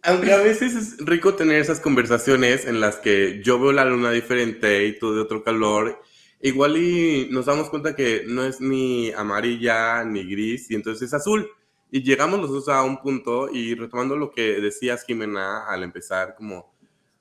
Aunque 0.03 0.33
a 0.33 0.39
veces 0.39 0.75
es 0.75 0.97
rico 1.05 1.35
tener 1.35 1.61
esas 1.61 1.81
conversaciones 1.81 2.65
en 2.65 2.81
las 2.81 2.97
que 2.97 3.43
yo 3.45 3.61
veo 3.61 3.73
la 3.73 3.85
luna 3.85 4.11
diferente 4.11 4.87
y 4.87 4.99
tú 4.99 5.15
de 5.15 5.21
otro 5.21 5.45
color 5.45 6.01
igual 6.41 6.79
y 6.79 7.29
nos 7.31 7.45
damos 7.45 7.69
cuenta 7.69 7.95
que 7.95 8.25
no 8.27 8.43
es 8.43 8.63
ni 8.63 9.11
amarilla 9.11 10.03
ni 10.05 10.25
gris 10.25 10.71
y 10.71 10.75
entonces 10.77 11.09
es 11.09 11.15
azul. 11.15 11.47
Y 11.91 12.03
llegamos 12.03 12.41
los 12.41 12.51
dos 12.51 12.69
a 12.69 12.83
un 12.83 13.03
punto 13.03 13.51
y 13.53 13.75
retomando 13.75 14.17
lo 14.17 14.31
que 14.31 14.61
decías 14.61 15.05
Jimena 15.05 15.67
al 15.67 15.83
empezar, 15.83 16.35
como, 16.37 16.73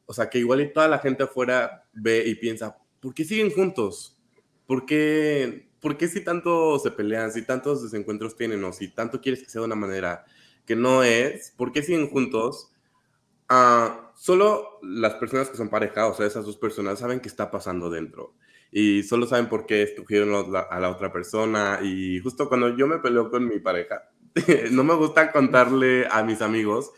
o 0.05 0.13
sea, 0.13 0.29
que 0.29 0.39
igual 0.39 0.61
y 0.61 0.71
toda 0.71 0.87
la 0.87 0.99
gente 0.99 1.23
afuera 1.23 1.85
ve 1.91 2.23
y 2.25 2.35
piensa, 2.35 2.77
¿por 3.01 3.13
qué 3.13 3.25
siguen 3.25 3.51
juntos? 3.51 4.15
¿Por 4.65 4.85
qué, 4.85 5.68
¿por 5.79 5.97
qué 5.97 6.07
si 6.07 6.21
tanto 6.23 6.77
se 6.79 6.91
pelean, 6.91 7.31
si 7.31 7.43
tantos 7.43 7.83
desencuentros 7.83 8.35
tienen 8.35 8.63
o 8.63 8.73
si 8.73 8.89
tanto 8.89 9.21
quieres 9.21 9.43
que 9.43 9.49
sea 9.49 9.61
de 9.61 9.67
una 9.67 9.75
manera 9.75 10.25
que 10.65 10.75
no 10.75 11.03
es? 11.03 11.53
¿Por 11.57 11.71
qué 11.71 11.83
siguen 11.83 12.09
juntos? 12.09 12.71
Ah, 13.47 14.11
solo 14.15 14.79
las 14.83 15.15
personas 15.15 15.49
que 15.49 15.57
son 15.57 15.69
pareja, 15.69 16.07
o 16.07 16.13
sea, 16.13 16.25
esas 16.27 16.45
dos 16.45 16.57
personas 16.57 16.99
saben 16.99 17.19
qué 17.19 17.27
está 17.27 17.49
pasando 17.49 17.89
dentro 17.89 18.35
y 18.71 19.03
solo 19.03 19.25
saben 19.25 19.49
por 19.49 19.65
qué 19.65 19.83
escogieron 19.83 20.53
a 20.53 20.79
la 20.79 20.89
otra 20.89 21.11
persona. 21.11 21.79
Y 21.81 22.19
justo 22.19 22.47
cuando 22.47 22.75
yo 22.75 22.87
me 22.87 22.99
peleo 22.99 23.29
con 23.29 23.47
mi 23.47 23.59
pareja, 23.59 24.09
no 24.71 24.83
me 24.83 24.93
gusta 24.93 25.31
contarle 25.31 26.07
a 26.09 26.23
mis 26.23 26.41
amigos 26.41 26.91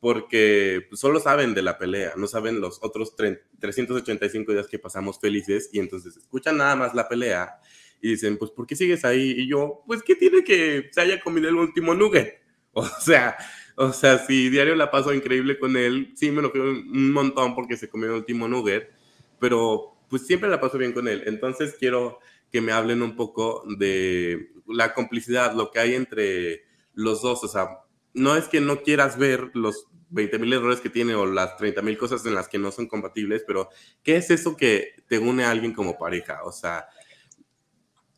porque 0.00 0.86
solo 0.92 1.18
saben 1.18 1.54
de 1.54 1.62
la 1.62 1.78
pelea, 1.78 2.12
no 2.16 2.26
saben 2.26 2.60
los 2.60 2.78
otros 2.82 3.16
385 3.16 4.52
días 4.52 4.66
que 4.66 4.78
pasamos 4.78 5.18
felices 5.18 5.70
y 5.72 5.78
entonces 5.78 6.18
escuchan 6.18 6.58
nada 6.58 6.76
más 6.76 6.94
la 6.94 7.08
pelea 7.08 7.58
y 8.04 8.08
dicen, 8.10 8.36
pues, 8.36 8.50
¿por 8.50 8.66
qué 8.66 8.76
sigues 8.76 9.02
ahí? 9.06 9.34
Y 9.34 9.48
yo, 9.48 9.82
pues, 9.86 10.02
¿qué 10.02 10.14
tiene 10.14 10.44
que 10.44 10.90
se 10.92 11.00
haya 11.00 11.18
comido 11.22 11.48
el 11.48 11.56
último 11.56 11.94
nugget? 11.94 12.42
O 12.76 12.84
sea, 12.84 13.36
o 13.76 13.92
sea, 13.92 14.18
si 14.18 14.50
diario 14.50 14.74
la 14.74 14.90
paso 14.90 15.14
increíble 15.14 15.60
con 15.60 15.76
él, 15.76 16.12
sí 16.16 16.32
me 16.32 16.42
lo 16.42 16.52
enojé 16.52 16.58
un 16.60 17.12
montón 17.12 17.54
porque 17.54 17.76
se 17.76 17.88
comió 17.88 18.08
el 18.08 18.16
último 18.16 18.48
nugget, 18.48 18.90
pero 19.38 19.96
pues 20.10 20.26
siempre 20.26 20.50
la 20.50 20.60
paso 20.60 20.76
bien 20.76 20.92
con 20.92 21.06
él. 21.06 21.22
Entonces 21.26 21.76
quiero 21.78 22.18
que 22.50 22.60
me 22.60 22.72
hablen 22.72 23.00
un 23.00 23.14
poco 23.14 23.62
de 23.78 24.50
la 24.66 24.92
complicidad, 24.92 25.54
lo 25.54 25.70
que 25.70 25.78
hay 25.78 25.94
entre 25.94 26.64
los 26.94 27.22
dos. 27.22 27.44
O 27.44 27.48
sea, 27.48 27.68
no 28.12 28.34
es 28.34 28.48
que 28.48 28.60
no 28.60 28.82
quieras 28.82 29.16
ver 29.16 29.52
los 29.54 29.86
20 30.10 30.38
mil 30.40 30.52
errores 30.52 30.80
que 30.80 30.90
tiene 30.90 31.14
o 31.14 31.26
las 31.26 31.56
30 31.56 31.80
mil 31.82 31.96
cosas 31.96 32.26
en 32.26 32.34
las 32.34 32.48
que 32.48 32.58
no 32.58 32.72
son 32.72 32.88
compatibles, 32.88 33.44
pero 33.46 33.68
¿qué 34.02 34.16
es 34.16 34.30
eso 34.30 34.56
que 34.56 34.96
te 35.06 35.20
une 35.20 35.44
a 35.44 35.50
alguien 35.52 35.72
como 35.72 35.96
pareja? 35.96 36.42
O 36.44 36.50
sea, 36.50 36.88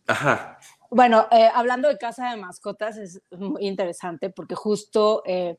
ajá. 0.07 0.59
Bueno, 0.91 1.27
eh, 1.33 1.49
hablando 1.53 1.89
de 1.89 1.99
casa 1.99 2.31
de 2.31 2.37
mascotas 2.37 2.97
es 2.97 3.21
muy 3.31 3.67
interesante 3.67 4.31
porque 4.31 4.55
justo 4.55 5.23
eh, 5.27 5.59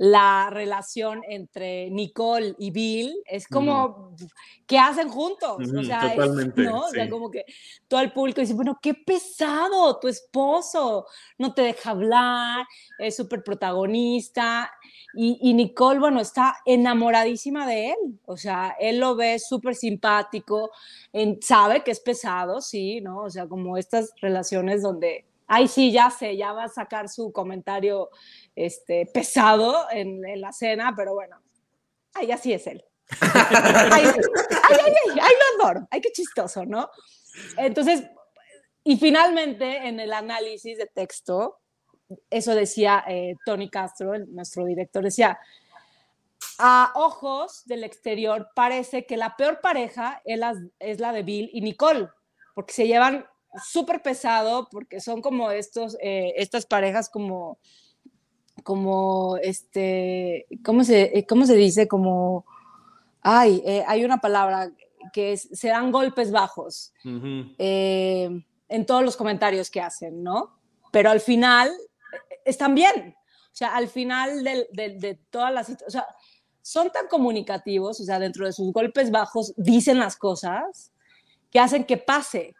la 0.00 0.48
relación 0.48 1.20
entre 1.28 1.90
Nicole 1.90 2.54
y 2.58 2.70
Bill 2.70 3.14
es 3.26 3.46
como 3.46 4.16
que 4.66 4.78
hacen 4.78 5.10
juntos. 5.10 5.58
o 5.58 5.84
sea, 5.84 6.14
¿no? 6.56 6.86
o 6.86 6.88
sea, 6.88 7.10
como 7.10 7.30
que 7.30 7.44
todo 7.86 8.00
el 8.00 8.10
público 8.10 8.40
dice, 8.40 8.54
bueno, 8.54 8.78
qué 8.80 8.94
pesado, 8.94 9.98
tu 10.00 10.08
esposo 10.08 11.04
no 11.36 11.52
te 11.52 11.60
deja 11.60 11.90
hablar, 11.90 12.66
es 12.98 13.14
súper 13.14 13.44
protagonista. 13.44 14.72
Y, 15.12 15.38
y, 15.42 15.52
Nicole, 15.52 16.00
bueno, 16.00 16.20
está 16.20 16.56
enamoradísima 16.64 17.66
de 17.66 17.88
él. 17.90 18.20
O 18.24 18.38
sea, 18.38 18.76
él 18.80 19.00
lo 19.00 19.16
ve 19.16 19.38
súper 19.38 19.74
simpático, 19.74 20.70
sabe 21.42 21.84
que 21.84 21.90
es 21.90 22.00
pesado, 22.00 22.62
sí, 22.62 23.02
¿no? 23.02 23.24
O 23.24 23.28
sea, 23.28 23.46
como 23.46 23.76
estas 23.76 24.14
relaciones 24.22 24.80
donde 24.80 25.26
ay, 25.52 25.66
sí, 25.66 25.90
ya 25.90 26.10
sé, 26.10 26.36
ya 26.36 26.52
va 26.52 26.64
a 26.64 26.68
sacar 26.68 27.08
su 27.08 27.32
comentario 27.32 28.08
este, 28.54 29.04
pesado 29.12 29.88
en, 29.90 30.22
la 30.40 30.52
cena, 30.52 30.94
pero 30.96 31.14
bueno, 31.14 31.42
ay, 32.14 32.30
así 32.30 32.52
es 32.52 32.68
él. 32.68 32.84
ay, 33.20 34.04
ay, 34.04 34.12
ay, 34.70 35.18
ay, 35.20 35.32
lo 35.58 35.64
adoro, 35.64 35.88
ay, 35.90 36.00
qué 36.00 36.12
chistoso, 36.12 36.64
¿no? 36.64 36.88
Entonces, 37.56 38.04
y 38.84 38.96
finalmente 38.96 39.88
en 39.88 39.98
el 39.98 40.12
análisis 40.12 40.78
de 40.78 40.86
texto, 40.86 41.58
eso 42.30 42.54
decía 42.54 43.04
eh, 43.08 43.34
Tony 43.44 43.68
Castro, 43.68 44.16
nuestro 44.28 44.64
director, 44.66 45.02
decía, 45.02 45.36
a 46.58 46.92
ojos 46.94 47.64
del 47.66 47.82
exterior 47.82 48.50
parece 48.54 49.04
que 49.04 49.16
la 49.16 49.36
peor 49.36 49.60
pareja 49.60 50.22
es 50.24 50.38
la, 50.38 50.54
es 50.78 51.00
la 51.00 51.12
de 51.12 51.24
Bill 51.24 51.50
y 51.52 51.60
Nicole, 51.60 52.08
porque 52.54 52.72
se 52.72 52.86
llevan 52.86 53.26
súper 53.64 54.02
pesado 54.02 54.68
porque 54.70 55.00
son 55.00 55.22
como 55.22 55.50
estos, 55.50 55.96
eh, 56.00 56.34
estas 56.36 56.66
parejas 56.66 57.08
como, 57.08 57.58
como, 58.62 59.36
este, 59.38 60.46
¿cómo 60.64 60.84
se, 60.84 61.18
eh, 61.18 61.26
cómo 61.26 61.46
se 61.46 61.56
dice? 61.56 61.88
Como, 61.88 62.44
ay, 63.22 63.62
eh, 63.64 63.84
hay 63.86 64.04
una 64.04 64.18
palabra 64.18 64.70
que 65.12 65.32
es, 65.32 65.48
se 65.52 65.68
dan 65.68 65.90
golpes 65.90 66.30
bajos 66.30 66.92
en 67.04 68.86
todos 68.86 69.02
los 69.02 69.16
comentarios 69.16 69.70
que 69.70 69.80
hacen, 69.80 70.22
¿no? 70.22 70.58
Pero 70.92 71.10
al 71.10 71.20
final 71.20 71.72
están 72.44 72.74
bien. 72.74 73.16
O 73.16 73.56
sea, 73.60 73.74
al 73.74 73.88
final 73.88 74.44
de, 74.44 74.68
de, 74.72 74.90
de 74.90 75.14
todas 75.30 75.52
las... 75.52 75.70
O 75.84 75.90
sea, 75.90 76.06
son 76.62 76.90
tan 76.90 77.08
comunicativos, 77.08 78.00
o 78.00 78.04
sea, 78.04 78.18
dentro 78.18 78.46
de 78.46 78.52
sus 78.52 78.72
golpes 78.72 79.10
bajos 79.10 79.52
dicen 79.56 79.98
las 79.98 80.16
cosas 80.16 80.92
que 81.50 81.58
hacen 81.58 81.84
que 81.84 81.96
pase. 81.96 82.54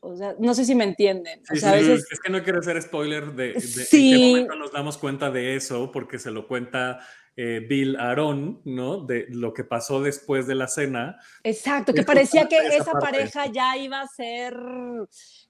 O 0.00 0.16
sea, 0.16 0.34
no 0.38 0.54
sé 0.54 0.64
si 0.64 0.74
me 0.74 0.84
entienden. 0.84 1.42
O 1.52 1.56
sea, 1.56 1.72
a 1.72 1.74
veces... 1.74 2.06
Es 2.10 2.20
que 2.20 2.32
no 2.32 2.42
quiero 2.42 2.60
hacer 2.60 2.80
spoiler 2.80 3.32
de, 3.34 3.52
de 3.52 3.60
sí. 3.60 4.12
en 4.12 4.18
qué 4.18 4.28
momento 4.28 4.56
nos 4.56 4.72
damos 4.72 4.96
cuenta 4.96 5.30
de 5.30 5.56
eso, 5.56 5.92
porque 5.92 6.18
se 6.18 6.30
lo 6.30 6.48
cuenta 6.48 7.00
eh, 7.36 7.64
Bill 7.66 7.96
Aaron, 7.96 8.60
¿no? 8.64 9.04
De 9.04 9.26
lo 9.30 9.54
que 9.54 9.64
pasó 9.64 10.02
después 10.02 10.46
de 10.46 10.54
la 10.54 10.68
cena. 10.68 11.18
Exacto, 11.42 11.94
que 11.94 12.02
parecía 12.02 12.48
que 12.48 12.58
esa, 12.58 12.92
pareja 12.92 13.46
ya 13.46 13.76
iba 13.76 14.00
a 14.00 14.08
ser, 14.08 14.56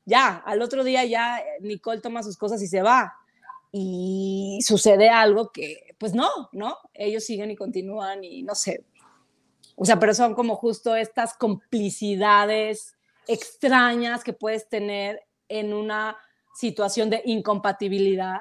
ya, 0.04 0.36
al 0.36 0.62
otro 0.62 0.84
día 0.84 1.04
ya 1.04 1.38
eh, 1.38 1.44
Nicole 1.62 2.00
toma 2.00 2.22
sus 2.22 2.36
cosas 2.36 2.62
y 2.62 2.68
se 2.68 2.82
va. 2.82 3.14
Y 3.72 4.60
sucede 4.62 5.08
algo 5.08 5.50
que, 5.50 5.94
pues 5.98 6.14
no, 6.14 6.28
¿no? 6.52 6.76
Ellos 6.92 7.24
siguen 7.24 7.50
y 7.50 7.56
continúan 7.56 8.22
y 8.24 8.42
no 8.42 8.54
sé. 8.54 8.84
O 9.74 9.84
sea, 9.84 9.98
pero 9.98 10.12
son 10.12 10.34
como 10.34 10.56
justo 10.56 10.94
estas 10.94 11.34
complicidades 11.34 12.94
extrañas 13.26 14.24
que 14.24 14.32
puedes 14.32 14.68
tener 14.68 15.22
en 15.48 15.72
una 15.72 16.16
situación 16.54 17.10
de 17.10 17.22
incompatibilidad, 17.24 18.40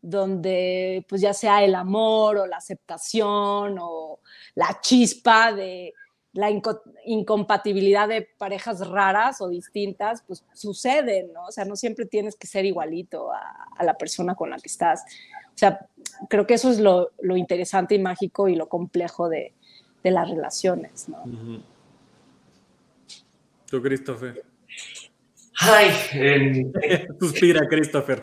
donde 0.00 1.04
pues 1.08 1.20
ya 1.20 1.32
sea 1.32 1.62
el 1.62 1.74
amor 1.74 2.38
o 2.38 2.46
la 2.46 2.56
aceptación 2.56 3.78
o 3.80 4.20
la 4.54 4.80
chispa 4.80 5.52
de 5.52 5.94
la 6.34 6.48
incompatibilidad 7.04 8.08
de 8.08 8.22
parejas 8.38 8.86
raras 8.88 9.42
o 9.42 9.48
distintas, 9.48 10.22
pues 10.26 10.44
sucede, 10.54 11.30
¿no? 11.32 11.44
O 11.44 11.52
sea, 11.52 11.66
no 11.66 11.76
siempre 11.76 12.06
tienes 12.06 12.36
que 12.36 12.46
ser 12.46 12.64
igualito 12.64 13.30
a, 13.30 13.84
la 13.84 13.98
persona 13.98 14.34
con 14.34 14.48
la 14.48 14.56
que 14.56 14.68
estás. 14.68 15.02
O 15.48 15.58
sea, 15.58 15.86
creo 16.30 16.46
que 16.46 16.54
eso 16.54 16.70
es 16.70 16.80
lo, 16.80 17.10
interesante 17.36 17.94
y 17.96 17.98
mágico 17.98 18.48
y 18.48 18.54
lo 18.54 18.68
complejo 18.68 19.28
de, 19.28 19.52
las 20.02 20.28
relaciones, 20.28 21.08
¿no? 21.08 21.22
Tú, 23.72 23.80
Christopher. 23.80 24.44
Ay, 25.60 25.90
suspira, 27.18 27.66
Christopher. 27.66 28.22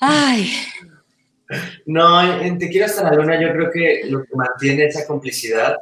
Ay. 0.00 0.50
No, 1.84 2.40
en 2.40 2.56
Te 2.58 2.70
quiero 2.70 2.86
hasta 2.86 3.02
la 3.02 3.12
luna, 3.14 3.38
yo 3.38 3.52
creo 3.52 3.70
que 3.70 4.00
lo 4.08 4.24
que 4.24 4.34
mantiene 4.34 4.86
esa 4.86 5.06
complicidad 5.06 5.76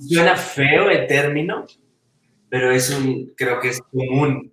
suena 0.00 0.36
feo 0.38 0.88
el 0.88 1.06
término, 1.06 1.66
pero 2.48 2.70
es 2.70 2.88
un, 2.88 3.34
creo 3.36 3.60
que 3.60 3.68
es 3.68 3.82
común. 3.82 4.50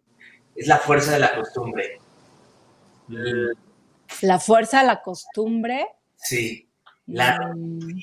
Es 0.54 0.68
la 0.68 0.80
fuerza 0.80 1.14
de 1.14 1.20
la 1.20 1.34
costumbre. 1.34 1.98
La 4.22 4.38
fuerza 4.38 4.82
de 4.82 4.88
la 4.88 5.02
costumbre. 5.02 5.88
Sí. 6.18 6.68
La, 7.08 7.54
mm. 7.56 8.02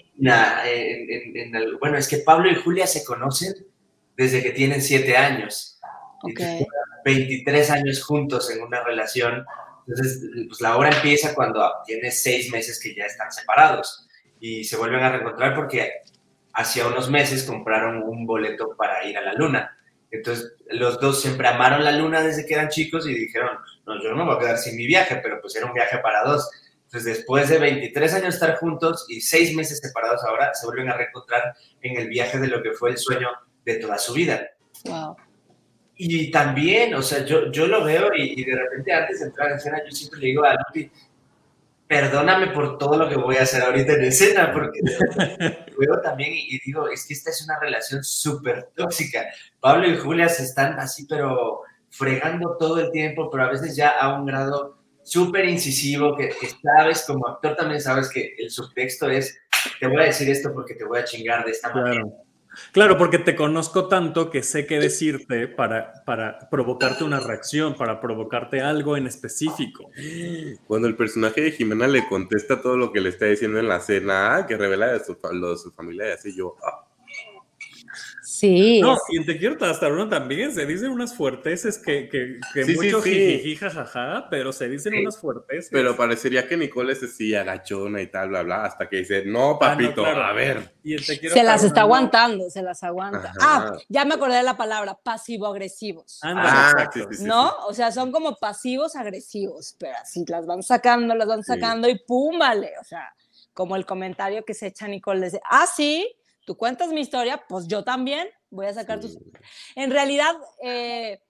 bueno, 1.79 1.99
es 1.99 2.09
que 2.09 2.17
Pablo 2.17 2.51
y 2.51 2.55
Julia 2.55 2.87
se 2.87 3.05
conocen 3.05 3.53
desde 4.17 4.43
que 4.43 4.51
tienen 4.51 4.83
siete 4.83 5.17
años. 5.17 5.79
Okay. 6.23 6.67
23 7.05 7.71
años 7.71 8.03
juntos 8.03 8.51
en 8.51 8.63
una 8.63 8.83
relación. 8.83 9.45
Entonces, 9.87 10.29
pues 10.49 10.61
la 10.61 10.77
obra 10.77 10.91
empieza 10.91 11.35
cuando 11.35 11.71
tienes 11.87 12.23
seis 12.23 12.51
meses 12.51 12.81
que 12.81 12.95
ya 12.95 13.05
están 13.05 13.31
separados 13.31 14.09
y 14.41 14.65
se 14.65 14.77
vuelven 14.77 15.03
a 15.05 15.11
reencontrar 15.11 15.55
porque 15.55 15.93
hacía 16.53 16.89
unos 16.89 17.09
meses 17.11 17.45
compraron 17.45 18.03
un 18.03 18.27
boleto 18.27 18.75
para 18.77 19.05
ir 19.05 19.17
a 19.17 19.21
la 19.21 19.35
luna 19.35 19.77
Entonces, 20.11 20.55
los 20.71 20.99
dos 21.01 21.21
siempre 21.21 21.47
amaron 21.47 21.85
la 21.85 21.93
luna 21.93 22.23
desde 22.23 22.47
que 22.47 22.55
eran 22.55 22.71
chicos 22.71 23.07
y 23.07 23.15
dijeron, 23.15 23.51
no, 23.87 24.03
yo 24.03 24.11
no 24.11 24.17
me 24.17 24.25
voy 24.25 24.37
a 24.37 24.39
quedar 24.39 24.59
sin 24.59 24.77
mi 24.77 24.87
viaje, 24.87 25.21
pero 25.23 25.41
pues 25.41 25.55
era 25.55 25.67
un 25.67 25.75
viaje 25.75 25.99
para 25.99 26.25
dos. 26.25 26.51
Entonces, 26.85 27.05
después 27.05 27.49
de 27.49 27.59
23 27.59 28.15
años 28.15 28.35
estar 28.35 28.57
juntos 28.57 29.07
y 29.09 29.21
seis 29.21 29.55
meses 29.55 29.79
separados 29.79 30.25
ahora, 30.25 30.55
se 30.55 30.67
vuelven 30.67 30.89
a 30.89 30.97
reencontrar 30.97 31.55
en 31.83 31.97
el 31.99 32.09
viaje 32.09 32.39
de 32.39 32.49
lo 32.49 32.63
que 32.63 32.73
fue 32.73 32.91
el 32.91 32.99
sueño 32.99 33.29
de 33.67 33.75
toda 33.75 33.99
su 33.99 34.15
vida. 34.15 34.49
Wow. 34.87 35.17
Y 35.97 36.31
también, 36.31 36.95
o 36.95 37.03
sea, 37.03 37.25
yo, 37.25 37.51
yo 37.51 37.67
lo 37.67 37.85
veo 37.85 38.11
y, 38.15 38.41
y 38.41 38.45
de 38.45 38.57
repente 38.57 38.93
antes 38.93 39.21
de 39.21 39.27
entrar 39.27 39.51
en 39.51 39.57
escena, 39.57 39.83
yo 39.85 39.91
siempre 39.91 40.21
le 40.21 40.27
digo 40.29 40.45
a 40.45 40.55
Lupi, 40.55 40.91
perdóname 41.89 42.49
por 42.49 42.79
todo 42.79 42.97
lo 42.97 43.09
que 43.09 43.17
voy 43.17 43.37
a 43.37 43.43
hacer 43.43 43.63
ahorita 43.63 43.95
en 43.95 44.05
escena, 44.05 44.53
porque 44.53 44.81
luego 45.77 46.01
también 46.03 46.33
y 46.35 46.59
digo, 46.65 46.89
es 46.89 47.07
que 47.07 47.15
esta 47.15 47.31
es 47.31 47.43
una 47.45 47.59
relación 47.61 48.03
súper 48.05 48.71
tóxica. 48.75 49.27
Pablo 49.61 49.89
y 49.89 49.97
Julia 49.97 50.29
se 50.29 50.43
están 50.45 50.79
así, 50.79 51.07
pero 51.09 51.63
fregando 51.91 52.57
todo 52.59 52.81
el 52.81 52.91
tiempo, 52.91 53.31
pero 53.31 53.45
a 53.45 53.51
veces 53.51 53.75
ya 53.77 53.91
a 53.91 54.19
un 54.19 54.27
grado 54.27 54.79
súper 55.03 55.45
incisivo, 55.47 56.17
que, 56.17 56.29
que, 56.29 56.49
sabes, 56.63 57.05
como 57.07 57.29
actor 57.29 57.55
también 57.57 57.81
sabes 57.81 58.11
que 58.11 58.35
el 58.39 58.51
subtexto 58.51 59.09
es, 59.09 59.39
te 59.79 59.87
voy 59.87 60.03
a 60.03 60.07
decir 60.07 60.29
esto 60.29 60.53
porque 60.53 60.75
te 60.75 60.85
voy 60.85 60.99
a 60.99 61.05
chingar 61.05 61.45
de 61.45 61.53
esta 61.53 61.71
Claro. 61.71 61.87
manera. 61.87 62.05
Claro, 62.05 62.26
porque 62.99 63.19
te 63.19 63.37
conozco 63.37 63.89
tanto 63.89 64.31
que 64.31 64.43
sé 64.43 64.67
qué 64.67 64.79
decirte 64.79 65.49
para, 65.49 66.05
para 66.05 66.49
provocarte 66.51 67.05
una 67.05 67.21
reacción, 67.21 67.75
para 67.75 68.01
provocarte 68.01 68.61
algo 68.61 68.97
en 68.97 69.07
específico. 69.07 69.91
Cuando 70.67 70.89
el 70.89 70.97
personaje 70.97 71.41
de 71.41 71.53
Jimena 71.53 71.87
le 71.87 72.07
contesta 72.09 72.61
todo 72.61 72.77
lo 72.77 72.93
que 72.93 73.01
le 73.01 73.11
está 73.11 73.27
diciendo 73.27 73.59
en 73.59 73.69
la 73.69 73.81
cena, 73.81 74.45
que 74.47 74.57
revela 74.57 74.99
su, 75.05 75.17
lo 75.33 75.51
de 75.51 75.59
su 75.59 75.71
familia, 75.73 76.09
y 76.09 76.13
así 76.13 76.37
yo, 76.37 76.57
ah, 76.65 76.86
Sí. 78.39 78.81
No, 78.83 78.95
es- 78.95 79.01
y 79.09 79.17
en 79.17 79.25
Te 79.27 79.39
quiero 79.39 79.57
hasta 79.65 79.89
uno 79.89 80.09
también 80.11 80.53
se 80.55 80.67
dicen 80.67 80.91
unas 80.91 81.15
fuerteces 81.15 81.79
que, 81.79 82.09
que, 82.11 82.39
que 82.53 82.65
Sí, 82.65 82.73
sí, 82.75 82.77
mucho 82.85 83.01
sí. 83.01 83.11
jijiji, 83.11 83.57
jajaja, 83.57 84.29
pero 84.31 84.53
se 84.53 84.69
dicen 84.69 84.93
Sí. 84.93 85.01
unas 85.01 85.19
fuerteces. 85.19 85.71
pero 85.73 85.97
parecería 85.97 86.47
que 86.47 86.57
Nicole 86.59 86.93
es 86.93 87.03
así 87.03 87.35
agachona 87.35 88.03
y 88.03 88.09
tal, 88.09 88.29
bla, 88.29 88.43
bla, 88.43 88.65
hasta 88.67 88.89
que 88.91 88.97
dice, 88.99 89.25
no, 89.25 89.59
papito, 89.59 90.03
claro. 90.03 90.23
a 90.25 90.33
ver. 90.35 90.75
Y 90.85 90.95
en 90.95 91.05
Te 91.05 91.19
quiero 91.19 91.35
se 91.35 91.43
las 91.43 91.65
está 91.65 91.81
no. 91.81 91.87
aguantando, 91.87 92.51
se 92.51 92.61
las 92.63 92.83
aguanta. 92.85 93.33
Ajá. 93.39 93.39
Ah, 93.41 93.79
ya 93.89 94.05
me 94.05 94.15
acordé 94.15 94.37
de 94.37 94.43
la 94.43 94.57
palabra, 94.57 94.99
pasivo-agresivos. 95.03 96.21
Ah, 96.23 96.89
sí, 96.93 97.01
sí, 97.11 97.17
sí. 97.19 97.25
¿No? 97.25 97.55
O 97.67 97.73
sea, 97.75 97.91
son 97.93 98.13
como 98.13 98.37
pasivos 98.37 98.97
agresivos, 98.97 99.75
pero 99.79 99.95
así 100.03 100.25
las 100.29 100.47
van 100.47 100.63
sacando, 100.63 101.15
las 101.15 101.27
van 101.27 101.43
Sí. 101.43 101.53
sacando 101.53 101.89
y 101.89 101.99
pum, 101.99 102.39
vale. 102.39 102.73
O 102.81 102.85
sea, 102.85 103.15
como 103.55 103.77
el 103.77 103.87
comentario 103.87 104.45
que 104.45 104.55
se 104.55 104.67
echa 104.67 104.87
Nicole, 104.89 105.25
dice, 105.25 105.41
ah, 105.51 105.67
sí, 105.67 106.07
tú 106.47 106.57
cuentas 106.57 106.89
mi 106.89 107.01
historia, 107.03 107.45
pues 107.49 107.67
yo 107.67 107.85
también 107.85 108.29
voy 108.49 108.67
a 108.67 108.73
sacar 108.73 109.01
tus... 109.01 109.19
En 109.75 109.91
realidad, 109.91 110.33
eh, 110.63 111.21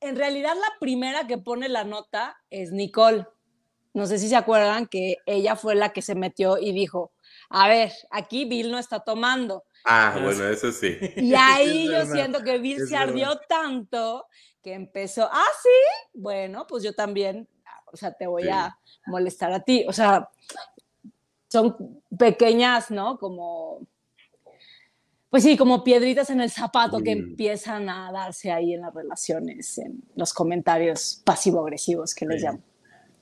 en 0.00 0.14
realidad 0.14 0.54
la 0.54 0.78
primera 0.78 1.26
que 1.26 1.38
pone 1.38 1.68
la 1.68 1.82
nota 1.84 2.36
es 2.50 2.70
Nicole. 2.70 3.26
No 3.94 4.06
sé 4.06 4.18
si 4.18 4.28
se 4.28 4.36
acuerdan 4.36 4.86
que 4.86 5.16
ella 5.26 5.56
fue 5.56 5.74
la 5.74 5.92
que 5.92 6.02
se 6.02 6.14
metió 6.14 6.58
y 6.58 6.72
dijo, 6.72 7.12
a 7.50 7.66
ver, 7.68 7.92
aquí 8.10 8.44
Bill 8.44 8.70
no 8.70 8.78
está 8.78 9.00
tomando. 9.00 9.64
Ah, 9.84 10.16
bueno, 10.22 10.44
eso 10.44 10.70
sí. 10.70 10.96
Y 11.16 11.34
ahí 11.36 11.84
Es 11.84 11.90
yo 11.90 11.92
verdad, 11.98 12.14
siento 12.14 12.42
que 12.42 12.58
Bill 12.58 12.82
es 12.82 12.88
se 12.88 12.96
ardió 12.96 13.28
verdad. 13.28 13.42
tanto 13.48 14.26
que 14.62 14.74
empezó, 14.74 15.28
ah, 15.32 15.44
sí, 15.62 15.68
bueno, 16.14 16.66
pues 16.68 16.84
yo 16.84 16.94
también, 16.94 17.48
o 17.92 17.96
sea, 17.96 18.12
te 18.12 18.26
voy 18.26 18.44
Sí. 18.44 18.48
a 18.50 18.78
molestar 19.06 19.52
a 19.52 19.60
ti. 19.60 19.84
O 19.88 19.92
sea, 19.92 20.28
son 21.48 22.00
pequeñas, 22.18 22.90
¿no? 22.90 23.18
Como, 23.18 23.86
pues 25.32 25.44
sí, 25.44 25.56
como 25.56 25.82
piedritas 25.82 26.28
en 26.28 26.42
el 26.42 26.50
zapato 26.50 27.00
que 27.00 27.12
empiezan 27.12 27.88
a 27.88 28.12
darse 28.12 28.52
ahí 28.52 28.74
en 28.74 28.82
las 28.82 28.92
relaciones, 28.92 29.78
en 29.78 30.02
los 30.14 30.34
comentarios 30.34 31.22
pasivo-agresivos 31.24 32.14
que 32.14 32.26
les 32.26 32.42
Sí. 32.42 32.46
llamo. 32.46 32.60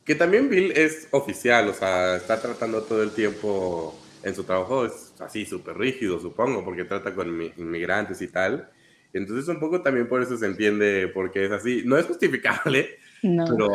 Que 0.04 0.16
también 0.16 0.48
Bill 0.50 0.72
es 0.72 1.06
oficial, 1.12 1.68
o 1.68 1.72
sea, 1.72 2.16
está 2.16 2.40
tratando 2.42 2.82
todo 2.82 3.04
el 3.04 3.12
tiempo 3.12 3.94
en 4.24 4.34
su 4.34 4.42
trabajo, 4.42 4.84
es 4.86 5.14
así 5.20 5.46
súper 5.46 5.78
rígido, 5.78 6.18
supongo, 6.18 6.64
porque 6.64 6.84
trata 6.84 7.14
con 7.14 7.28
inmi- 7.28 7.52
inmigrantes 7.56 8.20
y 8.20 8.26
tal. 8.26 8.68
Entonces 9.12 9.46
un 9.48 9.60
poco 9.60 9.80
también 9.80 10.08
por 10.08 10.20
eso 10.20 10.36
se 10.36 10.46
entiende 10.46 11.06
por 11.14 11.30
qué 11.30 11.44
es 11.44 11.52
así. 11.52 11.82
No 11.84 11.96
es 11.96 12.06
justificable, 12.06 12.98
No. 13.22 13.44
Pero, 13.44 13.66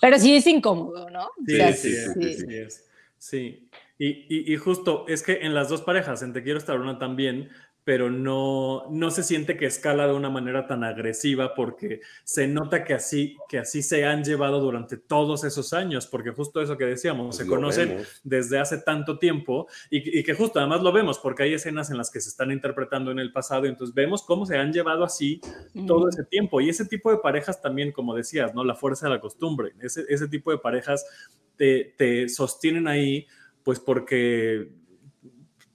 pero 0.00 0.14
ajá. 0.14 0.20
sí 0.20 0.36
es 0.36 0.46
incómodo, 0.46 1.10
¿no? 1.10 1.24
O 1.24 1.32
Sí, 1.44 1.56
sea, 1.56 1.72
sí, 1.72 1.92
sí, 1.92 2.12
sí, 2.14 2.34
sí 2.46 2.54
es. 2.56 2.84
Sí. 3.18 3.65
Y, 3.98 4.26
y- 4.28 4.52
y 4.52 4.56
justo 4.56 5.04
es 5.08 5.22
que 5.22 5.38
en 5.42 5.54
las 5.54 5.68
dos 5.68 5.82
parejas, 5.82 6.22
en 6.22 6.32
Te 6.32 6.42
quiero 6.42 6.58
estar 6.58 6.78
una 6.80 6.98
también, 6.98 7.48
pero 7.82 8.10
no, 8.10 8.86
no 8.90 9.12
se 9.12 9.22
siente 9.22 9.56
que 9.56 9.64
escala 9.66 10.08
de 10.08 10.12
una 10.12 10.28
manera 10.28 10.66
tan 10.66 10.82
agresiva 10.82 11.54
porque 11.54 12.00
se 12.24 12.48
nota 12.48 12.82
que 12.82 12.94
así, 12.94 13.36
que 13.48 13.60
así 13.60 13.80
se 13.80 14.04
han 14.04 14.24
llevado 14.24 14.58
durante 14.58 14.96
todos 14.96 15.44
esos 15.44 15.72
años, 15.72 16.08
porque 16.08 16.32
justo 16.32 16.60
eso 16.60 16.76
que 16.76 16.84
decíamos, 16.84 17.26
Pues 17.26 17.36
se 17.36 17.44
lo 17.44 17.50
conocen 17.50 17.88
vemos. 17.90 18.20
desde 18.24 18.58
hace 18.58 18.78
tanto 18.78 19.20
tiempo 19.20 19.68
y, 19.88 20.18
y 20.18 20.24
que 20.24 20.34
justo 20.34 20.58
además 20.58 20.82
lo 20.82 20.90
vemos 20.90 21.20
porque 21.20 21.44
hay 21.44 21.54
escenas 21.54 21.88
en 21.92 21.96
las 21.96 22.10
que 22.10 22.20
se 22.20 22.28
están 22.28 22.50
interpretando 22.50 23.12
en 23.12 23.20
el 23.20 23.30
pasado 23.30 23.66
y 23.66 23.68
entonces 23.68 23.94
vemos 23.94 24.24
cómo 24.24 24.46
se 24.46 24.56
han 24.58 24.72
llevado 24.72 25.04
así 25.04 25.40
todo 25.86 26.08
ese 26.08 26.24
tiempo. 26.24 26.60
Y 26.60 26.68
ese 26.70 26.86
tipo 26.86 27.12
de 27.12 27.18
parejas 27.18 27.62
también, 27.62 27.92
como 27.92 28.16
decías, 28.16 28.52
¿no? 28.52 28.64
La 28.64 28.74
fuerza 28.74 29.06
de 29.06 29.14
la 29.14 29.20
costumbre. 29.20 29.74
Ese, 29.80 30.04
ese 30.08 30.26
tipo 30.26 30.50
de 30.50 30.58
parejas 30.58 31.06
te, 31.54 31.94
te 31.96 32.28
sostienen 32.28 32.88
ahí, 32.88 33.28
pues 33.66 33.80
porque, 33.80 34.68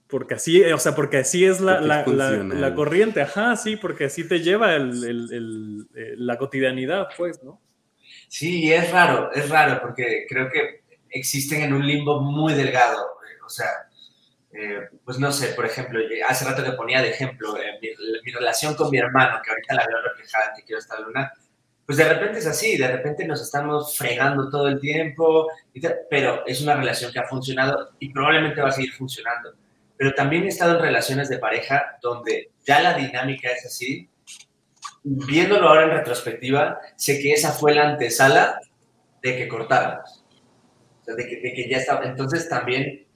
porque 0.08 0.32
así, 0.34 0.64
o 0.64 0.78
sea, 0.78 0.94
porque 0.94 1.18
así 1.18 1.44
es 1.44 1.60
la, 1.60 2.04
corriente. 2.74 3.20
Ajá, 3.20 3.54
sí, 3.54 3.76
porque 3.76 4.06
así 4.06 4.26
te 4.26 4.40
lleva 4.40 4.74
el- 4.76 5.04
el- 5.04 5.32
el- 5.32 5.86
eh, 5.94 6.14
la 6.16 6.38
cotidianidad, 6.38 7.08
pues, 7.18 7.42
¿no? 7.44 7.60
Sí, 8.28 8.72
es 8.72 8.90
raro, 8.90 9.30
es 9.34 9.46
raro, 9.50 9.78
porque 9.82 10.24
creo 10.26 10.50
que 10.50 10.84
existen 11.10 11.60
en 11.64 11.74
un 11.74 11.86
limbo 11.86 12.18
muy 12.22 12.54
delgado. 12.54 13.02
eh, 13.28 13.38
O 13.44 13.48
sea, 13.50 13.68
eh, 14.54 14.88
pues 15.04 15.18
no 15.18 15.30
sé, 15.30 15.48
por 15.48 15.66
ejemplo, 15.66 16.00
hace 16.26 16.46
rato 16.46 16.64
que 16.64 16.72
ponía 16.72 17.02
de 17.02 17.10
ejemplo 17.10 17.58
eh, 17.58 17.78
mi, 17.82 17.88
mi 18.24 18.32
relación 18.32 18.74
con 18.74 18.88
mi 18.90 18.96
hermano, 18.96 19.38
que 19.44 19.50
ahorita 19.50 19.74
la 19.74 19.86
veo 19.86 20.00
reflejada 20.02 20.46
en 20.48 20.54
Te 20.54 20.62
quiero 20.64 20.78
esta 20.78 20.98
luna, 20.98 21.30
pues 21.92 22.08
de 22.08 22.14
repente 22.14 22.38
es 22.38 22.46
así, 22.46 22.78
de 22.78 22.88
repente 22.88 23.26
nos 23.26 23.42
estamos 23.42 23.98
fregando 23.98 24.48
todo 24.48 24.66
el 24.66 24.80
tiempo, 24.80 25.46
pero 26.08 26.42
es 26.46 26.62
una 26.62 26.74
relación 26.74 27.12
que 27.12 27.18
ha 27.18 27.26
funcionado 27.26 27.90
y 27.98 28.10
probablemente 28.10 28.62
va 28.62 28.70
a 28.70 28.72
seguir 28.72 28.94
funcionando. 28.94 29.52
Pero 29.98 30.14
también 30.14 30.44
he 30.44 30.48
estado 30.48 30.76
en 30.76 30.84
relaciones 30.84 31.28
de 31.28 31.36
pareja 31.36 31.98
donde 32.00 32.50
ya 32.64 32.80
la 32.80 32.94
dinámica 32.94 33.50
es 33.50 33.66
así, 33.66 34.08
viéndolo 35.04 35.68
ahora 35.68 35.84
en 35.84 35.90
retrospectiva, 35.90 36.80
sé 36.96 37.20
que 37.20 37.32
esa 37.34 37.52
fue 37.52 37.74
la 37.74 37.90
antesala 37.90 38.58
de 39.20 39.36
que 39.36 39.46
cortáramos. 39.46 40.24
De 41.06 41.26
que 41.26 41.68
ya 41.68 41.76
estaba. 41.76 42.06
Entonces 42.06 42.48
también, 42.48 43.06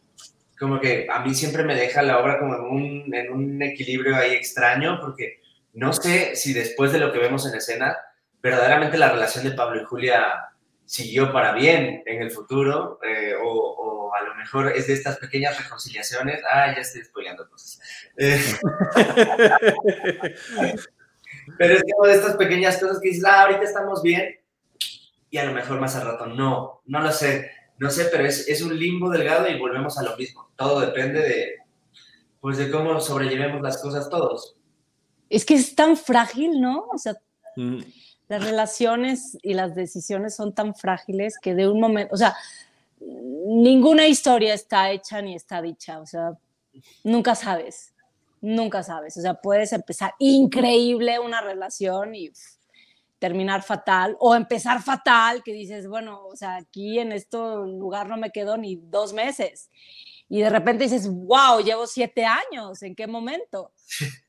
como 0.58 0.80
que 0.80 1.06
a 1.10 1.20
mí 1.20 1.32
siempre 1.32 1.64
me 1.64 1.76
deja 1.76 2.02
la 2.02 2.18
obra 2.18 2.38
como 2.38 2.54
en 2.54 2.60
un, 2.60 3.14
en 3.14 3.32
un 3.32 3.62
equilibrio 3.62 4.16
ahí 4.16 4.32
extraño, 4.32 5.00
porque 5.00 5.40
no 5.72 5.94
sé 5.94 6.36
si 6.36 6.52
después 6.52 6.92
de 6.92 6.98
lo 6.98 7.10
que 7.10 7.20
vemos 7.20 7.50
en 7.50 7.54
escena, 7.54 7.96
verdaderamente 8.42 8.98
la 8.98 9.10
relación 9.10 9.44
de 9.44 9.52
Pablo 9.52 9.80
y 9.80 9.84
Julia 9.84 10.50
siguió 10.84 11.32
para 11.32 11.52
bien 11.52 12.02
en 12.06 12.22
el 12.22 12.30
futuro, 12.30 13.00
eh, 13.02 13.34
o, 13.34 13.48
o 13.48 14.14
a 14.14 14.22
lo 14.22 14.34
mejor 14.36 14.68
es 14.68 14.86
de 14.86 14.94
estas 14.94 15.18
pequeñas 15.18 15.60
reconciliaciones. 15.62 16.40
Ah, 16.48 16.72
ya 16.74 16.80
estoy 16.80 17.04
spoileando 17.04 17.48
cosas. 17.48 17.80
Eh, 18.16 18.40
Pero 21.58 21.74
es 21.74 21.82
como 21.92 22.06
de 22.06 22.14
estas 22.14 22.36
pequeñas 22.36 22.78
cosas 22.78 23.00
que 23.00 23.08
dices, 23.08 23.24
ah, 23.24 23.42
ahorita 23.42 23.62
estamos 23.62 24.02
bien, 24.02 24.40
y 25.30 25.38
a 25.38 25.44
lo 25.44 25.52
mejor 25.52 25.80
más 25.80 25.96
al 25.96 26.06
rato 26.06 26.26
no, 26.26 26.82
no 26.86 27.00
lo 27.00 27.12
sé, 27.12 27.50
no 27.78 27.90
sé, 27.90 28.06
pero 28.06 28.24
es, 28.24 28.48
es 28.48 28.62
un 28.62 28.78
limbo 28.78 29.10
delgado 29.10 29.48
y 29.48 29.58
volvemos 29.58 29.98
a 29.98 30.02
lo 30.02 30.16
mismo. 30.16 30.50
Todo 30.56 30.80
depende 30.80 31.20
de, 31.20 31.56
pues, 32.40 32.56
de 32.58 32.70
cómo 32.70 33.00
sobrellevemos 33.00 33.60
las 33.60 33.82
cosas 33.82 34.08
todos. 34.08 34.56
Es 35.28 35.44
que 35.44 35.54
es 35.54 35.74
tan 35.74 35.96
frágil, 35.96 36.60
¿no? 36.60 36.86
O 36.92 36.98
sea, 36.98 37.16
Mm, 37.56 37.78
las 38.28 38.44
relaciones 38.44 39.38
y 39.42 39.54
las 39.54 39.74
decisiones 39.74 40.34
son 40.34 40.52
tan 40.52 40.74
frágiles 40.74 41.38
que 41.40 41.54
de 41.54 41.68
un 41.68 41.80
momento, 41.80 42.14
o 42.14 42.16
sea, 42.16 42.34
ninguna 43.00 44.06
historia 44.06 44.54
está 44.54 44.90
hecha 44.90 45.22
ni 45.22 45.34
está 45.34 45.62
dicha, 45.62 46.00
o 46.00 46.06
sea, 46.06 46.36
nunca 47.04 47.34
sabes, 47.34 47.94
nunca 48.40 48.82
sabes, 48.82 49.16
o 49.16 49.20
sea, 49.20 49.34
puedes 49.34 49.72
empezar 49.72 50.14
increíble 50.18 51.18
una 51.18 51.40
relación 51.40 52.14
y 52.14 52.30
terminar 53.18 53.62
fatal, 53.62 54.16
o 54.20 54.34
empezar 54.34 54.82
fatal, 54.82 55.42
que 55.42 55.52
dices, 55.52 55.88
bueno, 55.88 56.26
o 56.26 56.36
sea, 56.36 56.56
aquí 56.56 56.98
en 56.98 57.12
este 57.12 57.38
lugar 57.38 58.08
no 58.08 58.16
me 58.16 58.30
quedo 58.30 58.56
ni 58.56 58.76
dos 58.76 59.12
meses, 59.12 59.70
y 60.28 60.40
de 60.40 60.50
repente 60.50 60.84
dices, 60.84 61.08
wow, 61.08 61.60
llevo 61.60 61.86
siete 61.86 62.24
años, 62.24 62.82
¿en 62.82 62.94
qué 62.94 63.06
momento? 63.06 63.72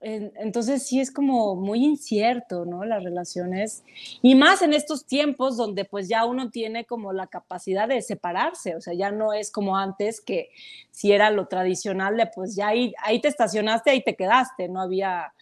entonces 0.00 0.86
sí 0.86 1.00
es 1.00 1.10
como 1.10 1.56
muy 1.56 1.82
incierto, 1.82 2.64
¿no? 2.64 2.84
Las 2.84 3.02
relaciones. 3.02 3.82
Y 4.22 4.34
más 4.34 4.62
en 4.62 4.74
estos 4.74 5.06
tiempos 5.06 5.56
donde 5.56 5.84
pues 5.84 6.08
ya 6.08 6.24
uno 6.24 6.50
tiene 6.50 6.84
como 6.84 7.12
la 7.12 7.26
capacidad 7.26 7.88
de 7.88 8.02
separarse, 8.02 8.76
o 8.76 8.80
sea, 8.80 8.94
ya 8.94 9.10
no 9.10 9.32
es 9.32 9.50
como 9.50 9.76
antes 9.76 10.20
que 10.20 10.50
si 10.90 11.12
era 11.12 11.30
lo 11.30 11.46
tradicional 11.46 12.16
de 12.16 12.26
pues 12.26 12.54
ya 12.54 12.68
ahí, 12.68 12.94
ahí 13.02 13.20
te 13.20 13.28
estacionaste, 13.28 13.90
ahí 13.90 14.02
te 14.02 14.16
quedaste, 14.16 14.68
no 14.68 14.80
había 14.80 15.32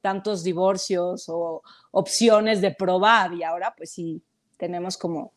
tantos 0.00 0.42
divorcios 0.42 1.28
o 1.28 1.62
opciones 1.90 2.60
de 2.60 2.70
probar 2.70 3.34
y 3.34 3.42
ahora 3.42 3.74
pues 3.76 3.90
sí 3.90 4.22
tenemos 4.56 4.96
como 4.96 5.32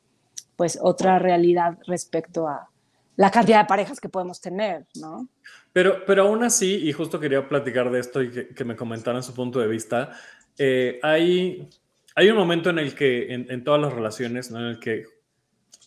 pues 0.56 0.80
otra 0.82 1.20
realidad 1.20 1.78
respecto 1.88 2.48
a 2.48 2.70
la 3.16 3.30
cantidad 3.32 3.60
de 3.60 3.68
parejas 3.68 4.00
que 4.00 4.10
podemos 4.10 4.40
tener, 4.40 4.88
¿no? 4.96 5.28
Pero, 5.74 6.04
pero 6.06 6.24
aún 6.24 6.44
así, 6.44 6.76
y 6.88 6.92
justo 6.92 7.20
quería 7.20 7.48
platicar 7.48 7.92
de 7.92 8.00
esto 8.00 8.22
y 8.22 8.32
que, 8.32 8.66
me 8.66 8.76
comentaran 8.76 9.24
su 9.24 9.34
punto 9.34 9.60
de 9.60 9.68
vista, 9.68 10.12
eh, 10.58 11.00
hay, 11.02 11.70
hay 12.16 12.30
un 12.30 12.38
momento 12.38 12.70
en 12.70 12.80
el 12.80 12.94
que, 12.94 13.34
en, 13.34 13.64
todas 13.64 13.82
las 13.82 13.94
relaciones, 13.94 14.52
¿no? 14.52 14.60
en 14.60 14.66
el 14.66 14.80
que 14.80 15.06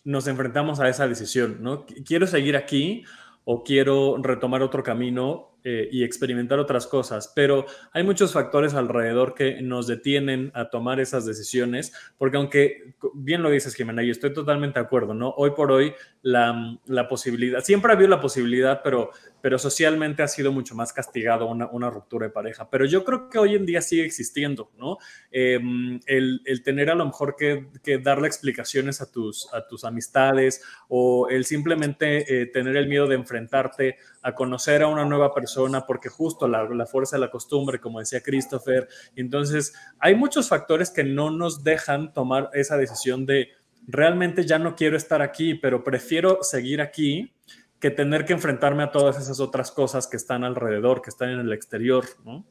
nos 0.03 0.27
enfrentamos 0.27 0.79
a 0.79 0.89
esa 0.89 1.07
decisión, 1.07 1.57
¿no? 1.61 1.85
¿Quiero 2.05 2.27
seguir 2.27 2.55
aquí 2.55 3.03
o 3.43 3.63
quiero 3.63 4.17
retomar 4.21 4.61
otro 4.61 4.83
camino 4.83 5.54
eh, 5.67 5.89
y 5.91 6.03
experimentar 6.03 6.59
otras 6.59 6.85
cosas, 6.85 7.33
pero 7.35 7.65
hay 7.91 8.03
muchos 8.03 8.33
factores 8.33 8.75
alrededor 8.75 9.33
que 9.33 9.63
nos 9.63 9.87
detienen 9.87 10.51
a 10.53 10.69
tomar 10.69 10.99
esas 10.99 11.25
decisiones, 11.25 11.91
porque 12.19 12.37
aunque 12.37 12.93
bien 13.15 13.41
lo 13.41 13.49
dices, 13.49 13.73
Jimena, 13.73 14.03
y 14.03 14.11
estoy 14.11 14.31
totalmente 14.31 14.79
de 14.79 14.85
acuerdo, 14.85 15.15
¿no? 15.15 15.33
Hoy 15.37 15.53
por 15.55 15.71
hoy 15.71 15.95
la, 16.21 16.77
la 16.85 17.07
posibilidad, 17.07 17.63
siempre 17.63 17.91
ha 17.91 17.95
habido 17.95 18.11
la 18.11 18.21
posibilidad, 18.21 18.81
pero, 18.83 19.09
pero 19.41 19.57
socialmente 19.57 20.21
ha 20.21 20.27
sido 20.27 20.51
mucho 20.51 20.75
más 20.75 20.93
castigado 20.93 21.47
una, 21.47 21.67
una 21.71 21.89
ruptura 21.89 22.27
de 22.27 22.31
pareja, 22.31 22.69
pero 22.69 22.85
yo 22.85 23.03
creo 23.03 23.27
que 23.27 23.39
hoy 23.39 23.55
en 23.55 23.65
día 23.65 23.81
sigue 23.81 24.05
existiendo, 24.05 24.71
¿no? 24.77 24.99
Em, 25.31 25.99
el, 26.05 26.41
el, 26.45 26.61
tener 26.61 26.91
a 26.91 26.95
lo 26.95 27.05
mejor 27.05 27.35
que, 27.35 27.69
que, 27.83 27.97
darle 27.97 28.27
explicaciones 28.27 29.01
a 29.01 29.11
tus, 29.11 29.51
a 29.51 29.65
tus 29.67 29.83
amistades 29.83 30.63
o 30.89 31.27
el 31.29 31.45
simplemente 31.45 32.41
eh, 32.41 32.45
tener 32.45 32.77
el 32.77 32.87
miedo 32.87 33.07
de 33.07 33.15
enfrentarte 33.15 33.97
a 34.21 34.33
conocer 34.33 34.81
a 34.81 34.87
una 34.87 35.05
nueva 35.05 35.33
persona, 35.33 35.54
porque 35.87 36.09
justo 36.09 36.47
la, 36.47 36.63
la, 36.63 36.85
fuerza 36.85 37.15
de 37.15 37.21
la 37.21 37.31
costumbre, 37.31 37.79
como 37.79 37.99
decía 37.99 38.21
Christopher. 38.21 38.87
Entonces, 39.15 39.73
hay 39.99 40.15
muchos 40.15 40.49
factores 40.49 40.89
que 40.89 41.03
no 41.03 41.31
nos 41.31 41.63
dejan 41.63 42.13
tomar 42.13 42.49
esa 42.53 42.77
decisión 42.77 43.25
de 43.25 43.49
realmente 43.87 44.45
ya 44.45 44.59
no 44.59 44.75
quiero 44.75 44.97
estar 44.97 45.21
aquí, 45.21 45.55
pero 45.55 45.83
prefiero 45.83 46.39
seguir 46.41 46.81
aquí 46.81 47.33
que 47.79 47.91
tener 47.91 48.25
que 48.25 48.33
enfrentarme 48.33 48.83
a 48.83 48.91
todas 48.91 49.19
esas 49.19 49.39
otras 49.39 49.71
cosas 49.71 50.07
que 50.07 50.17
están 50.17 50.43
alrededor, 50.43 51.01
que 51.01 51.09
están 51.09 51.29
en 51.29 51.39
el 51.39 51.53
exterior, 51.53 52.05
¿no? 52.23 52.45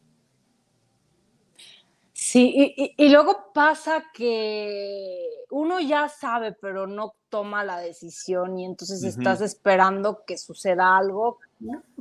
Sí, 2.13 2.73
y, 2.77 2.95
y, 2.97 3.09
luego 3.11 3.53
pasa 3.53 4.05
que 4.15 5.29
uno 5.51 5.79
ya 5.81 6.09
sabe, 6.09 6.53
pero 6.53 6.87
no 6.87 7.15
toma 7.29 7.65
la 7.65 7.79
decisión 7.79 8.59
y 8.59 8.65
entonces 8.65 9.03
estás 9.05 9.41
esperando 9.41 10.25
que 10.27 10.39
suceda 10.39 10.97
algo 10.97 11.39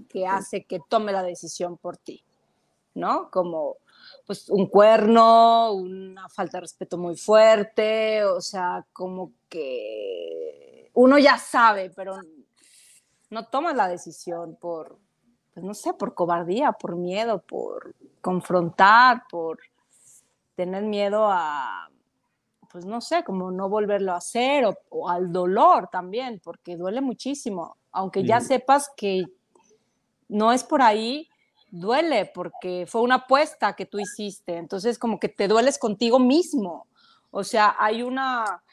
que 0.09 0.27
hace 0.27 0.63
que 0.65 0.79
tome 0.87 1.11
la 1.11 1.23
decisión 1.23 1.77
por 1.77 1.97
ti, 1.97 2.23
¿no? 2.95 3.29
Como 3.31 3.77
pues 4.25 4.49
un 4.49 4.67
cuerno, 4.67 5.71
una 5.73 6.29
falta 6.29 6.57
de 6.57 6.61
respeto 6.61 6.97
muy 6.97 7.15
fuerte, 7.15 8.23
o 8.25 8.41
sea, 8.41 8.85
como 8.93 9.31
que 9.49 10.89
uno 10.93 11.17
ya 11.17 11.37
sabe, 11.37 11.89
pero 11.89 12.17
no 13.29 13.47
toma 13.47 13.73
la 13.73 13.87
decisión 13.87 14.55
por, 14.55 14.97
pues 15.53 15.65
no 15.65 15.73
sé, 15.73 15.93
por 15.93 16.13
cobardía, 16.13 16.71
por 16.71 16.95
miedo, 16.95 17.41
por 17.41 17.95
confrontar, 18.21 19.23
por 19.29 19.59
tener 20.55 20.83
miedo 20.83 21.27
a, 21.29 21.89
pues 22.71 22.85
no 22.85 23.01
sé, 23.01 23.23
como 23.23 23.51
no 23.51 23.69
volverlo 23.69 24.13
a 24.13 24.17
hacer 24.17 24.65
o, 24.89 25.09
al 25.09 25.31
dolor 25.31 25.89
también, 25.91 26.39
porque 26.43 26.77
duele 26.77 27.01
muchísimo, 27.01 27.77
aunque 27.91 28.23
ya 28.23 28.39
sepas 28.39 28.89
que 28.95 29.25
no 30.27 30.51
es 30.51 30.63
por 30.63 30.81
ahí, 30.81 31.29
duele 31.71 32.29
porque 32.33 32.85
fue 32.87 33.01
una 33.01 33.15
apuesta 33.15 33.75
que 33.75 33.85
tú 33.85 33.99
hiciste, 33.99 34.57
entonces 34.57 34.99
como 34.99 35.19
que 35.19 35.29
te 35.29 35.47
dueles 35.47 35.77
contigo 35.77 36.19
mismo, 36.19 36.87
o 37.31 37.43
sea, 37.43 37.75
hay 37.79 38.03
una, 38.03 38.63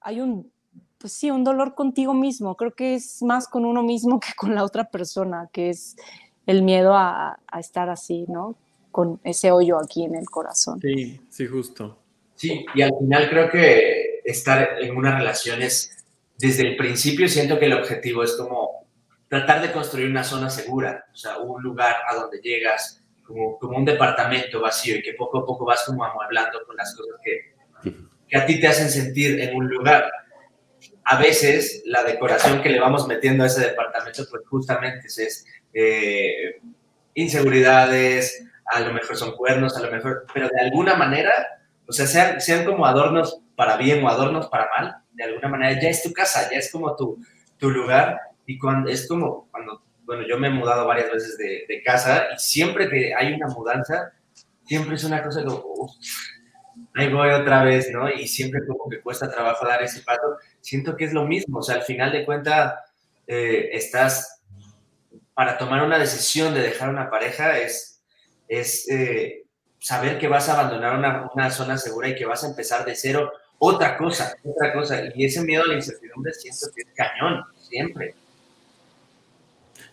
hay 0.00 0.20
un, 0.20 0.52
pues 0.98 1.12
sí, 1.12 1.30
un 1.30 1.42
dolor 1.42 1.74
contigo 1.74 2.14
mismo, 2.14 2.56
creo 2.56 2.74
que 2.74 2.94
es 2.94 3.22
más 3.22 3.48
con 3.48 3.64
uno 3.64 3.82
mismo 3.82 4.20
que 4.20 4.34
con 4.36 4.54
la 4.54 4.64
otra 4.64 4.90
persona, 4.90 5.48
que 5.52 5.70
es 5.70 5.96
el 6.46 6.62
miedo 6.62 6.96
a, 6.96 7.38
a 7.46 7.60
estar 7.60 7.90
así, 7.90 8.24
¿no? 8.28 8.56
Con 8.90 9.20
ese 9.24 9.50
hoyo 9.50 9.78
aquí 9.78 10.04
en 10.04 10.14
el 10.14 10.30
corazón. 10.30 10.80
Sí, 10.80 11.20
sí, 11.28 11.46
justo. 11.46 11.98
Sí, 12.36 12.64
y 12.72 12.82
al 12.82 12.92
final 13.00 13.28
creo 13.28 13.50
que 13.50 14.20
estar 14.24 14.80
en 14.80 14.96
una 14.96 15.18
relación 15.18 15.60
es, 15.60 15.90
desde 16.38 16.62
el 16.62 16.76
principio 16.76 17.28
siento 17.28 17.58
que 17.58 17.66
el 17.66 17.72
objetivo 17.72 18.22
es 18.22 18.34
como 18.34 18.67
tratar 19.28 19.62
de 19.62 19.72
construir 19.72 20.08
una 20.08 20.24
zona 20.24 20.50
segura, 20.50 21.06
o 21.12 21.16
sea, 21.16 21.38
un 21.38 21.62
lugar 21.62 21.96
a 22.08 22.14
donde 22.14 22.40
llegas 22.40 23.02
como, 23.24 23.58
como 23.58 23.76
un 23.76 23.84
departamento 23.84 24.60
vacío 24.60 24.96
y 24.96 25.02
que 25.02 25.14
poco 25.14 25.38
a 25.38 25.46
poco 25.46 25.64
vas 25.64 25.84
como 25.84 26.04
amueblando 26.04 26.64
con 26.66 26.76
las 26.76 26.94
cosas 26.96 27.14
que, 27.22 27.54
que 28.26 28.38
a 28.38 28.46
ti 28.46 28.60
te 28.60 28.68
hacen 28.68 28.88
sentir 28.88 29.40
en 29.40 29.54
un 29.54 29.68
lugar. 29.68 30.10
A 31.04 31.18
veces 31.18 31.82
la 31.86 32.04
decoración 32.04 32.62
que 32.62 32.70
le 32.70 32.80
vamos 32.80 33.06
metiendo 33.06 33.44
a 33.44 33.48
ese 33.48 33.60
departamento, 33.60 34.24
pues 34.30 34.42
justamente 34.48 35.06
es 35.06 35.44
eh, 35.74 36.60
inseguridades, 37.14 38.44
a 38.66 38.80
lo 38.80 38.92
mejor 38.92 39.16
son 39.16 39.36
cuernos, 39.36 39.76
a 39.76 39.80
lo 39.80 39.90
mejor, 39.90 40.26
pero 40.32 40.48
de 40.48 40.60
alguna 40.60 40.94
manera 40.94 41.58
o 41.88 41.92
sea, 41.92 42.06
sean, 42.06 42.40
sean 42.40 42.66
como 42.66 42.84
adornos 42.84 43.40
para 43.56 43.78
bien 43.78 44.04
o 44.04 44.08
adornos 44.08 44.48
para 44.48 44.68
mal, 44.76 44.96
de 45.12 45.24
alguna 45.24 45.48
manera 45.48 45.80
ya 45.80 45.88
es 45.88 46.02
tu 46.02 46.12
casa, 46.12 46.48
ya 46.50 46.58
es 46.58 46.70
como 46.70 46.94
tu, 46.94 47.18
tu 47.56 47.70
lugar. 47.70 48.20
Y 48.48 48.56
cuando 48.56 48.88
es 48.88 49.06
como 49.06 49.46
cuando, 49.50 49.82
bueno, 50.04 50.26
yo 50.26 50.38
me 50.38 50.48
he 50.48 50.50
mudado 50.50 50.86
varias 50.86 51.12
veces 51.12 51.36
de, 51.36 51.82
casa 51.84 52.28
y 52.34 52.38
siempre 52.38 52.88
que 52.88 53.14
hay 53.14 53.34
una 53.34 53.46
mudanza, 53.48 54.10
siempre 54.64 54.94
es 54.94 55.04
una 55.04 55.22
cosa 55.22 55.44
como, 55.44 55.94
ahí 56.94 57.12
voy 57.12 57.28
otra 57.28 57.62
vez, 57.62 57.90
¿no? 57.92 58.10
Y 58.10 58.26
siempre 58.26 58.66
como 58.66 58.88
que 58.88 59.02
cuesta 59.02 59.30
trabajo 59.30 59.66
dar 59.66 59.82
ese 59.82 60.00
paso. 60.00 60.38
Siento 60.62 60.96
que 60.96 61.04
es 61.04 61.12
lo 61.12 61.26
mismo, 61.26 61.58
o 61.58 61.62
sea, 61.62 61.74
al 61.74 61.82
final 61.82 62.10
de 62.10 62.24
cuentas, 62.24 62.72
eh, 63.26 63.68
estás, 63.72 64.40
para 65.34 65.58
tomar 65.58 65.84
una 65.84 65.98
decisión 65.98 66.54
de 66.54 66.62
dejar 66.62 66.88
una 66.88 67.10
pareja 67.10 67.58
es, 67.58 68.02
es 68.48 68.88
eh, 68.88 69.44
saber 69.78 70.18
que 70.18 70.26
vas 70.26 70.48
a 70.48 70.54
abandonar 70.54 70.96
una, 70.98 71.28
una, 71.34 71.50
zona 71.50 71.76
segura 71.76 72.08
y 72.08 72.14
que 72.14 72.24
vas 72.24 72.44
a 72.44 72.48
empezar 72.48 72.86
de 72.86 72.94
cero 72.96 73.30
otra 73.58 73.98
cosa, 73.98 74.34
otra 74.42 74.72
cosa. 74.72 75.02
Y 75.14 75.26
ese 75.26 75.42
miedo 75.42 75.64
a 75.64 75.68
la 75.68 75.74
incertidumbre 75.74 76.32
siento 76.32 76.66
que 76.74 76.80
es 76.80 76.88
cañón, 76.96 77.44
siempre. 77.60 78.14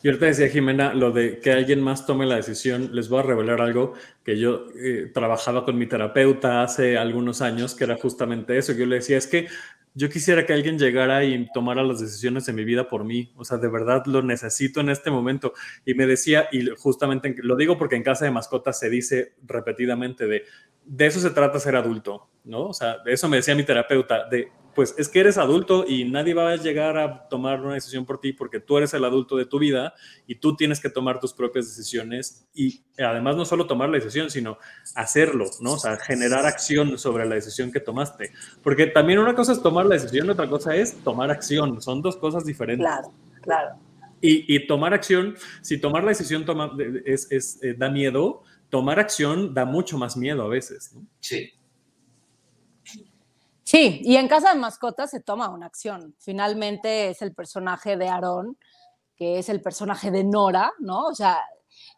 Y 0.06 0.08
ahorita 0.08 0.28
decía 0.28 0.50
Jimena, 0.50 0.94
lo 0.94 1.10
de 1.10 1.40
que 1.40 1.52
alguien 1.52 1.82
más 1.82 2.06
tome 2.06 2.28
la 2.28 2.36
decisión, 2.36 2.92
les 2.94 3.10
voy 3.10 3.22
a 3.22 3.24
revelar 3.24 3.60
algo 3.60 3.96
que 4.24 4.38
yo 4.38 4.68
eh, 4.80 5.10
trabajaba 5.12 5.66
con 5.66 5.80
mi 5.80 5.88
terapeuta 5.88 6.62
hace 6.62 6.96
algunos 6.96 7.42
años, 7.42 7.74
que 7.74 7.86
era 7.86 7.98
justamente 7.98 8.56
eso. 8.56 8.72
Yo 8.74 8.86
le 8.86 8.98
decía, 8.98 9.18
es 9.18 9.26
que 9.26 9.48
yo 9.96 10.08
quisiera 10.08 10.46
que 10.46 10.54
alguien 10.54 10.78
llegara 10.78 11.24
y 11.24 11.48
tomara 11.52 11.82
las 11.82 12.02
decisiones 12.02 12.48
en 12.48 12.54
mi 12.54 12.64
vida 12.66 12.88
por 12.88 13.04
mí. 13.04 13.34
O 13.36 13.44
sea, 13.44 13.58
de 13.58 13.68
verdad 13.68 14.06
lo 14.06 14.22
necesito 14.22 14.80
en 14.80 14.90
este 14.90 15.10
momento. 15.10 15.54
Y 15.88 15.96
me 15.96 16.06
decía, 16.06 16.50
y 16.52 16.68
justamente 16.78 17.34
lo 17.40 17.56
digo 17.56 17.76
porque 17.80 17.96
en 17.96 18.04
casa 18.04 18.26
de 18.26 18.32
mascotas 18.32 18.78
se 18.78 18.92
dice 18.92 19.34
repetidamente 19.48 20.28
de, 20.28 20.44
de 20.86 21.06
eso 21.08 21.20
se 21.20 21.32
trata 21.32 21.60
ser 21.60 21.78
adulto, 21.78 22.30
¿no? 22.44 22.68
O 22.68 22.74
sea, 22.76 23.00
de 23.04 23.12
eso 23.12 23.28
me 23.28 23.38
decía 23.38 23.56
mi 23.56 23.64
terapeuta, 23.64 24.30
de 24.30 24.52
pues 24.76 24.94
es 24.98 25.08
que 25.08 25.22
eres 25.22 25.38
adulto 25.38 25.86
y 25.88 26.04
nadie 26.04 26.34
va 26.34 26.52
a 26.52 26.56
llegar 26.58 26.98
a 26.98 27.28
tomar 27.30 27.62
una 27.62 27.76
decisión 27.76 28.06
por 28.06 28.20
ti 28.20 28.34
porque 28.34 28.60
tú 28.60 28.78
eres 28.78 28.94
el 28.94 29.06
adulto 29.06 29.38
de 29.38 29.46
tu 29.46 29.58
vida 29.58 29.94
y 30.28 30.36
tú 30.36 30.56
tienes 30.56 30.82
que 30.82 30.90
tomar 30.90 31.20
tus 31.20 31.34
propias 31.34 31.66
decisiones 31.68 32.46
y 32.54 32.84
además 33.00 33.38
no 33.38 33.46
solo 33.46 33.66
tomar 33.66 33.90
la 33.90 33.96
decisión, 33.96 34.30
sino 34.30 34.58
hacerlo, 34.94 35.46
¿no? 35.62 35.74
O 35.74 35.80
sea, 35.80 35.98
generar 35.98 36.46
acción 36.46 36.98
sobre 36.98 37.26
la 37.26 37.36
decisión 37.36 37.72
que 37.72 37.80
tomaste. 37.80 38.32
Porque 38.62 38.88
también 38.88 39.20
una 39.20 39.34
cosa 39.34 39.54
es 39.54 39.62
tomar 39.62 39.86
la 39.86 39.96
decisión, 39.96 40.30
otra 40.30 40.50
cosa 40.50 40.76
es 40.76 40.96
tomar 41.04 41.32
acción. 41.32 41.82
Son 41.82 42.02
dos 42.02 42.18
cosas 42.18 42.46
diferentes. 42.46 42.86
Claro, 42.86 43.14
claro. 43.42 43.76
Y, 44.22 44.54
y 44.54 44.68
tomar 44.68 44.94
acción, 44.94 45.36
si 45.62 45.78
tomar 45.80 46.04
la 46.04 46.10
decisión 46.10 46.46
toma, 46.46 46.72
es, 47.06 47.32
es 47.32 47.64
eh, 47.64 47.76
da 47.78 47.90
miedo, 47.90 48.44
tomar 48.70 49.00
acción 49.00 49.54
da 49.54 49.66
mucho 49.66 49.98
más 49.98 50.18
miedo 50.18 50.44
a 50.44 50.48
veces. 50.48 50.92
¿no? 50.94 51.06
Sí. 51.20 51.52
Sí, 53.66 54.00
y 54.04 54.18
en 54.18 54.28
Casa 54.28 54.54
de 54.54 54.60
Mascotas 54.60 55.10
se 55.10 55.20
toma 55.20 55.50
una 55.50 55.66
acción. 55.66 56.16
Finalmente 56.20 57.10
es 57.10 57.24
el 57.24 57.34
personaje 57.34 57.98
de 57.98 58.08
Aarón, 58.08 58.60
que 59.16 59.40
es 59.40 59.50
el 59.50 59.60
personaje 59.60 60.12
de 60.12 60.24
Nora, 60.24 60.72
¿no? 60.78 61.08
O 61.08 61.16
sea, 61.16 61.40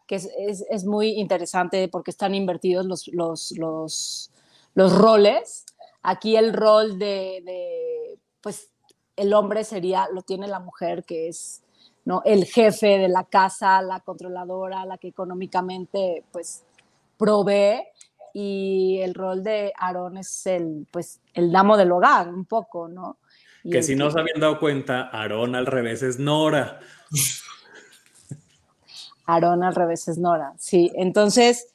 que 0.06 0.16
es, 0.16 0.84
muy 0.86 1.10
interesante 1.10 1.88
porque 1.88 2.10
están 2.10 2.34
invertidos 2.34 2.86
los, 2.86 3.08
los, 3.08 3.52
los, 3.58 4.30
los 4.74 4.96
roles. 4.96 5.66
Aquí 6.02 6.36
el 6.36 6.54
rol 6.54 6.98
de, 6.98 7.42
de, 7.44 8.18
pues, 8.40 8.70
el 9.14 9.34
hombre 9.34 9.62
sería, 9.62 10.08
lo 10.10 10.22
tiene 10.22 10.48
la 10.48 10.60
mujer, 10.60 11.04
que 11.04 11.28
es 11.28 11.62
¿no? 12.06 12.22
el 12.24 12.46
jefe 12.46 12.96
de 12.96 13.08
la 13.08 13.24
casa, 13.24 13.82
la 13.82 14.00
controladora, 14.00 14.86
la 14.86 14.96
que 14.96 15.08
económicamente, 15.08 16.24
pues, 16.32 16.64
provee 17.18 17.82
y 18.40 19.00
el 19.02 19.14
rol 19.14 19.42
de 19.42 19.72
Aarón 19.76 20.16
es 20.16 20.46
el, 20.46 20.86
pues, 20.92 21.20
el 21.34 21.50
damo 21.50 21.76
del 21.76 21.90
hogar, 21.90 22.28
un 22.28 22.44
poco, 22.44 22.86
¿no? 22.86 23.18
Y 23.64 23.70
Que 23.70 23.82
si 23.82 23.96
no 23.96 24.12
se 24.12 24.20
habían 24.20 24.38
dado 24.40 24.60
cuenta, 24.60 25.08
Aarón 25.08 25.56
al 25.56 25.66
revés 25.66 26.04
es 26.04 26.20
Nora. 26.20 26.78
Aarón 29.26 29.64
al 29.64 29.74
revés 29.74 30.06
es 30.06 30.18
Nora, 30.18 30.54
sí. 30.56 30.92
Entonces, 30.94 31.74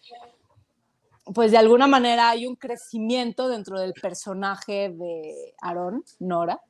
pues 1.34 1.52
de 1.52 1.58
alguna 1.58 1.86
manera 1.86 2.30
hay 2.30 2.48
un 2.48 2.56
crecimiento 2.56 3.50
dentro 3.50 3.78
del 3.78 3.92
personaje 3.92 4.90
de 4.90 5.54
Aarón, 5.62 6.06
Nora, 6.20 6.62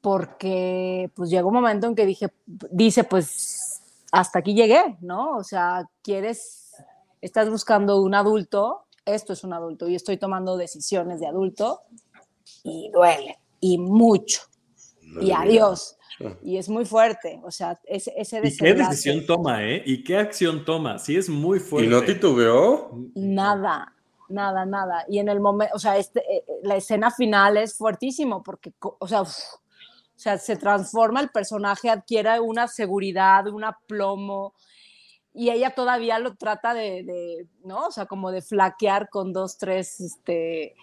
porque 0.00 1.10
pues 1.14 1.28
llegó 1.28 1.48
un 1.48 1.54
momento 1.54 1.86
en 1.86 1.94
que 1.94 2.06
dije, 2.06 2.32
dice, 2.46 3.04
pues 3.04 3.82
hasta 4.10 4.38
aquí 4.38 4.54
llegué, 4.54 4.96
¿no? 5.02 5.36
O 5.36 5.44
sea, 5.44 5.86
quieres, 6.02 6.67
estás 7.20 7.50
buscando 7.50 8.00
un 8.00 8.14
adulto, 8.14 8.86
esto 9.04 9.32
es 9.32 9.44
un 9.44 9.52
adulto 9.52 9.88
y 9.88 9.94
estoy 9.94 10.16
tomando 10.16 10.56
decisiones 10.56 11.20
de 11.20 11.26
adulto 11.26 11.82
y 12.64 12.90
duele, 12.92 13.38
y 13.60 13.78
mucho, 13.78 14.42
No 15.02 15.22
y 15.22 15.32
adiós. 15.32 15.96
Ah. 16.20 16.34
Y 16.42 16.56
es 16.56 16.68
muy 16.68 16.84
fuerte, 16.84 17.40
o 17.44 17.50
sea, 17.50 17.78
ese, 17.84 18.12
ese 18.16 18.40
¿Y 18.42 18.56
qué 18.56 18.74
decisión 18.74 19.24
toma, 19.24 19.64
eh? 19.64 19.82
¿Y 19.86 20.02
qué 20.02 20.16
acción 20.16 20.64
toma? 20.64 20.98
Sí, 20.98 21.16
es 21.16 21.28
muy 21.28 21.60
fuerte. 21.60 21.86
¿Y 21.86 21.90
no 21.90 22.02
titubeó? 22.02 22.90
Nada, 23.14 23.94
nada, 24.28 24.66
nada. 24.66 25.04
Y 25.08 25.20
en 25.20 25.28
el 25.28 25.38
momento, 25.38 25.76
o 25.76 25.78
sea, 25.78 25.96
este, 25.96 26.20
eh, 26.20 26.44
eh, 26.46 26.52
la 26.64 26.76
escena 26.76 27.12
final 27.12 27.56
es 27.56 27.76
fuertísimo 27.76 28.42
porque, 28.42 28.72
o 28.80 29.06
sea, 29.06 29.22
uf, 29.22 29.30
o 29.30 30.20
sea, 30.20 30.36
se 30.36 30.56
transforma 30.56 31.20
el 31.20 31.28
personaje, 31.28 31.88
adquiere 31.88 32.40
una 32.40 32.66
seguridad, 32.66 33.46
un 33.46 33.62
aplomo, 33.62 34.54
y 35.34 35.50
ella 35.50 35.70
todavía 35.70 36.18
lo 36.18 36.34
trata 36.34 36.74
de, 36.74 37.02
de, 37.04 37.46
¿no? 37.64 37.86
O 37.86 37.90
sea, 37.90 38.06
como 38.06 38.30
de 38.30 38.42
flaquear 38.42 39.08
con 39.08 39.32
dos, 39.32 39.58
tres, 39.58 40.00
este, 40.00 40.74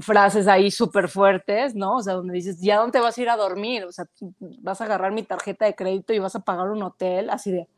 frases 0.00 0.48
ahí 0.48 0.70
súper 0.70 1.08
fuertes, 1.08 1.74
¿no? 1.74 1.96
O 1.96 2.02
sea, 2.02 2.14
donde 2.14 2.34
dices, 2.34 2.60
¿ya 2.60 2.78
dónde 2.78 3.00
vas 3.00 3.16
a 3.16 3.22
ir 3.22 3.28
a 3.28 3.36
dormir? 3.36 3.84
O 3.84 3.92
sea, 3.92 4.06
vas 4.40 4.80
a 4.80 4.84
agarrar 4.84 5.12
mi 5.12 5.22
tarjeta 5.22 5.66
de 5.66 5.74
crédito 5.74 6.12
y 6.12 6.18
vas 6.18 6.34
a 6.34 6.40
pagar 6.40 6.70
un 6.70 6.82
hotel, 6.82 7.30
así 7.30 7.52
de, 7.52 7.68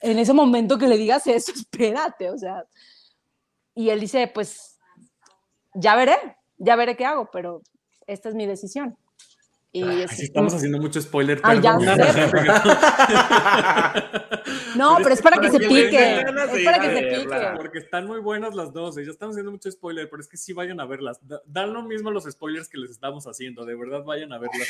en 0.00 0.18
ese 0.18 0.32
momento 0.32 0.78
que 0.78 0.88
le 0.88 0.96
digas 0.96 1.26
eso, 1.26 1.52
espérate, 1.54 2.30
o 2.30 2.38
sea. 2.38 2.64
Y 3.74 3.90
él 3.90 4.00
dice, 4.00 4.30
pues, 4.32 4.78
ya 5.74 5.94
veré, 5.96 6.16
ya 6.58 6.76
veré 6.76 6.96
qué 6.96 7.04
hago, 7.04 7.30
pero 7.30 7.62
esta 8.06 8.28
es 8.28 8.34
mi 8.34 8.46
decisión. 8.46 8.96
Y 9.76 9.82
Ay, 9.82 10.02
es- 10.04 10.10
sí, 10.12 10.22
estamos 10.24 10.54
haciendo 10.54 10.78
mucho 10.78 10.98
spoiler. 11.02 11.38
Ay, 11.42 11.60
ya 11.60 11.76
No, 14.76 14.96
pero 15.02 15.12
es 15.14 15.20
para 15.20 15.38
que 15.38 15.50
se 15.50 15.58
que 15.58 15.68
pique, 15.68 16.20
es 16.20 16.24
para 16.64 16.78
que 16.80 16.96
se 16.96 17.02
pique. 17.02 17.36
Porque 17.56 17.78
están 17.78 18.06
muy 18.06 18.20
buenas 18.20 18.54
las 18.54 18.72
dos. 18.72 18.96
y 18.98 19.04
Ya 19.04 19.10
estamos 19.10 19.34
haciendo 19.34 19.50
mucho 19.52 19.70
spoiler, 19.70 20.08
pero 20.08 20.22
es 20.22 20.28
que 20.28 20.36
sí 20.38 20.52
vayan 20.54 20.80
a 20.80 20.86
verlas. 20.86 21.18
Da- 21.26 21.42
Dan 21.46 21.72
lo 21.74 21.82
mismo 21.82 22.10
los 22.10 22.24
spoilers 22.24 22.68
que 22.68 22.78
les 22.78 22.90
estamos 22.90 23.26
haciendo. 23.26 23.64
De 23.66 23.74
verdad, 23.74 24.02
vayan 24.04 24.32
a 24.32 24.38
verlas. 24.38 24.66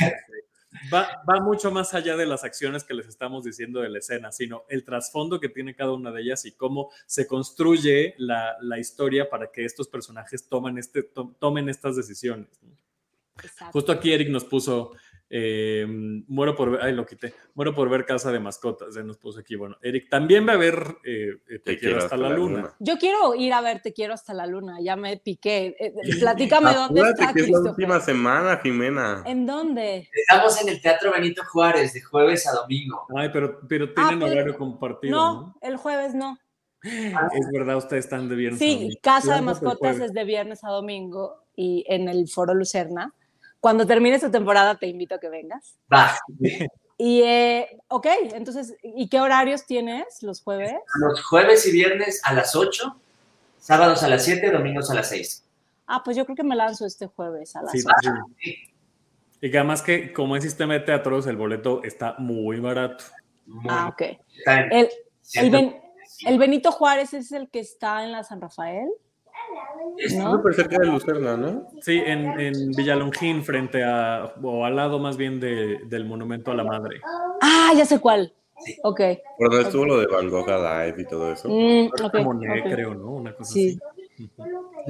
Va, 0.92 1.22
va 1.28 1.40
mucho 1.40 1.70
más 1.70 1.94
allá 1.94 2.16
de 2.16 2.26
las 2.26 2.42
acciones 2.42 2.82
que 2.84 2.94
les 2.94 3.07
estamos 3.07 3.44
diciendo 3.44 3.80
de 3.80 3.88
la 3.88 3.98
escena, 3.98 4.32
sino 4.32 4.64
el 4.68 4.84
trasfondo 4.84 5.38
que 5.38 5.48
tiene 5.48 5.76
cada 5.76 5.92
una 5.92 6.11
de 6.11 6.22
ellas 6.22 6.44
y 6.46 6.52
cómo 6.52 6.90
se 7.07 7.26
construye 7.28 8.14
la, 8.18 8.57
la 8.61 8.78
historia 8.80 9.30
para 9.30 9.52
que 9.52 9.64
estos 9.64 9.86
personajes 9.88 10.48
tomen, 10.48 10.78
este, 10.78 11.02
to- 11.04 11.32
tomen 11.38 11.68
estas 11.68 11.94
decisiones. 11.96 12.48
¿no? 12.62 12.74
Exacto. 13.43 13.72
Justo 13.72 13.93
aquí 13.93 14.12
Eric 14.12 14.28
nos 14.28 14.45
puso, 14.45 14.93
eh, 15.28 15.84
muero 16.28 16.55
por 16.55 16.70
ver, 16.70 16.80
ay, 16.82 16.93
lo 16.95 17.05
quité, 17.05 17.34
muero 17.55 17.74
por 17.74 17.89
ver 17.91 18.07
Casa 18.07 18.30
de 18.30 18.39
Mascotas, 18.39 18.95
ya 18.95 19.03
nos 19.03 19.18
puso 19.18 19.41
aquí, 19.41 19.57
bueno, 19.57 19.76
Eric 19.82 20.09
también 20.09 20.47
va 20.49 20.53
a 20.53 20.57
ver 20.57 20.99
eh, 21.05 21.32
eh, 21.49 21.59
Te, 21.59 21.78
quiero 21.78 21.99
hasta, 21.99 22.16
la, 22.16 22.28
luna. 22.30 22.74
Yo 22.78 22.97
quiero 22.97 23.34
ir 23.34 23.53
a 23.53 23.61
ver 23.61 23.82
Te 23.82 23.93
quiero 23.93 24.14
hasta 24.14 24.32
la 24.34 24.47
luna, 24.47 24.80
ya 24.80 24.95
me 24.97 25.16
piqué. 25.16 25.74
Eh, 25.80 25.93
platícame 26.20 26.72
dónde 26.74 27.01
está 27.11 27.32
que 27.32 27.41
es 27.41 27.51
la 27.51 27.61
última 27.61 28.01
semana, 28.01 28.59
Jimena. 28.62 29.22
¿En 29.26 29.47
dónde? 29.47 30.09
Estamos 30.12 30.61
en 30.62 30.68
el 30.68 30.80
Teatro 30.80 31.12
Benito 31.12 31.43
Juárez 31.45 31.93
de 31.93 32.03
jueves 32.03 32.47
a 32.47 32.53
domingo. 32.53 33.07
Ay, 33.16 33.30
pero, 33.32 33.61
pero 33.68 33.87
Ah, 33.97 34.09
tienen 34.09 34.20
pero- 34.20 34.32
horario 34.32 34.57
compartido, 34.57 35.11
No, 35.16 35.32
¿no? 35.34 35.59
el 35.61 35.76
jueves 35.76 36.14
no. 36.14 36.39
Es 36.82 37.51
verdad, 37.53 37.76
ustedes 37.78 38.05
están 38.05 38.28
de 38.28 38.37
viernes. 38.37 38.61
a 38.61 38.64
Sí, 38.64 38.74
domingo. 38.74 38.95
Casa 39.03 39.34
de 39.34 39.43
Mascotas 39.43 39.99
es 39.99 40.12
de 40.12 40.22
viernes 40.24 40.62
a 40.62 40.68
domingo 40.68 41.43
y 41.57 41.84
en 41.89 42.09
el 42.09 42.28
Foro 42.28 42.55
Lucerna. 42.55 43.12
Cuando 43.61 43.86
termine 43.86 44.18
su 44.20 44.30
temporada 44.30 44.76
te 44.76 44.86
invito 44.86 45.14
a 45.14 45.18
que 45.20 45.28
vengas. 45.28 45.76
Va. 45.92 46.16
Y, 46.98 47.22
eh, 47.22 47.78
ok, 47.88 48.07
entonces, 48.34 48.74
¿y 48.82 49.09
qué 49.09 49.20
horarios 49.20 49.66
tienes 49.66 50.22
los 50.22 50.42
jueves? 50.42 50.72
Los 51.00 51.22
jueves 51.24 51.66
y 51.66 51.72
viernes 51.72 52.20
a 52.24 52.32
las 52.32 52.57
8, 52.57 52.96
sábados 53.59 54.02
a 54.02 54.09
las 54.09 54.24
7, 54.24 54.50
domingos 54.50 54.90
a 54.90 54.94
las 54.94 55.09
6. 55.11 55.44
Ah, 55.86 56.02
pues 56.04 56.16
yo 56.16 56.24
creo 56.24 56.36
que 56.36 56.42
me 56.42 56.57
lanzo 56.57 56.86
este 56.86 57.07
jueves 57.07 57.54
a 57.57 57.62
las 57.62 57.72
Sí. 57.72 57.84
Y 59.40 59.50
que 59.50 59.59
además 59.59 59.82
que 59.82 60.12
como 60.12 60.36
es 60.36 60.42
sistema 60.44 60.74
de 60.74 60.80
teatros, 60.80 61.26
el 61.26 61.36
boleto 61.36 61.82
está 61.84 62.14
muy 62.18 62.59
barato. 62.61 63.04
Muy- 63.46 63.66
Ah, 63.68 63.88
ok. 63.88 64.02
está 64.38 64.61
en 64.62 64.72
El, 64.72 64.78
el, 64.86 64.90
100. 65.22 65.50
Ben- 65.52 65.82
el 66.26 66.38
Benito 66.38 66.72
Juárez 66.72 67.12
es 67.14 67.30
el 67.32 67.50
que 67.50 67.61
está 67.61 68.02
en 68.04 68.12
la 68.12 68.24
San 68.24 68.40
Rafael, 68.40 68.88
Está 69.98 70.24
¿no? 70.24 70.32
súper 70.36 70.54
cerca 70.54 70.78
de 70.78 70.86
Lucerna, 70.86 71.36
¿no? 71.36 71.68
Sí, 71.80 72.02
en, 72.04 72.38
en 72.38 72.70
Villalongín, 72.72 73.42
frente 73.44 73.82
a, 73.82 74.34
o 74.42 74.64
al 74.64 74.76
lado 74.76 74.98
más 74.98 75.16
bien 75.16 75.40
de- 75.40 75.80
del 75.86 76.04
Monumento 76.04 76.50
a 76.50 76.54
la 76.54 76.64
Madre. 76.64 77.00
Ah, 77.40 77.72
ya 77.76 77.84
sé 77.86 77.98
cuál. 77.98 78.32
Sí. 78.59 78.76
Ok. 78.82 79.00
Por 79.38 79.50
donde 79.50 79.66
estuvo 79.66 79.84
lo 79.86 79.98
de 79.98 80.07
Van 80.07 80.28
Gogh 80.30 80.48
Alive 80.50 81.02
y 81.02 81.07
todo 81.07 81.32
eso. 81.32 81.48
Mm, 81.48 81.88
ok, 82.04 82.12
Como 82.12 82.34
ne, 82.34 82.61
ok. 82.61 82.70
creo, 82.70 82.94
¿no? 82.94 83.11
Una 83.12 83.34
cosa 83.34 83.52
Sí. 83.52 83.78
así. 84.14 84.30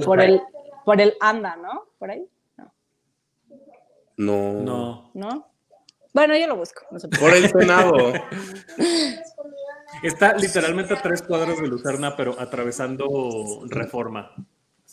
Por 0.05 0.19
el, 0.21 0.41
por 0.85 0.99
el 1.01 1.13
anda, 1.19 1.55
¿no? 1.57 1.83
Por 1.99 2.11
ahí, 2.11 2.25
No. 4.17 4.53
No. 4.63 5.11
¿no? 5.13 5.47
Bueno, 6.13 6.35
yo 6.35 6.47
lo 6.47 6.55
busco. 6.55 6.81
no 6.91 6.97
Por 7.19 7.33
el 7.33 7.47
Senado. 7.49 8.13
Está 10.03 10.33
literalmente 10.35 10.93
a 10.93 11.01
tres 11.01 11.21
cuadras 11.21 11.61
de 11.61 11.67
Lucerna, 11.67 12.15
pero 12.15 12.35
atravesando 12.39 13.07
Reforma. 13.69 14.31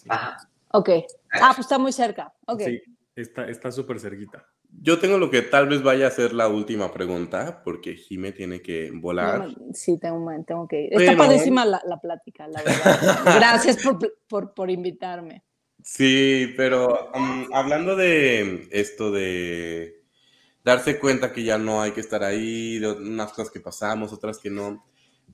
Ajá. 0.09 0.49
Ok. 0.73 0.91
Ah, 1.33 1.53
pues 1.55 1.61
está 1.61 1.79
muy 1.79 1.93
cerca. 1.93 2.33
Ok. 2.47 2.63
Sí, 2.63 2.83
está 3.15 3.49
está 3.49 3.71
súper 3.71 4.01
cerquita. 4.01 4.47
Yo 4.81 4.99
tengo 4.99 5.19
lo 5.19 5.31
que 5.31 5.43
tal 5.43 5.69
vez 5.69 5.83
vaya 5.83 6.09
a 6.09 6.11
ser 6.11 6.33
la 6.33 6.49
última 6.49 6.93
pregunta, 6.93 7.63
porque 7.65 7.95
Jime 7.95 8.33
tiene 8.33 8.61
que 8.61 8.91
volar. 8.93 9.49
No, 9.49 9.73
sí, 9.73 9.99
tengo, 9.99 10.29
tengo 10.45 10.67
que 10.67 10.83
ir. 10.83 11.01
Está 11.01 11.17
padrísima 11.17 11.65
la, 11.65 11.81
la 11.87 12.01
plática, 12.01 12.49
la 12.49 12.63
verdad. 12.63 13.19
Gracias 13.37 13.83
por, 13.83 13.99
por, 14.27 14.53
por 14.53 14.71
invitarme. 14.71 15.45
Sí, 15.83 16.55
pero 16.57 17.11
um, 17.15 17.47
hablando 17.53 17.95
de 17.95 18.69
esto 18.73 19.11
de 19.11 20.03
darse 20.65 20.99
cuenta 20.99 21.31
que 21.31 21.45
ya 21.45 21.59
no 21.59 21.83
hay 21.83 21.93
que 21.93 22.01
estar 22.01 22.25
ahí, 22.25 22.79
de 22.79 22.93
unas 22.93 23.33
cosas 23.33 23.53
que 23.53 23.61
pasamos, 23.61 24.13
otras 24.13 24.39
que 24.39 24.51
no. 24.51 24.85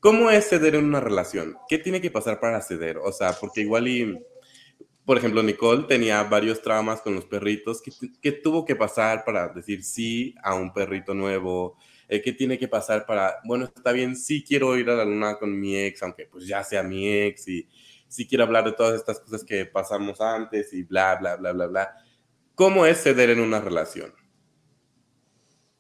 ¿Cómo 0.01 0.31
es 0.31 0.49
ceder 0.49 0.75
en 0.75 0.87
una 0.87 1.01
relación? 1.01 1.57
¿Qué 1.69 1.79
tiene 1.79 2.01
que 2.01 2.11
pasar 2.11 2.41
para 2.41 2.61
ceder? 2.63 2.99
O 2.99 3.13
sea, 3.13 3.33
porque 3.33 3.61
igual 3.61 3.87
y, 3.87 4.19
por 5.05 5.19
ejemplo, 5.19 5.43
Nicole 5.43 5.85
tenía 5.85 6.23
varios 6.23 6.63
traumas 6.63 7.01
con 7.01 7.15
los 7.15 7.25
perritos. 7.25 7.83
¿Qué, 7.83 7.93
qué 8.21 8.33
tuvo 8.33 8.65
que 8.65 8.77
pasar 8.77 9.25
para 9.25 9.49
decir 9.49 9.83
sí 9.83 10.35
a 10.43 10.55
un 10.55 10.73
perrito 10.73 11.15
nuevo? 11.15 11.77
Eh, 12.09 12.21
¿Qué 12.21 12.33
tiene 12.33 12.59
que 12.59 12.67
pasar 12.67 13.07
para, 13.07 13.37
bueno, 13.45 13.67
está 13.67 13.93
bien, 13.93 14.17
sí 14.17 14.43
quiero 14.43 14.77
ir 14.77 14.91
a 14.91 14.97
la 14.97 15.05
luna 15.05 15.37
con 15.39 15.59
mi 15.59 15.77
ex, 15.77 16.03
aunque 16.03 16.27
pues 16.27 16.45
ya 16.47 16.65
sea 16.65 16.83
mi 16.83 17.09
ex 17.09 17.47
y 17.47 17.69
sí 18.09 18.27
quiero 18.27 18.43
hablar 18.43 18.65
de 18.65 18.73
todas 18.73 18.97
estas 18.97 19.21
cosas 19.21 19.45
que 19.45 19.65
pasamos 19.65 20.21
antes 20.21 20.73
y 20.73 20.83
bla, 20.83 21.15
bla, 21.17 21.37
bla, 21.37 21.53
bla, 21.53 21.67
bla. 21.69 21.95
¿Cómo 22.57 22.85
es 22.85 23.03
ceder 23.03 23.31
en 23.31 23.41
una 23.41 23.61
relación? 23.61 24.13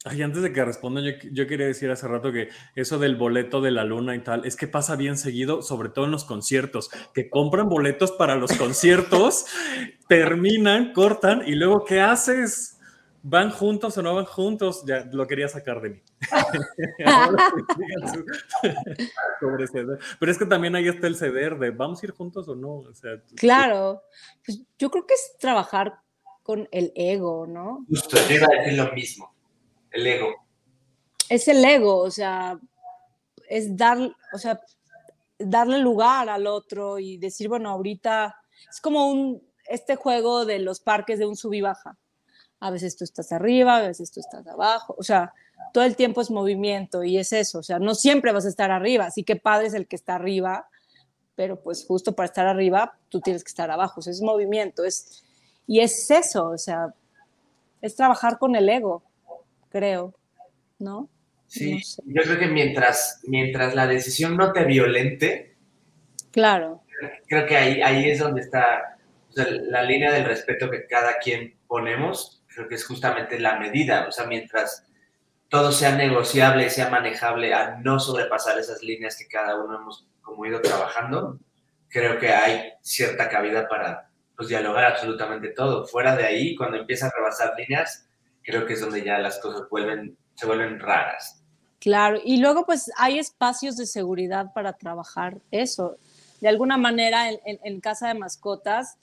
Ay, 0.04 0.22
antes 0.22 0.42
de 0.42 0.52
que 0.52 0.64
respondan, 0.64 1.04
yo, 1.04 1.12
yo 1.30 1.46
quería 1.46 1.66
decir 1.66 1.90
hace 1.90 2.08
rato 2.08 2.32
que 2.32 2.48
eso 2.74 2.98
del 2.98 3.16
boleto 3.16 3.60
de 3.60 3.70
la 3.70 3.84
luna 3.84 4.16
y 4.16 4.20
tal, 4.20 4.46
es 4.46 4.56
que 4.56 4.66
pasa 4.66 4.96
bien 4.96 5.18
seguido, 5.18 5.60
sobre 5.60 5.90
todo 5.90 6.06
en 6.06 6.10
los 6.10 6.24
conciertos, 6.24 6.90
que 7.12 7.28
compran 7.28 7.68
boletos 7.68 8.10
para 8.12 8.36
los 8.36 8.52
conciertos, 8.52 9.44
terminan, 10.08 10.94
cortan 10.94 11.42
y 11.46 11.54
luego, 11.54 11.84
¿qué 11.84 12.00
haces? 12.00 12.78
¿Van 13.22 13.50
juntos 13.50 13.98
o 13.98 14.02
no 14.02 14.14
van 14.14 14.24
juntos? 14.24 14.84
Ya 14.86 15.06
lo 15.12 15.26
quería 15.26 15.48
sacar 15.48 15.82
de 15.82 15.90
mí. 15.90 16.02
Sobre 19.40 19.66
ceder. 19.66 19.98
Pero 20.18 20.32
es 20.32 20.38
que 20.38 20.46
también 20.46 20.74
ahí 20.76 20.88
está 20.88 21.08
el 21.08 21.16
ceder 21.16 21.58
de 21.58 21.72
¿vamos 21.72 22.02
a 22.02 22.06
ir 22.06 22.12
juntos 22.12 22.48
o 22.48 22.54
no? 22.54 22.76
O 22.76 22.94
sea, 22.94 23.20
Claro. 23.36 24.02
Pues 24.42 24.62
yo 24.78 24.90
creo 24.90 25.06
que 25.06 25.12
es 25.12 25.36
trabajar 25.38 25.98
con 26.42 26.70
el 26.72 26.90
ego, 26.96 27.46
¿no? 27.46 27.84
Justo, 27.86 28.16
yo 28.30 28.36
iba 28.36 28.46
a 28.46 28.58
decir 28.58 28.78
lo 28.78 28.90
mismo. 28.94 29.34
El 29.90 30.06
ego. 30.06 30.34
Es 31.28 31.48
el 31.48 31.64
ego, 31.64 31.98
o 31.98 32.10
sea, 32.10 32.58
es 33.48 33.76
dar, 33.76 33.98
o 34.32 34.38
sea, 34.38 34.60
darle 35.38 35.78
lugar 35.78 36.28
al 36.28 36.46
otro 36.46 36.98
y 36.98 37.16
decir, 37.18 37.48
bueno, 37.48 37.70
ahorita 37.70 38.36
es 38.68 38.80
como 38.80 39.10
un, 39.10 39.42
este 39.66 39.96
juego 39.96 40.44
de 40.44 40.58
los 40.58 40.80
parques 40.80 41.18
de 41.18 41.26
un 41.26 41.36
sub 41.36 41.54
y 41.54 41.60
baja. 41.60 41.96
A 42.60 42.70
veces 42.70 42.96
tú 42.96 43.04
estás 43.04 43.32
arriba, 43.32 43.76
a 43.76 43.82
veces 43.82 44.10
tú 44.10 44.20
estás 44.20 44.46
abajo, 44.46 44.94
o 44.98 45.02
sea, 45.02 45.32
todo 45.72 45.84
el 45.84 45.96
tiempo 45.96 46.20
es 46.20 46.30
movimiento 46.30 47.04
y 47.04 47.16
es 47.16 47.32
eso, 47.32 47.60
o 47.60 47.62
sea, 47.62 47.78
no 47.78 47.94
siempre 47.94 48.32
vas 48.32 48.44
a 48.44 48.48
estar 48.48 48.70
arriba, 48.70 49.06
así 49.06 49.24
que 49.24 49.36
padre 49.36 49.68
es 49.68 49.74
el 49.74 49.86
que 49.86 49.96
está 49.96 50.16
arriba, 50.16 50.68
pero 51.34 51.62
pues 51.62 51.86
justo 51.86 52.14
para 52.14 52.26
estar 52.26 52.46
arriba, 52.46 52.98
tú 53.08 53.20
tienes 53.20 53.44
que 53.44 53.48
estar 53.48 53.70
abajo, 53.70 54.00
o 54.00 54.02
sea, 54.02 54.12
es 54.12 54.20
movimiento, 54.20 54.84
es, 54.84 55.24
y 55.66 55.80
es 55.80 56.10
eso, 56.10 56.48
o 56.48 56.58
sea, 56.58 56.94
es 57.80 57.96
trabajar 57.96 58.38
con 58.38 58.56
el 58.56 58.68
ego, 58.68 59.02
creo, 59.70 60.14
¿no? 60.78 61.08
Sí, 61.46 61.74
No 61.74 61.80
sé. 61.80 62.02
yo 62.06 62.22
creo 62.22 62.38
que 62.38 62.46
mientras, 62.46 63.20
mientras 63.24 63.74
la 63.74 63.86
decisión 63.86 64.36
no 64.36 64.52
te 64.52 64.64
violente, 64.64 65.50
Claro, 66.30 66.82
creo 67.26 67.46
que 67.46 67.56
ahí, 67.56 67.82
ahí 67.82 68.08
es 68.08 68.20
donde 68.20 68.42
está 68.42 68.98
o 69.30 69.32
sea, 69.32 69.46
la 69.50 69.82
línea 69.82 70.12
del 70.12 70.24
respeto 70.24 70.70
que 70.70 70.86
cada 70.86 71.18
quien 71.18 71.58
ponemos, 71.66 72.42
creo 72.48 72.68
que 72.68 72.74
es 72.74 72.86
justamente 72.86 73.38
la 73.38 73.58
medida, 73.58 74.06
o 74.08 74.12
sea, 74.12 74.26
mientras 74.26 74.86
todo 75.48 75.72
sea 75.72 75.96
negociable 75.96 76.66
y 76.66 76.70
sea 76.70 76.90
manejable 76.90 77.52
a 77.54 77.78
no 77.78 77.98
sobrepasar 77.98 78.58
esas 78.58 78.82
líneas 78.82 79.16
que 79.16 79.28
cada 79.28 79.56
uno 79.60 79.76
hemos 79.76 80.08
como 80.20 80.46
ido 80.46 80.60
trabajando, 80.60 81.38
creo 81.88 82.18
que 82.18 82.30
hay 82.30 82.72
cierta 82.82 83.28
cabida 83.28 83.68
para 83.68 84.10
pues, 84.36 84.48
dialogar 84.48 84.84
absolutamente 84.84 85.48
todo. 85.48 85.86
Fuera 85.86 86.16
de 86.16 86.24
ahí, 86.24 86.54
cuando 86.54 86.76
empiezas 86.76 87.12
a 87.12 87.16
rebasar 87.16 87.54
líneas, 87.56 88.08
creo 88.50 88.66
que 88.66 88.74
es 88.74 88.80
donde 88.80 89.02
ya 89.04 89.18
las 89.18 89.38
cosas 89.38 89.62
vuelven, 89.70 90.16
se 90.34 90.46
vuelven 90.46 90.78
raras. 90.80 91.42
claro. 91.78 92.18
Y 92.24 92.36
luego 92.38 92.64
pues 92.66 92.90
hay 92.98 93.18
espacios 93.18 93.76
de 93.76 93.86
seguridad 93.86 94.52
para 94.52 94.74
trabajar 94.74 95.38
eso. 95.50 95.96
De 96.40 96.48
alguna 96.48 96.76
manera 96.76 97.30
en, 97.30 97.38
en- 97.44 97.60
en 97.62 97.80
casa 97.80 98.08
de 98.08 98.14
mascotas 98.14 98.96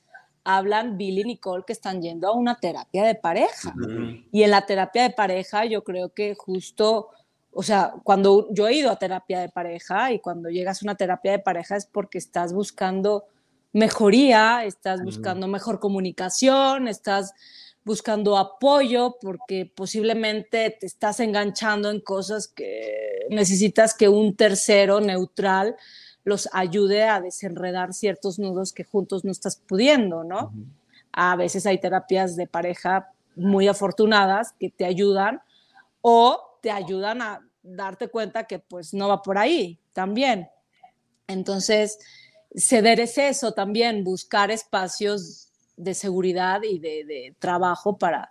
hablan 0.43 0.97
Bill 0.97 1.19
y 1.19 1.23
Nicole 1.23 1.63
que 1.67 1.73
están 1.73 2.01
yendo 2.01 2.27
a 2.27 2.31
una 2.33 2.55
terapia 2.59 3.03
de 3.03 3.15
pareja. 3.15 3.73
Y 4.31 4.43
en 4.43 4.51
la 4.51 4.65
terapia 4.65 5.03
de 5.03 5.09
pareja 5.09 5.65
yo 5.65 5.83
creo 5.83 6.09
que 6.13 6.35
justo, 6.35 7.09
o 7.51 7.63
sea, 7.63 7.93
cuando 8.03 8.47
yo 8.51 8.67
he 8.67 8.73
ido 8.75 8.89
a 8.91 8.95
terapia 8.97 9.39
de 9.41 9.49
pareja 9.49 10.11
y 10.13 10.19
cuando 10.19 10.49
llegas 10.49 10.81
a 10.81 10.85
una 10.85 10.95
terapia 10.95 11.31
de 11.33 11.39
pareja 11.39 11.75
es 11.75 11.85
porque 11.85 12.17
estás 12.17 12.53
buscando 12.53 13.25
mejoría, 13.73 14.63
estás 14.65 15.03
buscando 15.03 15.47
mejor 15.47 15.79
comunicación, 15.79 16.87
estás 16.87 17.33
buscando 17.87 18.37
apoyo 18.37 19.15
porque 19.21 19.65
posiblemente 19.65 20.75
te 20.77 20.85
estás 20.85 21.21
enganchando 21.21 21.89
en 21.89 22.01
cosas 22.01 22.49
que 22.49 23.25
necesitas 23.29 23.93
que 23.93 24.09
un 24.09 24.35
tercero 24.35 24.99
neutral 24.99 25.77
los 26.25 26.49
ayude 26.51 27.03
a 27.03 27.21
desenredar 27.21 27.93
ciertos 27.93 28.39
nudos 28.39 28.73
que 28.73 28.83
juntos 28.83 29.23
no 29.23 29.31
estás 29.31 29.55
pudiendo, 29.55 30.25
¿no? 30.25 30.51
A 31.13 31.37
veces 31.37 31.65
hay 31.65 31.79
terapias 31.79 32.35
de 32.35 32.45
pareja 32.45 33.13
muy 33.37 33.69
afortunadas 33.69 34.53
que 34.59 34.69
te 34.69 34.83
ayudan 34.83 35.41
o 36.01 36.59
te 36.61 36.71
ayudan 36.71 37.21
a 37.21 37.47
darte 37.63 38.09
cuenta 38.09 38.43
que 38.43 38.59
pues 38.59 38.93
no 38.93 39.07
va 39.07 39.21
por 39.21 39.37
ahí 39.37 39.79
también. 39.93 40.49
Entonces, 41.25 41.99
ceder 42.53 42.99
es 42.99 43.17
eso 43.17 43.53
también, 43.53 44.03
buscar 44.03 44.51
espacios 44.51 45.46
de 45.77 45.93
seguridad 45.93 46.61
y 46.63 46.79
de, 46.79 47.05
de 47.05 47.35
trabajo 47.39 47.97
para, 47.97 48.29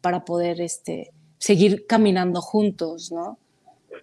para 0.00 0.24
poder 0.24 0.60
este, 0.60 1.12
seguir 1.38 1.86
caminando 1.86 2.40
juntos, 2.42 3.10
¿no? 3.10 3.38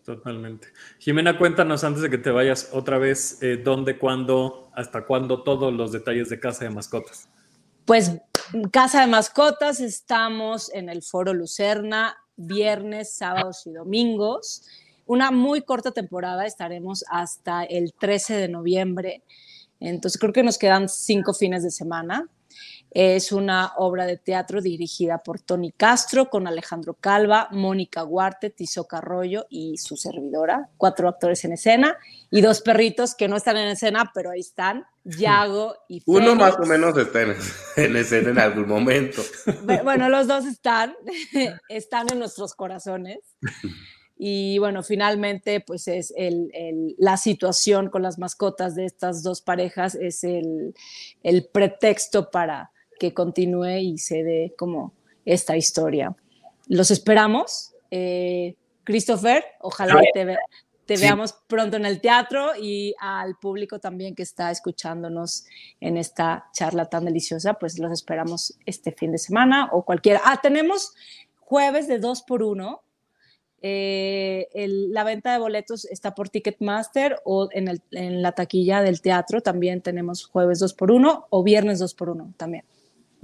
Totalmente. 0.04 0.68
Jimena, 1.00 1.38
cuéntanos 1.38 1.84
antes 1.84 2.02
de 2.02 2.10
que 2.10 2.18
te 2.18 2.32
vayas 2.32 2.70
otra 2.74 2.98
vez, 2.98 3.42
eh, 3.42 3.58
dónde, 3.58 3.98
cuándo, 3.98 4.70
hasta 4.74 5.06
cuándo, 5.06 5.44
todos 5.44 5.74
los 5.74 5.92
detalles 5.92 6.30
de 6.30 6.40
Casa 6.40 6.66
de 6.66 6.72
Mascotas. 6.72 7.30
Pues 7.86 8.20
Casa 8.72 9.02
de 9.02 9.08
Mascotas, 9.08 9.80
estamos 9.80 10.72
en 10.74 10.90
el 10.90 11.02
Foro 11.02 11.34
Lucerna, 11.34 12.18
viernes, 12.36 13.16
sábados 13.16 13.66
y 13.66 13.72
domingos. 13.72 14.68
Una 15.06 15.32
muy 15.32 15.62
corta 15.62 15.92
temporada, 15.92 16.46
estaremos 16.46 17.04
hasta 17.10 17.64
el 17.64 17.94
13 17.94 18.36
de 18.36 18.48
noviembre. 18.50 19.24
Entonces 19.80 20.20
creo 20.20 20.34
que 20.34 20.44
nos 20.44 20.58
quedan 20.58 20.90
cinco 20.90 21.34
fines 21.34 21.64
de 21.64 21.72
semana. 21.72 22.28
Es 22.98 23.34
una 23.34 23.74
obra 23.76 24.06
de 24.06 24.16
teatro 24.16 24.62
dirigida 24.62 25.18
por 25.18 25.42
Tony 25.42 25.74
Castro, 25.74 26.30
con 26.30 26.48
Alejandro 26.48 26.94
Calva, 26.94 27.50
Mónica 27.52 28.06
Huarte, 28.06 28.50
Tizoc 28.52 28.94
Arroyo 28.94 29.48
y 29.50 29.78
su 29.80 29.98
servidora. 29.98 30.70
Cuatro 30.78 31.10
actores 31.10 31.44
en 31.44 31.52
escena 31.52 31.98
y 32.32 32.40
dos 32.40 32.62
perritos 32.62 33.14
que 33.14 33.28
no 33.28 33.36
están 33.36 33.58
en 33.58 33.68
escena, 33.68 34.12
pero 34.14 34.32
ahí 34.32 34.40
están, 34.40 34.86
Yago 35.04 35.76
y 35.90 36.04
Uno 36.06 36.22
Félix. 36.22 36.40
más 36.40 36.56
o 36.58 36.66
menos 36.66 36.98
está 36.98 37.22
en, 37.24 37.36
en 37.76 37.96
escena 37.98 38.30
en 38.30 38.40
algún 38.40 38.70
momento. 38.70 39.22
Bueno, 39.84 40.08
los 40.08 40.26
dos 40.28 40.46
están, 40.46 40.96
están 41.68 42.08
en 42.14 42.20
nuestros 42.20 42.54
corazones. 42.56 43.20
Y 44.18 44.58
bueno, 44.60 44.84
finalmente, 44.84 45.60
pues 45.60 45.90
es 45.90 46.14
el, 46.16 46.50
el- 46.54 46.96
la 46.98 47.18
situación 47.18 47.90
con 47.90 48.04
las 48.04 48.18
mascotas 48.20 48.74
de 48.74 48.86
estas 48.86 49.22
dos 49.22 49.42
parejas, 49.42 49.96
es 49.96 50.24
el, 50.24 50.74
el 51.24 51.46
pretexto 51.46 52.32
para 52.32 52.72
que 53.00 53.14
continúe 53.14 53.78
y 53.80 53.98
se 53.98 54.24
dé 54.24 54.54
como 54.58 54.94
esta 55.26 55.56
historia. 55.58 56.16
Los 56.68 56.92
esperamos. 56.92 57.74
Eh, 57.92 58.56
Christopher, 58.84 59.44
ojalá 59.62 60.02
te, 60.14 60.26
ve- 60.26 60.38
te 60.86 60.98
Sí. 60.98 61.04
veamos 61.04 61.34
pronto 61.48 61.78
en 61.78 61.86
el 61.86 62.00
teatro 62.02 62.52
y 62.62 62.94
al 63.00 63.36
público 63.38 63.80
también 63.80 64.14
que 64.16 64.22
está 64.24 64.52
escuchándonos 64.52 65.46
en 65.82 65.98
esta 65.98 66.46
charla 66.54 66.86
tan 66.90 67.06
deliciosa, 67.06 67.56
pues 67.56 67.80
los 67.80 67.92
esperamos 67.92 68.58
este 68.66 68.92
fin 68.92 69.12
de 69.12 69.18
semana 69.18 69.70
o 69.72 69.84
cualquiera. 69.84 70.22
Ah, 70.24 70.40
tenemos 70.42 70.94
jueves 71.40 71.88
de 71.88 71.98
dos 72.00 72.22
por 72.22 72.44
uno. 72.44 72.82
Eh, 73.62 74.48
el- 74.54 74.94
la 74.94 75.04
venta 75.04 75.32
de 75.34 75.40
boletos 75.40 75.86
está 75.86 76.14
por 76.14 76.30
Ticketmaster 76.30 77.20
o 77.24 77.50
en, 77.52 77.68
el- 77.68 77.82
en 77.92 78.22
la 78.22 78.34
taquilla 78.34 78.84
del 78.84 79.02
teatro 79.02 79.42
también 79.42 79.82
tenemos 79.82 80.26
jueves 80.26 80.60
2 80.60 80.74
por 80.76 80.92
1 80.92 81.26
o 81.32 81.42
viernes 81.44 81.80
2 81.80 81.96
por 81.96 82.10
1 82.10 82.34
también. 82.38 82.64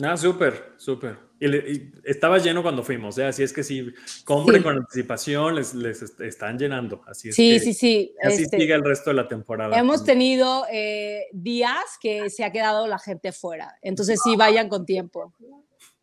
Ah, 0.01 0.17
súper, 0.17 0.73
súper. 0.77 1.17
Y, 1.39 1.91
estaba 2.03 2.37
lleno 2.37 2.61
cuando 2.61 2.83
fuimos, 2.83 3.17
¿eh? 3.17 3.25
así 3.25 3.41
es 3.41 3.51
que 3.51 3.63
si 3.63 3.91
compren 4.25 4.57
Sí. 4.59 4.63
con 4.63 4.77
anticipación, 4.77 5.55
les, 5.55 5.73
les 5.73 6.01
est- 6.03 6.21
están 6.21 6.57
llenando. 6.59 7.01
Así 7.07 7.29
es 7.29 7.35
Sí, 7.35 7.53
que 7.53 7.59
sí, 7.59 7.73
sí. 7.73 8.15
así 8.23 8.43
este, 8.43 8.57
sigue 8.59 8.73
el 8.75 8.83
resto 8.83 9.09
de 9.09 9.15
la 9.15 9.27
temporada. 9.27 9.75
hemos 9.77 10.03
tenido 10.03 10.65
eh, 10.71 11.25
días 11.33 11.83
que 11.99 12.29
se 12.29 12.43
ha 12.43 12.51
quedado 12.51 12.85
la 12.85 12.99
gente 12.99 13.31
fuera, 13.31 13.75
entonces 13.81 14.19
sí, 14.23 14.35
vayan 14.35 14.69
con 14.69 14.85
tiempo. 14.85 15.33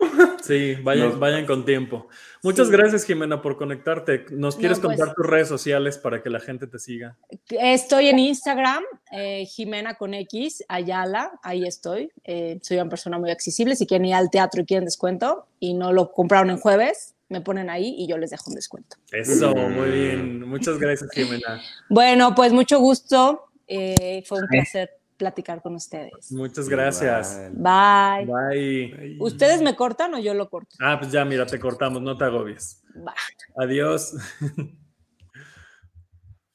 Sí, 0.43 0.77
vayan, 0.83 1.09
Nos- 1.11 1.19
vayan 1.19 1.45
con 1.47 1.65
tiempo. 1.65 2.09
Muchas 2.43 2.69
Sí. 2.69 2.73
gracias, 2.73 3.05
Jimena, 3.05 3.43
por 3.43 3.57
conectarte. 3.57 4.25
¿Nos 4.31 4.57
quieres 4.57 4.79
pues- 4.79 4.97
contar 4.97 5.15
tus 5.15 5.27
redes 5.27 5.49
sociales 5.49 5.99
para 5.99 6.23
que 6.23 6.31
la 6.31 6.41
gente 6.41 6.67
te 6.67 6.79
siga? 6.79 7.17
Estoy 7.51 8.09
en 8.09 8.19
Instagram, 8.19 8.83
eh, 9.13 9.45
Jimena 9.47 9.95
con 9.95 10.15
X, 10.15 10.65
Ayala, 10.69 11.33
ahí 11.43 11.67
estoy. 11.67 12.11
Eh, 12.25 12.59
soy 12.63 12.79
una 12.79 12.89
persona 12.89 13.19
muy 13.19 13.31
accesible. 13.31 13.75
Si 13.77 13.87
quieren 13.87 14.07
ir 14.07 14.15
al 14.15 14.31
teatro 14.31 14.63
y 14.63 14.65
quieren 14.67 14.85
descuento 14.85 15.47
y 15.61 15.75
no 15.75 15.93
lo 15.93 16.13
compraron 16.13 16.51
en 16.51 16.59
jueves, 16.59 17.15
me 17.29 17.41
ponen 17.43 17.69
ahí 17.69 17.95
y 17.99 18.07
yo 18.07 18.17
les 18.17 18.31
dejo 18.31 18.45
un 18.49 18.55
descuento. 18.55 18.97
Eso, 19.13 19.55
Mm. 19.55 19.73
muy 19.75 19.91
bien. 19.91 20.49
Muchas 20.49 20.79
gracias, 20.79 21.11
Jimena. 21.13 21.61
Bueno, 21.91 22.35
pues 22.35 22.53
mucho 22.53 22.79
gusto. 22.79 23.45
eh, 23.71 24.23
fue 24.27 24.41
un 24.41 24.47
placer 24.49 24.93
platicar 25.19 25.61
con 25.61 25.75
ustedes. 25.75 26.33
Muchas 26.33 26.69
gracias. 26.69 27.39
Bye. 27.53 28.25
Bye. 28.25 29.17
¿Ustedes 29.21 29.61
me 29.61 29.77
cortan 29.77 30.15
o 30.15 30.19
yo 30.19 30.33
lo 30.33 30.49
corto? 30.49 30.77
Ah, 30.81 30.99
pues 30.99 31.13
ya, 31.13 31.25
mira, 31.25 31.45
te 31.45 31.59
cortamos, 31.59 32.01
no 32.01 32.17
te 32.17 32.25
agobies. 32.25 32.83
Bye. 32.95 33.13
Adiós. 33.57 34.15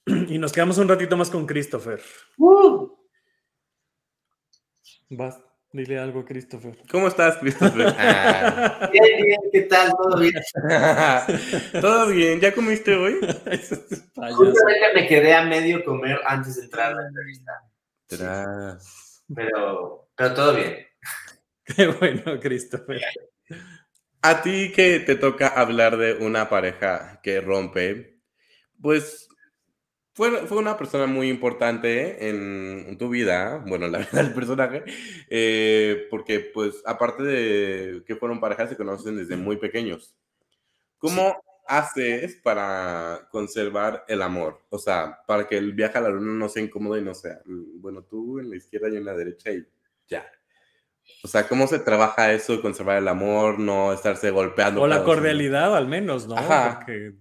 y 0.05 0.38
nos 0.38 0.51
quedamos 0.51 0.78
un 0.78 0.88
ratito 0.88 1.16
más 1.16 1.30
con 1.30 1.45
Christopher. 1.45 2.01
Uh, 2.38 2.89
Vas, 5.09 5.39
dile 5.72 5.99
algo 5.99 6.22
a 6.22 6.26
Christopher. 6.26 6.78
¿Cómo 6.89 7.07
estás, 7.07 7.38
Christopher? 7.38 7.93
Ah. 7.97 8.89
bien, 8.91 9.24
bien, 9.24 9.39
¿qué 9.51 9.61
tal? 9.64 9.91
¿Todo 9.91 10.20
bien? 10.20 10.34
¿Todo 11.82 12.07
bien? 12.07 12.39
¿Ya 12.39 12.53
comiste 12.53 12.95
hoy? 12.95 13.20
Justamente 13.20 14.93
me 14.95 15.07
quedé 15.07 15.34
a 15.34 15.43
medio 15.43 15.84
comer 15.84 16.20
antes 16.26 16.55
de 16.55 16.64
entrar 16.64 16.93
a 16.93 16.95
la 16.95 17.07
entrevista, 17.07 17.51
Tras. 18.18 19.24
pero, 19.34 20.09
pero 20.16 20.34
todo 20.34 20.55
bien. 20.55 20.78
Qué 21.66 21.88
bueno, 21.88 22.39
Christopher. 22.39 23.01
A 24.22 24.41
ti 24.41 24.72
que 24.72 24.99
te 24.99 25.16
toca 25.16 25.47
hablar 25.47 25.97
de 25.97 26.14
una 26.14 26.49
pareja 26.49 27.20
que 27.22 27.41
rompe, 27.41 28.20
pues 28.82 29.28
fue, 30.14 30.45
fue 30.45 30.57
una 30.57 30.78
persona 30.78 31.07
muy 31.07 31.30
importante 31.30 32.30
en, 32.30 32.86
en 32.88 32.97
tu 32.97 33.09
vida, 33.09 33.64
bueno, 33.68 33.88
la 33.88 33.97
verdad, 33.99 34.26
el 34.28 34.34
personaje, 34.34 34.84
eh, 35.30 36.07
porque 36.09 36.39
pues 36.39 36.82
aparte 36.86 37.24
de 37.24 38.03
que 38.05 38.16
fueron 38.16 38.39
parejas, 38.39 38.70
se 38.70 38.78
conocen 38.78 39.18
desde 39.18 39.36
muy 39.36 39.57
pequeños. 39.57 40.16
¿Cómo 40.99 41.36
haces 41.68 42.36
para 42.43 43.28
conservar 43.32 44.03
el 44.07 44.22
amor? 44.22 44.61
O 44.70 44.78
sea, 44.78 45.20
para 45.28 45.47
que 45.47 45.57
el 45.57 45.74
viaje 45.74 45.97
a 45.97 46.01
la 46.01 46.09
luna 46.09 46.34
no 46.34 46.49
sea 46.49 46.64
incómodo 46.64 46.97
y 46.97 47.01
no 47.01 47.14
sea, 47.14 47.41
mm, 47.45 47.82
bueno, 47.82 48.03
tú 48.03 48.39
en 48.39 48.49
la 48.49 48.55
izquierda 48.55 48.89
y 48.89 48.97
en 48.97 49.05
la 49.05 49.14
derecha 49.14 49.51
y 49.51 49.66
ya. 50.07 50.26
O 51.24 51.28
sea, 51.28 51.47
¿cómo 51.47 51.68
se 51.68 51.80
trabaja 51.80 52.32
eso 52.32 52.61
conservar 52.61 52.97
el 52.97 53.07
amor, 53.07 53.59
no 53.59 53.91
estarse 53.91 54.32
golpeando? 54.32 54.82
O 54.82 54.88
la 54.88 55.03
cordialidad, 55.03 55.76
al 55.76 55.88
menos, 55.88 56.28
¿no? 56.28 56.38
Ajá. 56.38 56.78
Porque, 56.78 57.14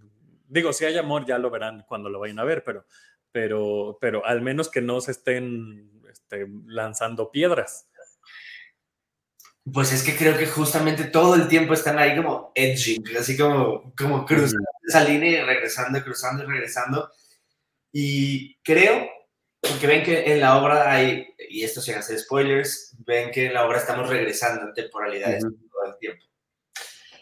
digo, 0.48 0.72
si 0.72 0.84
hay 0.84 0.96
amor, 0.98 1.26
ya 1.26 1.38
lo 1.38 1.50
verán 1.50 1.84
cuando 1.88 2.08
lo 2.08 2.20
vayan 2.20 2.38
a 2.38 2.44
ver, 2.44 2.62
pero 2.64 2.84
pero, 3.32 3.98
pero 4.00 4.24
al 4.24 4.42
menos 4.42 4.70
que 4.70 4.82
no 4.82 5.00
se 5.00 5.12
estén 5.12 5.90
este, 6.10 6.46
lanzando 6.66 7.30
piedras. 7.30 7.88
Pues 9.70 9.92
es 9.92 10.02
que 10.02 10.16
creo 10.16 10.36
que 10.36 10.46
justamente 10.46 11.04
todo 11.04 11.36
el 11.36 11.46
tiempo 11.46 11.72
están 11.74 11.98
ahí 11.98 12.16
como 12.16 12.50
edging, 12.54 13.04
así 13.16 13.36
como, 13.36 13.92
como 13.96 14.26
cruzando 14.26 14.66
esa 14.88 15.04
línea 15.04 15.42
y 15.42 15.44
regresando, 15.44 16.02
cruzando 16.02 16.42
y 16.42 16.46
regresando. 16.46 17.10
Y 17.92 18.56
creo 18.62 19.08
que 19.80 19.86
ven 19.86 20.02
que 20.02 20.32
en 20.32 20.40
la 20.40 20.56
obra 20.56 20.90
hay, 20.90 21.28
y 21.48 21.62
esto 21.62 21.80
sin 21.80 21.94
hacer 21.94 22.18
spoilers, 22.18 22.96
ven 22.98 23.30
que 23.30 23.46
en 23.46 23.54
la 23.54 23.64
obra 23.64 23.78
estamos 23.78 24.08
regresando 24.08 24.66
en 24.66 24.74
temporalidades 24.74 25.42
todo 25.42 25.92
el 25.92 25.98
tiempo. 25.98 26.24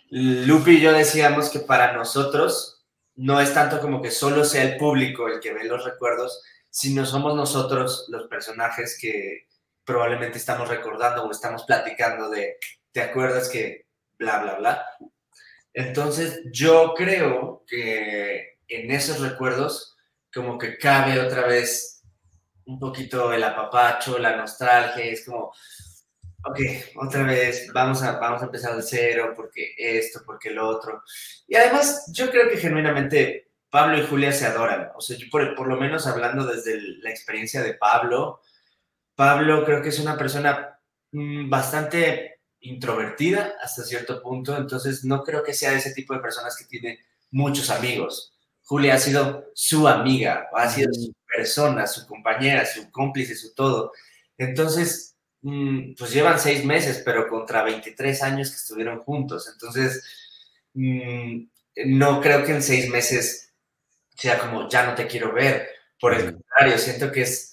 Lupi 0.09 0.73
y 0.73 0.81
yo 0.81 0.93
decíamos 0.93 1.51
que 1.51 1.61
para 1.61 1.93
nosotros 1.93 2.87
no 3.17 3.41
es 3.41 3.53
tanto 3.53 3.81
como 3.81 4.01
que 4.01 4.11
solo 4.11 4.45
sea 4.45 4.63
el 4.63 4.77
público 4.79 5.29
el 5.29 5.41
que 5.41 5.53
ve 5.53 5.65
los 5.65 5.85
recuerdos, 5.85 6.43
sino 6.71 7.05
somos 7.05 7.37
nosotros 7.37 8.07
los 8.09 8.27
personajes 8.29 8.97
que 8.99 9.47
probablemente 9.91 10.39
estamos 10.39 10.69
recordando 10.69 11.25
o 11.25 11.31
estamos 11.33 11.65
platicando 11.65 12.31
de, 12.31 12.59
¿te 12.93 13.03
acuerdas 13.03 13.49
que 13.49 13.87
bla, 14.17 14.39
bla, 14.39 14.55
bla? 14.55 14.87
Entonces 15.75 16.43
yo 16.53 16.95
creo 16.97 17.65
que 17.67 18.59
en 18.69 18.91
esos 18.93 19.21
recuerdos 19.21 19.97
como 20.33 20.57
que 20.59 20.79
cabe 20.79 21.19
otra 21.19 21.45
vez 21.45 22.05
un 22.67 22.79
poquito 22.79 23.33
el 23.33 23.43
apapacho, 23.43 24.17
la 24.17 24.37
nostalgia, 24.37 25.03
es 25.03 25.25
como, 25.25 25.53
ok, 26.45 26.61
otra 26.95 27.25
vez, 27.25 27.69
vamos 27.73 28.01
a, 28.05 28.13
vamos 28.13 28.43
a 28.43 28.45
empezar 28.45 28.77
de 28.77 28.83
cero, 28.83 29.33
porque 29.35 29.75
esto, 29.77 30.21
porque 30.25 30.51
lo 30.51 30.69
otro. 30.69 31.03
Y 31.49 31.57
además, 31.57 32.13
yo 32.13 32.31
creo 32.31 32.49
que 32.49 32.59
genuinamente 32.59 33.51
Pablo 33.69 33.99
y 33.99 34.07
Julia 34.07 34.31
se 34.31 34.47
adoran. 34.47 34.93
O 34.95 35.01
sea, 35.01 35.17
yo 35.17 35.27
por, 35.33 35.57
por 35.57 35.67
lo 35.67 35.77
menos 35.79 36.07
hablando 36.07 36.47
desde 36.47 36.81
la 37.03 37.11
experiencia 37.11 37.61
de 37.61 37.75
Pablo, 37.75 38.41
Pablo 39.21 39.65
creo 39.65 39.83
que 39.83 39.91
es 39.91 39.99
una 39.99 40.17
persona 40.17 40.79
mm, 41.13 41.51
bastante 41.51 42.41
introvertida 42.61 43.55
hasta 43.63 43.83
cierto 43.85 44.23
punto, 44.23 44.57
entonces 44.57 45.05
no 45.05 45.23
creo 45.23 45.43
que 45.43 45.55
sea 45.55 45.75
ese 45.75 45.93
tipo 45.93 46.15
de 46.15 46.21
personas 46.21 46.57
que 46.57 46.65
tiene 46.65 47.01
muchos 47.31 47.71
amigos. 47.71 48.33
Julia 48.63 48.95
ha 48.95 48.99
sido 48.99 49.51
su 49.55 49.89
amiga, 49.89 50.49
ha 50.55 50.69
sido 50.69 50.93
su 50.93 51.13
persona, 51.27 51.87
su 51.87 52.07
compañera, 52.07 52.65
su 52.65 52.91
cómplice, 52.91 53.35
su 53.35 53.55
todo. 53.55 53.93
Entonces, 54.39 55.11
Mm, 55.43 55.95
pues 55.97 56.13
llevan 56.13 56.39
seis 56.39 56.65
meses, 56.65 57.03
pero 57.05 57.29
contra 57.29 57.63
23 57.63 58.23
años 58.23 58.51
que 58.51 58.57
estuvieron 58.57 59.01
juntos. 59.01 59.49
Entonces, 59.53 60.05
mm, 60.75 61.45
no 61.87 62.21
creo 62.21 62.45
que 62.45 62.53
en 62.53 62.63
seis 62.63 62.89
meses 62.91 63.55
sea 64.17 64.39
como, 64.39 64.69
ya 64.69 64.87
no 64.87 64.95
te 64.95 65.07
quiero 65.07 65.33
ver. 65.33 65.69
Por 65.99 66.15
el 66.15 66.35
contrario, 66.35 66.79
siento 66.79 67.11
que 67.13 67.23
es 67.23 67.50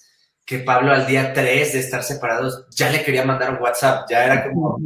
que 0.48 0.60
Pablo 0.60 0.92
al 0.92 1.06
día 1.06 1.34
3 1.34 1.74
de 1.74 1.78
estar 1.78 2.02
separados 2.02 2.64
ya 2.70 2.88
le 2.88 3.04
quería 3.04 3.22
mandar 3.22 3.50
un 3.50 3.60
WhatsApp, 3.60 4.06
ya 4.08 4.24
era 4.24 4.48
como, 4.48 4.78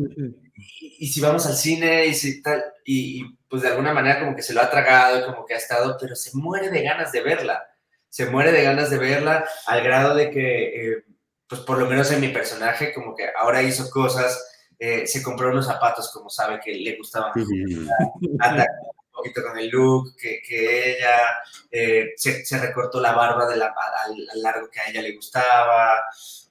y, 0.57 1.07
si 1.07 1.21
vamos 1.21 1.47
al 1.47 1.55
cine 1.55 2.07
y 2.07 2.15
si 2.15 2.43
tal, 2.43 2.65
y, 2.85 3.23
pues 3.49 3.63
de 3.63 3.69
alguna 3.69 3.95
manera 3.95 4.19
como 4.19 4.35
que 4.35 4.43
se 4.43 4.55
lo 4.55 4.61
ha 4.61 4.69
tragado, 4.69 5.25
como 5.25 5.47
que 5.47 5.55
ha 5.55 5.59
estado, 5.59 5.97
pero 6.01 6.17
se 6.17 6.37
muere 6.37 6.69
de 6.69 6.83
ganas 6.83 7.13
de 7.13 7.21
verla, 7.21 7.63
se 8.09 8.27
muere 8.27 8.51
de 8.51 8.65
ganas 8.65 8.91
de 8.91 8.99
verla 8.99 9.45
al 9.67 9.85
grado 9.85 10.17
de 10.17 10.33
que 10.33 10.65
eh, 10.65 11.05
pues 11.47 11.61
por 11.61 11.79
lo 11.79 11.87
menos 11.87 12.11
en 12.11 12.21
mi 12.21 12.29
personaje, 12.31 12.93
como 12.93 13.15
que 13.15 13.29
ahora 13.41 13.63
hizo 13.63 13.89
cosas, 13.89 14.45
eh, 14.81 15.07
se 15.07 15.23
compró 15.23 15.51
unos 15.51 15.67
zapatos 15.67 16.11
como 16.13 16.29
sabe 16.29 16.59
que 16.59 16.75
le 16.75 16.97
gustaban, 16.97 17.31
un 17.37 17.89
poquito 19.13 19.43
con 19.43 19.59
el 19.59 19.69
look, 19.69 20.17
que, 20.17 20.41
que 20.47 20.97
ella 20.97 21.19
eh, 21.71 22.13
se, 22.17 22.45
se, 22.45 22.59
recortó 22.59 23.01
la 23.01 23.13
barba 23.13 23.47
de 23.47 23.57
la, 23.57 23.75
al, 24.05 24.43
largo 24.43 24.71
que 24.71 24.81
a 24.81 24.89
ella 24.89 25.03
le 25.03 25.15
gustaba, 25.15 26.03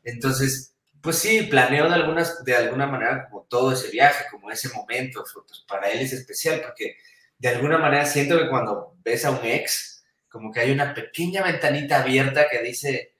entonces, 0.04 0.76
pues 1.02 1.18
sí, 1.18 1.44
planeo 1.44 1.90
de, 1.90 1.96
algunas, 1.96 2.44
de 2.44 2.56
alguna 2.56 2.88
manera 2.88 3.28
como 3.30 3.44
todo 3.44 3.74
ese 3.74 3.90
viaje, 3.90 4.26
como 4.32 4.52
ese 4.52 4.70
momento, 4.70 5.24
pues 5.34 5.66
para 5.68 5.90
él 5.90 6.00
es 6.00 6.14
especial, 6.14 6.62
porque 6.62 6.96
de 7.38 7.50
alguna 7.50 7.78
manera 7.78 8.06
siento 8.06 8.38
que 8.38 8.50
cuando 8.50 8.96
ves 9.04 9.26
a 9.26 9.32
un 9.32 9.46
ex, 9.46 10.04
como 10.30 10.52
que 10.52 10.62
hay 10.62 10.72
una 10.72 10.94
pequeña 10.94 11.44
ventanita 11.44 12.02
abierta 12.02 12.48
que 12.50 12.62
dice, 12.62 13.16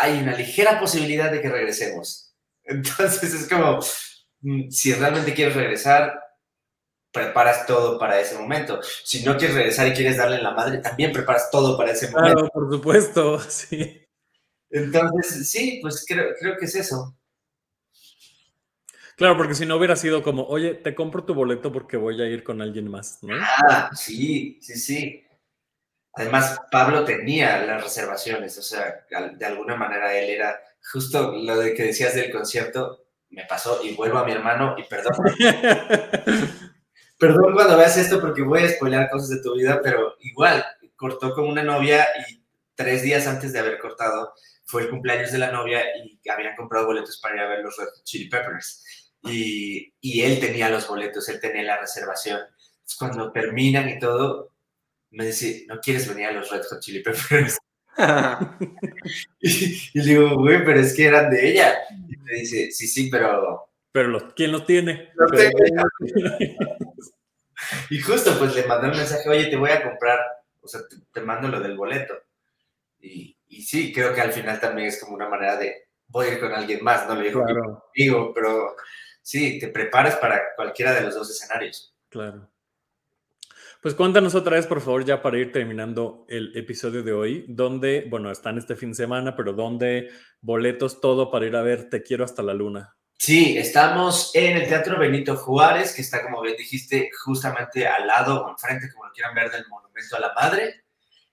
hay 0.00 0.18
una 0.18 0.36
ligera 0.36 0.78
posibilidad 0.78 1.30
de 1.30 1.40
que 1.40 1.48
regresemos. 1.48 2.34
Entonces 2.64 3.34
es 3.34 3.48
como, 3.48 3.80
mm, 4.40 4.70
si 4.70 4.94
realmente 4.94 5.34
quieres 5.34 5.56
regresar, 5.56 6.21
preparas 7.12 7.66
todo 7.66 7.98
para 7.98 8.18
ese 8.20 8.36
momento. 8.36 8.80
Si 9.04 9.22
no 9.24 9.36
quieres 9.36 9.56
regresar 9.56 9.88
y 9.88 9.92
quieres 9.92 10.16
darle 10.16 10.40
la 10.40 10.52
madre, 10.52 10.78
también 10.78 11.12
preparas 11.12 11.50
todo 11.50 11.76
para 11.76 11.92
ese 11.92 12.10
momento. 12.10 12.34
Claro, 12.34 12.50
por 12.52 12.70
supuesto, 12.70 13.38
sí. 13.48 14.06
Entonces, 14.70 15.50
sí, 15.50 15.78
pues 15.82 16.04
creo, 16.08 16.34
creo 16.40 16.56
que 16.56 16.64
es 16.64 16.74
eso. 16.74 17.16
Claro, 19.16 19.36
porque 19.36 19.54
si 19.54 19.66
no 19.66 19.76
hubiera 19.76 19.94
sido 19.94 20.22
como, 20.22 20.44
oye, 20.44 20.74
te 20.74 20.94
compro 20.94 21.24
tu 21.24 21.34
boleto 21.34 21.70
porque 21.70 21.98
voy 21.98 22.20
a 22.22 22.26
ir 22.26 22.42
con 22.42 22.62
alguien 22.62 22.90
más, 22.90 23.22
¿no? 23.22 23.34
Ah, 23.38 23.90
sí, 23.94 24.58
sí, 24.62 24.74
sí. 24.74 25.26
Además, 26.14 26.60
Pablo 26.70 27.04
tenía 27.04 27.64
las 27.64 27.84
reservaciones, 27.84 28.56
o 28.58 28.62
sea, 28.62 29.06
de 29.34 29.46
alguna 29.46 29.76
manera 29.76 30.14
él 30.18 30.30
era 30.30 30.60
justo 30.92 31.32
lo 31.36 31.58
de 31.58 31.74
que 31.74 31.84
decías 31.84 32.14
del 32.14 32.30
concierto, 32.30 33.04
me 33.30 33.44
pasó 33.46 33.80
y 33.82 33.94
vuelvo 33.94 34.18
a 34.18 34.24
mi 34.24 34.32
hermano 34.32 34.74
y 34.78 34.82
perdón. 34.84 35.14
perdón 37.22 37.52
cuando 37.54 37.76
veas 37.76 37.96
esto 37.96 38.20
porque 38.20 38.42
voy 38.42 38.64
a 38.64 38.68
spoiler 38.68 39.08
cosas 39.08 39.28
de 39.28 39.42
tu 39.42 39.54
vida, 39.54 39.80
pero 39.80 40.16
igual, 40.22 40.64
cortó 40.96 41.32
con 41.32 41.46
una 41.46 41.62
novia 41.62 42.04
y 42.28 42.42
tres 42.74 43.04
días 43.04 43.28
antes 43.28 43.52
de 43.52 43.60
haber 43.60 43.78
cortado 43.78 44.34
fue 44.64 44.82
el 44.82 44.90
cumpleaños 44.90 45.30
de 45.30 45.38
la 45.38 45.52
novia 45.52 45.84
y 46.02 46.18
habían 46.28 46.56
comprado 46.56 46.86
boletos 46.86 47.20
para 47.20 47.36
ir 47.36 47.40
a 47.42 47.48
ver 47.48 47.60
los 47.60 47.76
Red 47.76 47.86
Chili 48.02 48.28
Peppers. 48.28 48.84
Y, 49.22 49.94
y 50.00 50.22
él 50.22 50.40
tenía 50.40 50.68
los 50.68 50.88
boletos, 50.88 51.28
él 51.28 51.38
tenía 51.38 51.62
la 51.62 51.78
reservación. 51.78 52.40
cuando 52.98 53.30
terminan 53.30 53.88
y 53.88 54.00
todo, 54.00 54.52
me 55.10 55.26
dice, 55.26 55.64
¿no 55.68 55.78
quieres 55.78 56.08
venir 56.08 56.26
a 56.26 56.32
los 56.32 56.50
Red 56.50 56.64
Hot 56.70 56.80
Chili 56.80 57.04
Peppers? 57.04 57.56
y, 59.40 59.98
le 60.00 60.04
digo, 60.04 60.38
güey, 60.38 60.64
pero 60.64 60.80
es 60.80 60.92
que 60.92 61.06
eran 61.06 61.30
de 61.30 61.50
ella. 61.50 61.78
Y 62.08 62.16
me 62.16 62.32
dice, 62.32 62.72
sí, 62.72 62.88
sí, 62.88 63.08
pero... 63.08 63.71
Pero 63.92 64.08
los, 64.08 64.32
¿quién 64.34 64.50
los 64.52 64.66
tiene? 64.66 65.12
y 67.90 68.00
justo, 68.00 68.36
pues 68.38 68.56
le 68.56 68.66
mandé 68.66 68.88
un 68.88 68.96
mensaje, 68.96 69.28
oye, 69.28 69.46
te 69.46 69.56
voy 69.56 69.70
a 69.70 69.82
comprar, 69.82 70.18
o 70.60 70.66
sea, 70.66 70.80
te, 71.12 71.20
mando 71.20 71.48
lo 71.48 71.60
del 71.60 71.76
boleto. 71.76 72.14
Y, 73.00 73.36
y, 73.48 73.62
sí, 73.62 73.92
creo 73.92 74.14
que 74.14 74.22
al 74.22 74.32
final 74.32 74.58
también 74.58 74.88
es 74.88 74.98
como 74.98 75.14
una 75.14 75.28
manera 75.28 75.56
de, 75.56 75.88
voy 76.08 76.26
a 76.26 76.32
ir 76.32 76.40
con 76.40 76.52
alguien 76.52 76.82
más, 76.82 77.06
no 77.06 77.14
le 77.14 77.28
digo 77.28 77.42
conmigo, 77.42 78.32
pero 78.34 78.76
sí, 79.20 79.58
te 79.58 79.68
preparas 79.68 80.16
para 80.16 80.54
cualquiera 80.56 80.94
de 80.94 81.02
los 81.02 81.14
dos 81.14 81.30
escenarios. 81.30 81.94
Claro. 82.08 82.48
Pues 83.82 83.94
cuéntanos 83.96 84.36
otra 84.36 84.56
vez, 84.56 84.68
por 84.68 84.80
favor, 84.80 85.04
ya 85.04 85.22
para 85.22 85.38
ir 85.38 85.50
terminando 85.50 86.24
el 86.28 86.56
episodio 86.56 87.02
de 87.02 87.12
hoy, 87.12 87.44
donde, 87.48 88.06
bueno, 88.08 88.30
están 88.30 88.56
este 88.56 88.76
fin 88.76 88.90
de 88.90 88.94
semana, 88.94 89.34
pero 89.34 89.54
donde 89.54 90.08
boletos, 90.40 91.00
todo 91.00 91.32
para 91.32 91.46
ir 91.46 91.56
a 91.56 91.62
ver 91.62 91.90
Te 91.90 92.02
quiero 92.04 92.24
hasta 92.24 92.44
la 92.44 92.54
luna. 92.54 92.96
Sí, 93.24 93.56
estamos 93.56 94.32
en 94.34 94.56
el 94.56 94.66
Teatro 94.66 94.98
Benito 94.98 95.36
Juárez, 95.36 95.94
que 95.94 96.02
está, 96.02 96.24
como 96.24 96.42
bien 96.42 96.56
dijiste, 96.56 97.08
justamente 97.24 97.86
al 97.86 98.08
lado 98.08 98.44
o 98.44 98.50
enfrente, 98.50 98.92
como 98.92 99.06
lo 99.06 99.12
quieran 99.12 99.32
ver, 99.32 99.48
del 99.48 99.64
Monumento 99.68 100.16
a 100.16 100.18
la 100.18 100.32
Madre. 100.34 100.82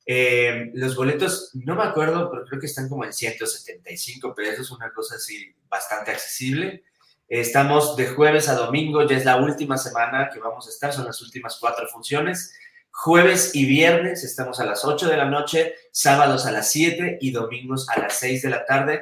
Eh, 0.06 0.70
los 0.76 0.96
boletos, 0.96 1.50
no 1.56 1.74
me 1.74 1.82
acuerdo, 1.82 2.30
pero 2.30 2.46
creo 2.46 2.60
que 2.60 2.68
están 2.68 2.90
como 2.90 3.06
en 3.06 3.12
175 3.12 4.36
pesos, 4.36 4.70
una 4.70 4.94
cosa 4.94 5.16
así 5.16 5.52
bastante 5.68 6.12
accesible. 6.12 6.84
Estamos 7.28 7.96
de 7.96 8.06
jueves 8.06 8.50
a 8.50 8.54
domingo, 8.54 9.08
ya 9.08 9.18
es 9.18 9.26
la 9.26 9.38
última 9.38 9.76
semana 9.76 10.30
que 10.32 10.38
vamos 10.38 10.68
a 10.68 10.70
estar, 10.70 10.94
son 10.94 11.06
las 11.06 11.20
últimas 11.24 11.58
cuatro 11.60 11.88
funciones. 11.88 12.54
Jueves 12.92 13.56
y 13.56 13.66
viernes 13.66 14.24
estamos 14.24 14.60
a 14.60 14.66
las 14.66 14.86
8 14.86 15.10
de 15.10 15.18
la 15.18 15.26
noche, 15.26 15.74
sábados 15.92 16.46
a 16.46 16.52
las 16.52 16.70
7 16.70 17.18
y 17.20 17.32
domingos 17.32 17.90
a 17.90 18.00
las 18.00 18.14
6 18.20 18.44
de 18.44 18.50
la 18.52 18.64
tarde. 18.68 19.02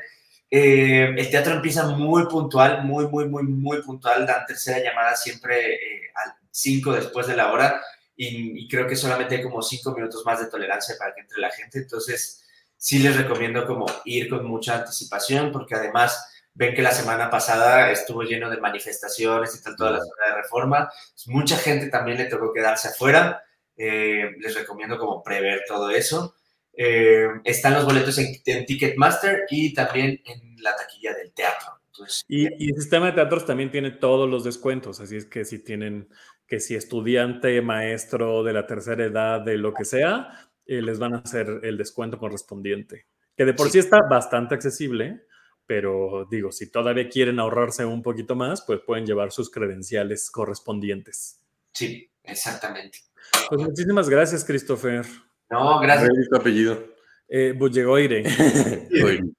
Eh, 0.50 1.14
el 1.18 1.30
teatro 1.30 1.54
empieza 1.54 1.88
muy 1.88 2.26
puntual, 2.28 2.84
muy, 2.84 3.08
muy, 3.08 3.28
muy, 3.28 3.44
muy 3.44 3.82
puntual. 3.82 4.26
Dan 4.26 4.46
tercera 4.46 4.80
llamada 4.80 5.16
siempre 5.16 5.76
eh, 5.76 6.12
a 6.16 6.38
5 6.52 6.94
después 6.94 7.28
de 7.28 7.36
la 7.36 7.52
hora 7.52 7.82
y, 8.16 8.64
y, 8.64 8.68
creo 8.68 8.88
que 8.88 8.96
solamente 8.96 9.36
hay 9.36 9.44
como 9.44 9.62
5 9.62 9.94
minutos 9.94 10.24
más 10.26 10.40
de 10.40 10.48
tolerancia 10.48 10.96
para 10.98 11.14
que 11.14 11.22
entre 11.22 11.40
la 11.40 11.52
gente. 11.52 11.80
Entonces, 11.80 12.46
sí 12.78 13.00
les 13.00 13.16
recomiendo 13.16 13.66
como 13.68 13.86
ir 14.06 14.30
con 14.30 14.46
mucha 14.46 14.78
anticipación 14.78 15.52
porque 15.52 15.76
además 15.76 16.28
Ven 16.58 16.74
que 16.74 16.82
la 16.82 16.92
semana 16.92 17.30
pasada 17.30 17.92
estuvo 17.92 18.24
lleno 18.24 18.50
de 18.50 18.58
manifestaciones 18.58 19.56
y 19.56 19.62
tal, 19.62 19.76
toda 19.76 19.92
la 19.92 20.00
zona 20.00 20.26
de 20.28 20.42
reforma. 20.42 20.92
Mucha 21.28 21.56
gente 21.56 21.88
también 21.88 22.18
le 22.18 22.26
tocó 22.26 22.52
quedarse 22.52 22.88
afuera. 22.88 23.44
Eh, 23.76 24.32
les 24.40 24.56
recomiendo 24.56 24.98
como 24.98 25.22
prever 25.22 25.62
todo 25.68 25.92
eso. 25.92 26.34
Eh, 26.80 27.28
están 27.44 27.74
los 27.74 27.86
boletos 27.86 28.20
en, 28.20 28.66
Ticketmaster 28.66 29.46
y 29.50 29.74
también 29.74 30.22
en 30.26 30.56
la 30.62 30.76
taquilla 30.76 31.16
del 31.16 31.34
teatro. 31.34 31.82
y, 32.28 32.44
y, 32.64 32.70
el 32.70 32.80
sistema 32.80 33.08
de 33.08 33.14
teatros 33.14 33.48
también 33.48 33.72
tiene 33.72 33.90
todos 33.90 34.30
los 34.30 34.44
descuentos, 34.44 35.00
así 35.00 35.18
es 35.18 35.26
que 35.26 35.44
si 35.44 35.58
tienen, 35.64 36.08
que 36.46 36.60
si 36.60 36.76
estudiante, 36.76 37.60
maestro 37.64 38.44
de 38.44 38.54
la 38.54 38.68
tercera 38.68 39.04
edad, 39.04 39.42
de 39.42 39.58
lo 39.58 39.74
que 39.74 39.86
sea, 39.86 40.52
eh, 40.68 40.84
les 40.84 41.00
van 41.00 41.16
a 41.16 41.20
hacer 41.20 41.62
el 41.64 41.78
descuento 41.78 42.20
correspondiente. 42.20 43.08
Que 43.36 43.46
de 43.46 43.56
por 43.56 43.72
sí. 43.72 43.80
está 43.80 44.02
bastante 44.02 44.54
accesible, 44.54 45.26
pero 45.66 46.28
digo, 46.30 46.52
si 46.52 46.70
todavía 46.70 47.10
quieren 47.10 47.40
ahorrarse 47.40 47.86
un 47.86 48.04
poquito 48.04 48.36
más, 48.36 48.62
pues 48.62 48.82
pueden 48.86 49.08
llevar 49.08 49.32
sus 49.32 49.50
credenciales 49.50 50.30
correspondientes. 50.30 51.42
Sí, 51.74 52.12
exactamente. 52.24 53.00
Pues 53.50 53.62
muchísimas 53.62 54.10
gracias, 54.10 54.46
Christopher. 54.46 55.06
No, 55.50 55.80
gracias. 55.80 56.10
¿Cuál 56.10 56.22
es 56.22 56.30
tu 56.30 56.36
apellido? 56.36 56.84
Eh, 57.30 57.54
Bullegoire. 57.58 58.24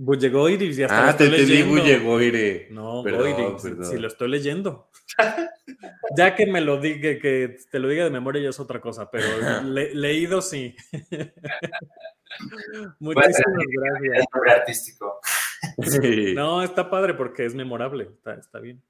Bullegoire, 0.00 0.72
ya 0.72 0.86
está. 0.86 1.08
Ah, 1.08 1.12
lo 1.12 1.16
te 1.16 1.24
entendí 1.24 1.46
leyendo. 1.46 1.70
Bullegoire. 1.82 2.68
No, 2.70 3.02
Perdón, 3.02 3.32
Goire, 3.32 3.58
si- 3.58 3.68
perdón. 3.68 3.84
si 3.84 3.98
lo 3.98 4.06
estoy 4.08 4.28
leyendo. 4.28 4.90
Ya 6.16 6.34
que 6.36 6.46
me 6.46 6.60
lo 6.60 6.80
diga, 6.80 7.18
que 7.18 7.56
te 7.70 7.78
lo 7.80 7.88
diga 7.88 8.04
de 8.04 8.10
memoria 8.10 8.42
ya 8.42 8.50
es 8.50 8.60
otra 8.60 8.80
cosa, 8.80 9.10
pero 9.10 9.26
le- 9.64 9.94
leído 9.94 10.40
sí. 10.42 10.76
Muchísimas 13.00 13.64
gracias. 13.72 14.18
Es 14.18 14.24
nombre 14.32 14.52
artístico. 14.52 15.20
Sí. 15.82 16.34
No, 16.34 16.62
está 16.62 16.88
padre 16.88 17.14
porque 17.14 17.44
es 17.44 17.54
memorable, 17.54 18.04
está, 18.14 18.34
está 18.34 18.60
bien. 18.60 18.80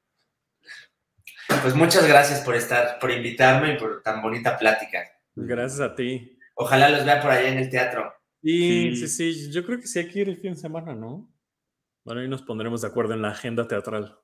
Pues 1.63 1.75
muchas 1.75 2.07
gracias 2.07 2.41
por 2.41 2.55
estar, 2.55 2.99
por 2.99 3.11
invitarme 3.11 3.75
y 3.75 3.79
por 3.79 4.03
tan 4.03 4.21
bonita 4.21 4.59
plática. 4.59 4.99
Gracias 5.35 5.81
a 5.81 5.95
ti. 5.95 6.38
Ojalá 6.61 6.89
los 6.91 7.05
vea 7.05 7.21
por 7.23 7.31
allá 7.31 7.49
en 7.51 7.59
el 7.59 7.71
teatro. 7.71 8.13
Sí, 8.43 8.97
Sí. 8.97 9.09
sí, 9.09 9.51
yo 9.53 9.65
creo 9.65 9.79
que 9.81 9.87
sí 9.87 10.01
hay 10.01 10.09
que 10.09 10.19
ir 10.21 10.29
el 10.29 10.37
fin 10.37 10.55
de 10.55 10.61
semana, 10.61 10.93
¿no? 10.95 11.33
Bueno, 12.05 12.21
ahí 12.21 12.29
nos 12.29 12.43
pondremos 12.43 12.83
de 12.83 12.89
acuerdo 12.89 13.15
en 13.15 13.23
la 13.23 13.31
agenda 13.31 13.69
teatral. 13.69 14.19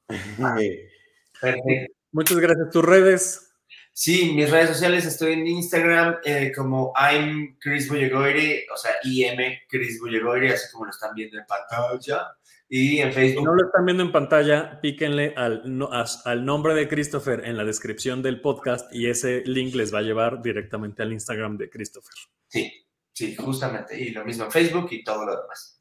Perfecto. 1.41 1.95
Muchas 2.12 2.39
gracias. 2.39 2.70
¿Tus 2.70 2.85
redes? 2.85 3.55
Sí, 3.93 4.32
mis 4.35 4.51
redes 4.51 4.70
sociales 4.70 5.05
estoy 5.07 5.35
en 5.35 5.47
Instagram 5.47 6.16
eh, 6.24 6.51
como 6.57 6.93
I'm 7.01 7.57
Chris 7.61 7.89
Bullegoire, 7.89 8.66
o 8.72 8.76
sea, 8.76 8.93
IM 9.05 9.39
Chris 9.68 10.01
Bullegoire, 10.01 10.53
así 10.53 10.72
como 10.72 10.87
lo 10.87 10.91
están 10.91 11.14
viendo 11.14 11.39
en 11.39 11.45
pantalla. 11.47 12.26
Y 12.69 12.99
en 13.01 13.09
Si 13.11 13.15
Facebook. 13.15 13.45
no 13.45 13.55
lo 13.55 13.67
están 13.67 13.85
viendo 13.85 14.03
en 14.03 14.11
pantalla, 14.11 14.81
píquenle 14.81 15.35
al, 15.37 15.62
no- 15.79 15.91
a- 15.93 16.07
al 16.25 16.45
nombre 16.45 16.75
de 16.75 16.89
Christopher 16.89 17.43
en 17.45 17.57
la 17.57 17.65
descripción 17.65 18.23
del 18.23 18.41
podcast 18.41 18.93
y 18.93 19.07
ese 19.09 19.43
link 19.45 19.75
les 19.75 19.95
va 19.95 19.99
a 19.99 20.03
llevar 20.03 20.41
directamente 20.43 21.03
al 21.03 21.12
Instagram 21.12 21.57
de 21.59 21.69
Christopher. 21.71 22.15
Sí, 22.49 22.73
sí, 23.12 23.37
justamente. 23.37 24.01
Y 24.01 24.11
lo 24.11 24.25
mismo 24.25 24.45
en 24.47 24.51
Facebook 24.51 24.89
y 24.93 25.05
todo 25.05 25.27
lo 25.27 25.41
demás. 25.43 25.81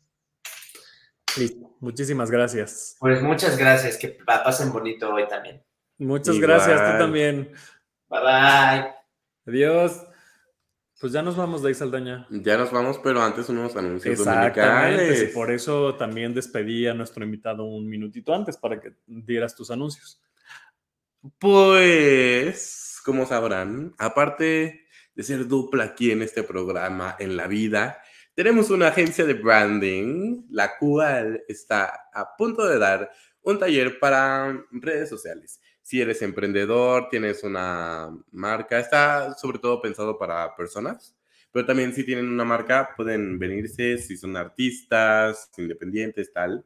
Listo. 1.38 1.76
Muchísimas 1.80 2.30
gracias. 2.30 2.96
Pues 3.00 3.22
muchas 3.24 3.58
gracias, 3.58 3.98
que 3.98 4.10
pasen 4.26 4.72
bonito 4.72 5.12
hoy 5.14 5.28
también. 5.28 5.64
Muchas 5.98 6.36
Igual. 6.36 6.52
gracias, 6.52 6.92
tú 6.92 6.98
también. 7.00 7.52
Bye 8.10 8.20
bye. 8.22 8.94
Adiós. 9.48 10.04
Pues 11.04 11.12
ya 11.12 11.22
nos 11.22 11.36
vamos 11.36 11.66
ahí, 11.66 11.74
Saldaña. 11.74 12.26
Ya 12.30 12.56
nos 12.58 12.72
vamos, 12.72 12.98
pero 13.04 13.22
antes 13.22 13.50
unos 13.50 13.76
anuncios 13.76 14.20
Exactamente. 14.20 14.62
dominicales. 14.62 15.24
Y 15.24 15.34
por 15.34 15.52
eso 15.52 15.96
también 15.96 16.34
despedí 16.34 16.88
a 16.88 16.94
nuestro 16.94 17.26
invitado 17.26 17.66
un 17.66 17.90
minutito 17.90 18.34
antes 18.34 18.56
para 18.56 18.80
que 18.80 18.94
dieras 19.06 19.54
tus 19.54 19.70
anuncios. 19.70 20.22
Pues, 21.40 23.02
como 23.04 23.26
sabrán, 23.26 23.94
aparte 23.98 24.86
de 25.14 25.24
ser 25.24 25.46
dupla 25.46 25.84
aquí 25.84 26.12
en 26.12 26.22
este 26.22 26.42
programa, 26.42 27.18
en 27.20 27.36
la 27.36 27.48
vida, 27.48 28.02
tenemos 28.34 28.70
una 28.70 28.88
agencia 28.88 29.26
de 29.26 29.34
branding, 29.34 30.46
la 30.52 30.78
cual 30.78 31.44
está 31.50 32.08
a 32.14 32.34
punto 32.38 32.66
de 32.66 32.80
dar 32.80 33.12
un 33.42 33.60
taller 33.60 34.00
para 34.00 34.58
redes 34.72 35.10
sociales. 35.10 35.60
Si 35.84 36.00
eres 36.02 36.22
emprendedor, 36.22 37.10
tienes 37.10 37.44
una 37.44 38.10
marca, 38.32 38.80
está 38.80 39.36
sobre 39.36 39.60
todo 39.60 39.82
pensado 39.82 40.18
para 40.18 40.56
personas, 40.56 41.16
pero 41.52 41.66
también 41.66 41.94
si 41.94 42.06
tienen 42.06 42.30
una 42.30 42.46
marca, 42.46 42.92
pueden 42.96 43.38
venirse, 43.38 43.98
si 43.98 44.16
son 44.18 44.36
artistas, 44.38 45.52
independientes, 45.58 46.32
tal. 46.32 46.66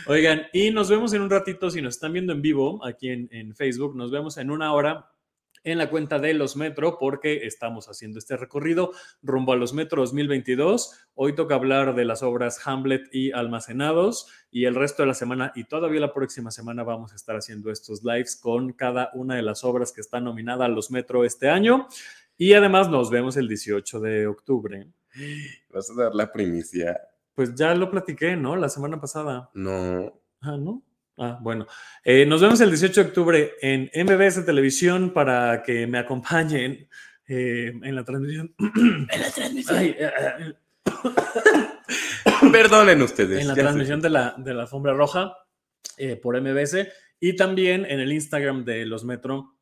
Oigan, 0.06 0.42
y 0.52 0.70
nos 0.70 0.90
vemos 0.90 1.12
en 1.14 1.22
un 1.22 1.30
ratito, 1.30 1.70
si 1.70 1.80
nos 1.80 1.94
están 1.94 2.12
viendo 2.12 2.32
en 2.32 2.42
vivo 2.42 2.84
aquí 2.84 3.08
en, 3.08 3.28
en 3.32 3.54
Facebook, 3.56 3.96
nos 3.96 4.10
vemos 4.10 4.36
en 4.36 4.50
una 4.50 4.72
hora 4.72 5.10
en 5.64 5.78
la 5.78 5.90
cuenta 5.90 6.18
de 6.18 6.34
Los 6.34 6.56
Metro 6.56 6.98
porque 6.98 7.46
estamos 7.46 7.88
haciendo 7.88 8.18
este 8.18 8.36
recorrido 8.36 8.92
rumbo 9.22 9.52
a 9.52 9.56
Los 9.56 9.74
Metro 9.74 10.02
2022. 10.02 11.08
Hoy 11.14 11.34
toca 11.34 11.54
hablar 11.54 11.94
de 11.94 12.04
las 12.04 12.22
obras 12.22 12.66
Hamlet 12.66 13.08
y 13.12 13.32
Almacenados 13.32 14.28
y 14.50 14.64
el 14.64 14.74
resto 14.74 15.02
de 15.02 15.08
la 15.08 15.14
semana 15.14 15.52
y 15.54 15.64
todavía 15.64 16.00
la 16.00 16.12
próxima 16.12 16.50
semana 16.50 16.82
vamos 16.82 17.12
a 17.12 17.16
estar 17.16 17.36
haciendo 17.36 17.70
estos 17.70 18.02
lives 18.02 18.36
con 18.36 18.72
cada 18.72 19.10
una 19.14 19.36
de 19.36 19.42
las 19.42 19.64
obras 19.64 19.92
que 19.92 20.00
están 20.00 20.24
nominadas 20.24 20.66
a 20.66 20.68
Los 20.68 20.90
Metro 20.90 21.24
este 21.24 21.48
año. 21.48 21.88
Y 22.36 22.54
además 22.54 22.88
nos 22.88 23.10
vemos 23.10 23.36
el 23.36 23.48
18 23.48 24.00
de 24.00 24.26
octubre. 24.26 24.88
¿Vas 25.68 25.90
a 25.90 25.94
dar 25.94 26.14
la 26.14 26.32
primicia? 26.32 26.98
Pues 27.34 27.54
ya 27.54 27.74
lo 27.74 27.90
platiqué, 27.90 28.36
¿no? 28.36 28.56
La 28.56 28.68
semana 28.68 29.00
pasada. 29.00 29.50
No. 29.54 30.20
Ah, 30.40 30.56
¿no? 30.56 30.82
Ah, 31.22 31.38
bueno. 31.38 31.66
Eh, 32.02 32.24
nos 32.24 32.40
vemos 32.40 32.58
el 32.62 32.70
18 32.70 33.02
de 33.02 33.08
octubre 33.08 33.52
en 33.60 33.90
MBS 33.94 34.42
Televisión 34.46 35.12
para 35.12 35.62
que 35.62 35.86
me 35.86 35.98
acompañen 35.98 36.88
eh, 37.28 37.74
en 37.82 37.94
la 37.94 38.02
transmisión. 38.04 38.54
en 38.58 39.20
la 39.20 39.30
transmisión. 39.30 40.56
Perdonen 42.52 43.02
ustedes. 43.02 43.42
en 43.42 43.48
la 43.48 43.54
sé. 43.54 43.60
transmisión 43.60 44.00
de 44.00 44.08
la, 44.08 44.34
de 44.38 44.54
la 44.54 44.62
alfombra 44.62 44.94
roja 44.94 45.36
eh, 45.98 46.16
por 46.16 46.40
MBS 46.40 46.88
y 47.20 47.36
también 47.36 47.84
en 47.84 48.00
el 48.00 48.14
Instagram 48.14 48.64
de 48.64 48.86
los 48.86 49.04
Metro, 49.04 49.58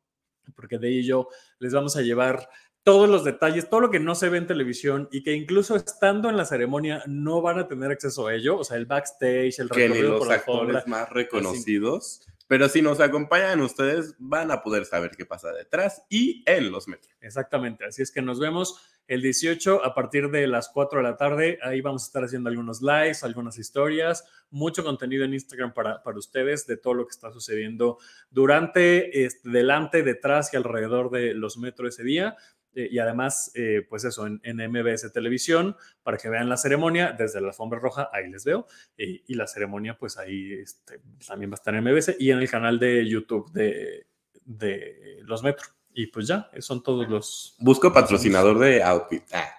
porque 0.55 0.77
de 0.77 0.87
ahí 0.87 1.03
yo 1.03 1.27
les 1.59 1.73
vamos 1.73 1.97
a 1.97 2.01
llevar 2.01 2.47
todos 2.89 3.07
los 3.07 3.23
detalles, 3.23 3.69
todo 3.69 3.81
lo 3.81 3.91
que 3.91 3.99
no 3.99 4.15
se 4.15 4.29
ve 4.29 4.39
en 4.39 4.47
televisión 4.47 5.09
y 5.11 5.21
que 5.21 5.33
incluso 5.33 5.75
estando 5.75 6.27
en 6.27 6.35
la 6.35 6.45
ceremonia 6.45 7.03
no 7.05 7.39
van 7.39 7.59
a 7.59 7.67
tener 7.67 7.91
acceso 7.91 8.25
a 8.25 8.33
ello, 8.33 8.57
o 8.57 8.63
sea, 8.63 8.77
el 8.77 8.87
backstage, 8.87 9.59
el 9.59 9.69
que 9.69 9.87
ni 9.87 9.93
recorrido 9.93 10.09
los 10.09 10.19
por 10.19 10.27
la 10.27 10.33
actores 10.33 10.87
más 10.87 11.07
reconocidos 11.11 12.25
Pero 12.47 12.67
si 12.67 12.81
nos 12.81 12.99
acompañan 12.99 13.61
ustedes, 13.61 14.15
van 14.17 14.49
a 14.49 14.63
poder 14.63 14.85
saber 14.85 15.11
qué 15.15 15.23
pasa 15.23 15.51
detrás 15.51 16.01
y 16.09 16.43
en 16.47 16.71
los 16.71 16.87
metros. 16.87 17.13
Exactamente, 17.21 17.85
así 17.85 18.01
es 18.01 18.09
que 18.09 18.23
nos 18.23 18.39
vemos 18.39 18.81
el 19.09 19.21
18 19.21 19.85
a 19.85 19.93
partir 19.93 20.29
de 20.29 20.47
las 20.47 20.69
4 20.69 20.99
de 20.99 21.03
la 21.03 21.17
tarde. 21.17 21.59
Ahí 21.61 21.81
vamos 21.81 22.03
a 22.03 22.05
estar 22.05 22.23
haciendo 22.23 22.49
algunos 22.49 22.81
lives, 22.81 23.23
algunas 23.23 23.57
historias, 23.59 24.23
mucho 24.49 24.83
contenido 24.83 25.25
en 25.25 25.33
Instagram 25.35 25.73
para, 25.73 26.01
para 26.01 26.17
ustedes 26.17 26.65
de 26.65 26.77
todo 26.77 26.93
lo 26.93 27.05
que 27.05 27.11
está 27.11 27.31
sucediendo 27.31 27.97
durante, 28.31 29.25
este, 29.25 29.49
delante, 29.49 30.01
detrás 30.01 30.53
y 30.53 30.57
alrededor 30.57 31.09
de 31.09 31.35
los 31.35 31.57
metros 31.57 31.95
ese 31.95 32.03
día. 32.03 32.35
Eh, 32.75 32.87
y 32.91 32.99
además, 32.99 33.51
eh, 33.55 33.85
pues 33.89 34.03
eso, 34.03 34.27
en, 34.27 34.39
en, 34.43 34.57
MBS 34.71 35.11
Televisión, 35.11 35.75
para 36.03 36.17
que 36.17 36.29
vean 36.29 36.49
la 36.49 36.57
ceremonia 36.57 37.15
desde 37.17 37.41
la 37.41 37.47
alfombra 37.47 37.79
roja, 37.79 38.09
ahí 38.13 38.29
les 38.29 38.45
veo, 38.45 38.67
eh, 38.97 39.23
y 39.27 39.33
la 39.33 39.47
ceremonia, 39.47 39.97
pues 39.97 40.17
ahí 40.17 40.53
este, 40.53 41.01
también 41.27 41.51
va 41.51 41.55
a 41.55 41.55
estar 41.55 41.73
en 41.73 41.83
MBS 41.83 42.15
y 42.19 42.31
en 42.31 42.39
el 42.39 42.49
canal 42.49 42.79
de 42.79 43.07
YouTube 43.07 43.51
de, 43.51 44.07
de 44.45 45.19
Los 45.23 45.43
Metro. 45.43 45.67
Y 45.93 46.07
pues 46.07 46.27
ya, 46.27 46.49
son 46.59 46.83
todos 46.83 47.09
los... 47.09 47.55
Busco 47.59 47.91
patrocinador 47.91 48.59
de 48.59 48.83
Outfit. 48.83 49.23
Ah. 49.33 49.55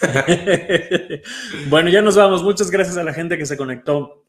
bueno, 1.68 1.88
ya 1.88 2.02
nos 2.02 2.16
vamos. 2.16 2.42
Muchas 2.42 2.70
gracias 2.70 2.96
a 2.96 3.04
la 3.04 3.14
gente 3.14 3.38
que 3.38 3.46
se 3.46 3.56
conectó 3.56 4.24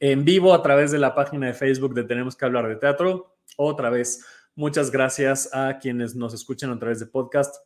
en 0.00 0.24
vivo 0.24 0.52
a 0.52 0.62
través 0.62 0.90
de 0.90 0.98
la 0.98 1.14
página 1.14 1.46
de 1.46 1.54
Facebook 1.54 1.94
de 1.94 2.04
Tenemos 2.04 2.36
que 2.36 2.44
hablar 2.44 2.68
de 2.68 2.76
teatro. 2.76 3.38
Otra 3.56 3.90
vez 3.90 4.24
Muchas 4.58 4.90
gracias 4.90 5.50
a 5.52 5.78
quienes 5.78 6.16
nos 6.16 6.32
escuchan 6.32 6.70
a 6.70 6.78
través 6.78 6.98
de 6.98 7.04
podcast. 7.04 7.56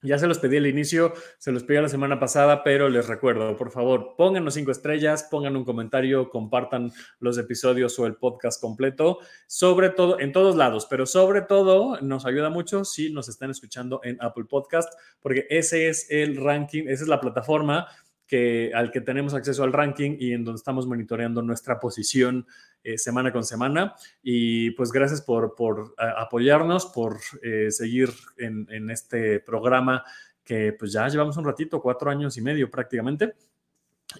Ya 0.00 0.18
se 0.18 0.26
los 0.26 0.38
pedí 0.38 0.56
al 0.56 0.66
inicio, 0.66 1.12
se 1.38 1.52
los 1.52 1.64
pedí 1.64 1.78
la 1.82 1.88
semana 1.90 2.18
pasada, 2.18 2.64
pero 2.64 2.88
les 2.88 3.08
recuerdo, 3.08 3.58
por 3.58 3.70
favor, 3.70 4.14
pónganos 4.16 4.54
cinco 4.54 4.70
estrellas, 4.70 5.28
pongan 5.30 5.54
un 5.54 5.66
comentario, 5.66 6.30
compartan 6.30 6.92
los 7.20 7.36
episodios 7.36 7.98
o 7.98 8.06
el 8.06 8.16
podcast 8.16 8.58
completo, 8.58 9.18
sobre 9.46 9.90
todo 9.90 10.18
en 10.18 10.32
todos 10.32 10.56
lados, 10.56 10.86
pero 10.88 11.04
sobre 11.04 11.42
todo 11.42 12.00
nos 12.00 12.24
ayuda 12.24 12.48
mucho 12.48 12.86
si 12.86 13.12
nos 13.12 13.28
están 13.28 13.50
escuchando 13.50 14.00
en 14.02 14.16
Apple 14.20 14.44
Podcast, 14.44 14.90
porque 15.20 15.46
ese 15.50 15.88
es 15.88 16.10
el 16.10 16.36
ranking, 16.36 16.84
esa 16.88 17.02
es 17.02 17.08
la 17.08 17.20
plataforma 17.20 17.86
que, 18.26 18.72
al 18.74 18.90
que 18.90 19.00
tenemos 19.00 19.34
acceso 19.34 19.64
al 19.64 19.72
ranking 19.72 20.16
y 20.18 20.32
en 20.32 20.44
donde 20.44 20.58
estamos 20.58 20.86
monitoreando 20.86 21.42
nuestra 21.42 21.78
posición 21.78 22.46
eh, 22.82 22.98
semana 22.98 23.32
con 23.32 23.44
semana. 23.44 23.94
Y 24.22 24.70
pues 24.72 24.92
gracias 24.92 25.20
por, 25.22 25.54
por 25.54 25.94
apoyarnos, 25.98 26.86
por 26.86 27.18
eh, 27.42 27.70
seguir 27.70 28.10
en, 28.36 28.66
en, 28.70 28.90
este 28.90 29.40
programa 29.40 30.04
que 30.44 30.74
pues 30.78 30.92
ya 30.92 31.08
llevamos 31.08 31.36
un 31.36 31.44
ratito, 31.44 31.80
cuatro 31.80 32.10
años 32.10 32.36
y 32.36 32.42
medio 32.42 32.70
prácticamente. 32.70 33.34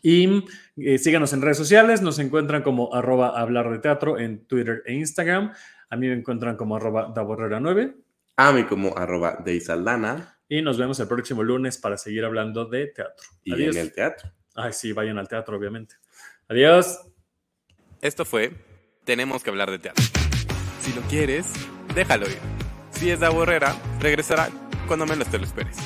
Y 0.03 0.45
eh, 0.77 0.99
síganos 0.99 1.33
en 1.33 1.43
redes 1.43 1.59
sociales, 1.59 2.03
nos 2.03 2.19
encuentran 2.19 2.63
como 2.63 2.95
arroba 2.95 3.39
hablar 3.41 3.71
de 3.71 3.79
teatro 3.79 4.19
en 4.19 4.47
Twitter 4.47 4.83
e 4.87 4.95
Instagram. 4.95 5.53
A 5.91 5.97
mí 5.97 6.09
me 6.09 6.15
encuentran 6.15 6.57
como 6.57 6.77
arroba 6.77 7.13
daborrera9. 7.15 7.95
A 8.37 8.53
mí 8.53 8.65
como 8.65 8.97
arroba 8.97 9.39
deisaldana. 9.45 10.34
Y 10.49 10.63
nos 10.63 10.79
vemos 10.79 11.01
el 11.01 11.09
próximo 11.09 11.43
lunes 11.43 11.79
para 11.79 11.97
seguir 11.97 12.25
hablando 12.25 12.67
de 12.67 12.89
teatro. 12.89 13.27
Y 13.43 13.53
Adiós. 13.55 13.77
en 13.77 13.83
el 13.83 13.93
teatro. 13.93 14.31
Ay, 14.55 14.73
sí, 14.73 14.93
vayan 14.93 15.19
al 15.19 15.29
teatro, 15.29 15.57
obviamente. 15.57 15.97
Adiós. 16.49 17.01
Esto 18.01 18.25
fue 18.25 18.53
Tenemos 19.05 19.43
que 19.43 19.51
hablar 19.51 19.71
de 19.71 19.79
teatro. 19.79 20.05
Si 20.81 20.93
lo 20.95 21.03
quieres, 21.03 21.47
déjalo 21.95 22.27
ir. 22.27 22.39
Si 22.91 23.11
es 23.11 23.21
de 23.21 23.29
Borrera, 23.29 23.77
regresará 24.01 24.49
cuando 24.87 25.05
menos 25.05 25.29
te 25.29 25.39
lo 25.39 25.45
esperes. 25.45 25.77